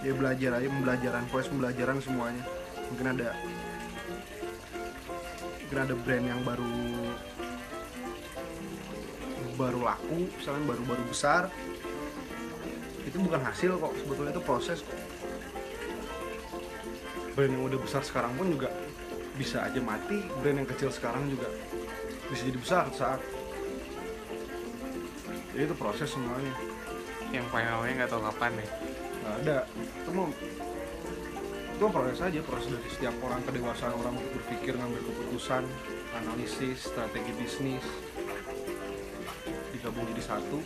Ya 0.00 0.12
belajar 0.16 0.50
aja 0.56 0.68
pembelajaran 0.72 1.22
proses 1.28 1.52
pembelajaran 1.52 2.00
semuanya. 2.00 2.44
Mungkin 2.88 3.06
ada 3.12 3.36
mungkin 5.68 5.78
ada 5.84 5.94
brand 6.00 6.24
yang 6.24 6.40
baru 6.48 6.72
baru 9.56 9.80
laku 9.82 10.28
misalnya 10.36 10.62
baru-baru 10.68 11.02
besar 11.08 11.48
itu 13.06 13.16
bukan 13.22 13.40
hasil 13.40 13.80
kok. 13.80 13.92
Sebetulnya 14.04 14.32
itu 14.36 14.44
proses 14.44 14.78
kok. 14.84 15.00
Brand 17.32 17.52
yang 17.52 17.64
udah 17.64 17.80
besar 17.80 18.02
sekarang 18.04 18.36
pun 18.36 18.52
juga 18.52 18.68
bisa 19.36 19.64
aja 19.64 19.80
mati 19.84 20.16
brand 20.40 20.64
yang 20.64 20.68
kecil 20.68 20.88
sekarang 20.88 21.28
juga 21.32 21.48
bisa 22.28 22.42
jadi 22.44 22.58
besar 22.60 22.84
saat. 22.92 23.20
Jadi 25.56 25.62
itu 25.64 25.76
proses 25.76 26.12
semuanya. 26.12 26.52
Yang 27.32 27.46
finalnya 27.48 27.92
nggak 28.04 28.10
tahu 28.12 28.22
kapan 28.28 28.52
ya. 28.60 28.68
Nggak 29.20 29.34
ada. 29.40 29.58
Itu 30.04 30.10
mau 30.12 30.28
itu 31.76 31.84
proses 31.92 32.24
aja 32.24 32.40
proses 32.40 32.72
dari 32.72 32.88
setiap 32.88 33.12
orang 33.20 33.44
kedewasaan 33.44 33.92
orang 34.00 34.16
untuk 34.16 34.32
berpikir 34.40 34.80
ngambil 34.80 34.96
keputusan 35.12 35.60
analisis 36.16 36.88
strategi 36.88 37.36
bisnis 37.36 37.84
digabung 39.96 40.12
jadi 40.12 40.24
satu 40.28 40.58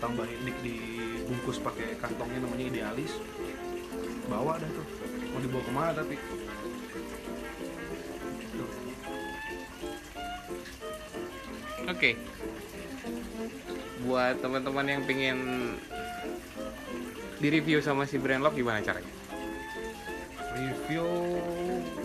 tambahin 0.00 0.40
di, 0.48 0.52
dibungkus 0.64 1.60
pakai 1.60 2.00
kantongnya 2.00 2.40
namanya 2.40 2.72
idealis 2.72 3.20
bawa 4.32 4.56
dah 4.56 4.70
tuh 4.72 4.86
mau 5.36 5.40
dibawa 5.44 5.60
ke 5.60 5.72
mana 5.76 5.92
tapi 5.92 6.16
Tuh. 8.56 8.70
Oke. 11.84 12.16
Buat 14.08 14.40
teman-teman 14.40 14.88
yang 14.88 15.02
pengen 15.04 15.38
di 17.44 17.48
review 17.52 17.84
sama 17.84 18.08
si 18.08 18.16
Brand 18.16 18.40
Love 18.40 18.56
gimana 18.56 18.80
caranya? 18.80 19.20
review 20.60 21.06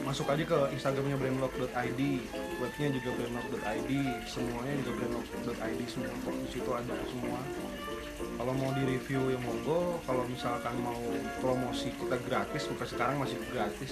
masuk 0.06 0.30
aja 0.30 0.44
ke 0.46 0.60
instagramnya 0.78 1.18
brandlock.id 1.18 2.02
webnya 2.60 2.88
juga 2.96 3.10
brandlock.id 3.20 3.92
semuanya 4.28 4.74
juga 4.84 4.92
brandlock.id 5.04 5.82
semua 5.92 6.14
kok 6.24 6.36
di 6.40 6.48
situ 6.52 6.70
ada 6.72 6.96
semua. 7.12 7.40
Kalau 8.16 8.54
mau 8.56 8.72
di 8.72 8.84
review 8.88 9.22
ya 9.32 9.40
monggo 9.44 10.00
kalau 10.08 10.24
misalkan 10.28 10.76
mau 10.80 11.00
promosi 11.44 11.92
kita 11.96 12.16
gratis 12.24 12.62
sampai 12.68 12.88
sekarang 12.88 13.16
masih 13.20 13.38
gratis. 13.52 13.92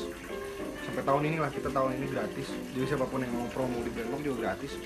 Sampai 0.88 1.04
tahun 1.04 1.24
ini 1.28 1.38
lah 1.44 1.52
kita 1.52 1.70
tahun 1.72 2.00
ini 2.00 2.08
gratis. 2.08 2.48
Jadi 2.72 2.86
siapa 2.88 3.06
pun 3.08 3.24
yang 3.24 3.34
mau 3.36 3.48
promo 3.52 3.84
di 3.84 3.92
brandlock 3.92 4.22
juga 4.24 4.38
gratis. 4.48 4.80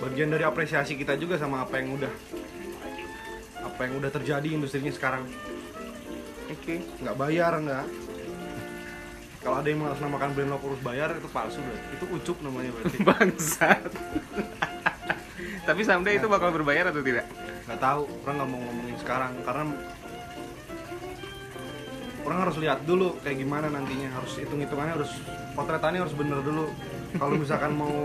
Bagian 0.00 0.32
dari 0.32 0.44
apresiasi 0.48 0.96
kita 0.96 1.20
juga 1.20 1.36
sama 1.36 1.64
apa 1.64 1.80
yang 1.80 2.00
udah 2.00 2.12
apa 3.60 3.80
yang 3.84 4.00
udah 4.00 4.10
terjadi 4.12 4.48
industrinya 4.56 4.92
sekarang. 4.92 5.28
Oke. 6.48 6.80
Nggak 7.04 7.16
bayar 7.16 7.52
nggak 7.60 7.86
kalau 9.40 9.56
ada 9.56 9.68
yang 9.72 9.80
mengatasnamakan 9.80 10.36
brand 10.36 10.50
lokal 10.52 10.66
harus 10.76 10.82
bayar 10.84 11.08
itu 11.16 11.28
palsu 11.32 11.64
berarti. 11.64 11.88
Itu 11.96 12.04
ucup 12.12 12.36
namanya 12.44 12.70
berarti. 12.76 12.96
Bangsat. 13.08 13.82
Tapi 15.68 15.80
someday 15.80 16.20
itu 16.20 16.28
bakal 16.28 16.52
berbayar 16.52 16.92
atau 16.92 17.00
tidak? 17.00 17.24
Nggak 17.64 17.80
tahu. 17.80 18.02
Orang 18.20 18.34
nggak 18.36 18.50
mau 18.52 18.60
ngomongin 18.60 18.96
sekarang. 19.00 19.32
Karena 19.40 19.64
orang 22.20 22.38
harus 22.44 22.56
lihat 22.60 22.84
dulu 22.84 23.16
kayak 23.24 23.40
gimana 23.40 23.72
nantinya. 23.72 24.12
Harus 24.12 24.36
hitung 24.36 24.60
hitungannya 24.60 25.00
harus 25.00 25.12
potretannya 25.56 26.00
harus 26.04 26.12
bener 26.12 26.44
dulu. 26.44 26.68
Kalau 27.16 27.34
misalkan 27.40 27.72
mau 27.80 27.96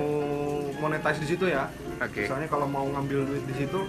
monetize 0.80 1.20
di 1.20 1.28
situ 1.36 1.52
ya. 1.52 1.68
Oke. 2.00 2.32
Misalnya 2.32 2.48
kalau 2.48 2.64
mau 2.64 2.88
ngambil 2.88 3.28
duit 3.28 3.44
di 3.44 3.56
situ 3.60 3.84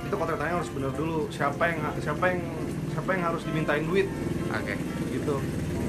itu 0.00 0.14
potretannya 0.16 0.64
harus 0.64 0.72
bener 0.72 0.96
dulu. 0.96 1.28
Siapa 1.28 1.60
yang 1.68 1.84
siapa 2.00 2.24
yang 2.32 2.40
siapa 2.96 3.08
yang 3.12 3.22
harus 3.36 3.44
dimintain 3.44 3.84
duit? 3.84 4.08
Oke. 4.48 4.80
Gitu 5.12 5.36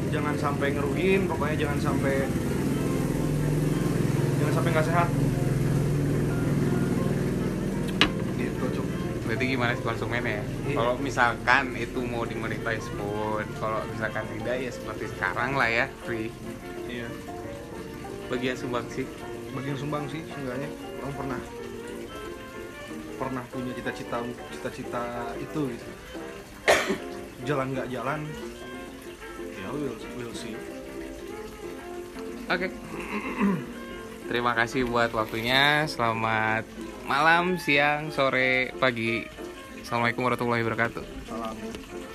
jangan 0.10 0.36
sampai 0.36 0.74
ngerugiin 0.74 1.30
pokoknya 1.30 1.56
jangan 1.66 1.80
sampai 1.80 2.26
jangan 4.42 4.54
sampai 4.58 4.70
nggak 4.74 4.88
sehat. 4.90 5.10
Gitu 8.38 8.66
cuk. 8.74 8.88
Berarti 9.30 9.44
gimana 9.46 9.72
sih 9.78 9.86
konsumennya? 9.86 10.42
Ya 10.66 10.74
kalau 10.74 10.94
misalkan 10.98 11.78
itu 11.78 12.00
mau 12.02 12.26
dimonetize 12.26 12.90
pun 12.98 13.46
kalau 13.62 13.86
misalkan 13.94 14.26
tidak 14.38 14.58
ya 14.58 14.72
seperti 14.74 15.06
sekarang 15.14 15.54
lah 15.54 15.70
ya 15.70 15.86
free. 16.02 16.34
Iya. 16.90 17.08
Bagian 18.34 18.58
sumbang 18.58 18.86
sih. 18.90 19.06
Bagian 19.54 19.78
sumbang 19.78 20.10
sih 20.10 20.26
seenggaknya. 20.26 20.70
Orang 21.06 21.14
pernah 21.14 21.40
pernah 23.20 23.44
punya 23.52 23.72
cita-cita 23.78 24.18
cita-cita 24.50 25.04
itu 25.38 25.60
gitu. 25.70 25.88
Jalan 27.48 27.78
nggak 27.78 27.88
jalan 27.94 28.26
ya 29.70 29.78
we'll, 29.78 29.98
we'll 30.18 30.34
see 30.34 30.58
Oke. 32.50 32.74
Terima 34.30 34.58
kasih 34.58 34.90
buat 34.90 35.14
waktunya. 35.14 35.86
Selamat 35.86 36.66
malam, 37.06 37.62
siang, 37.62 38.10
sore, 38.10 38.74
pagi. 38.82 39.22
Assalamualaikum 39.86 40.26
warahmatullahi 40.26 40.66
wabarakatuh. 40.66 41.06
salam 41.30 42.09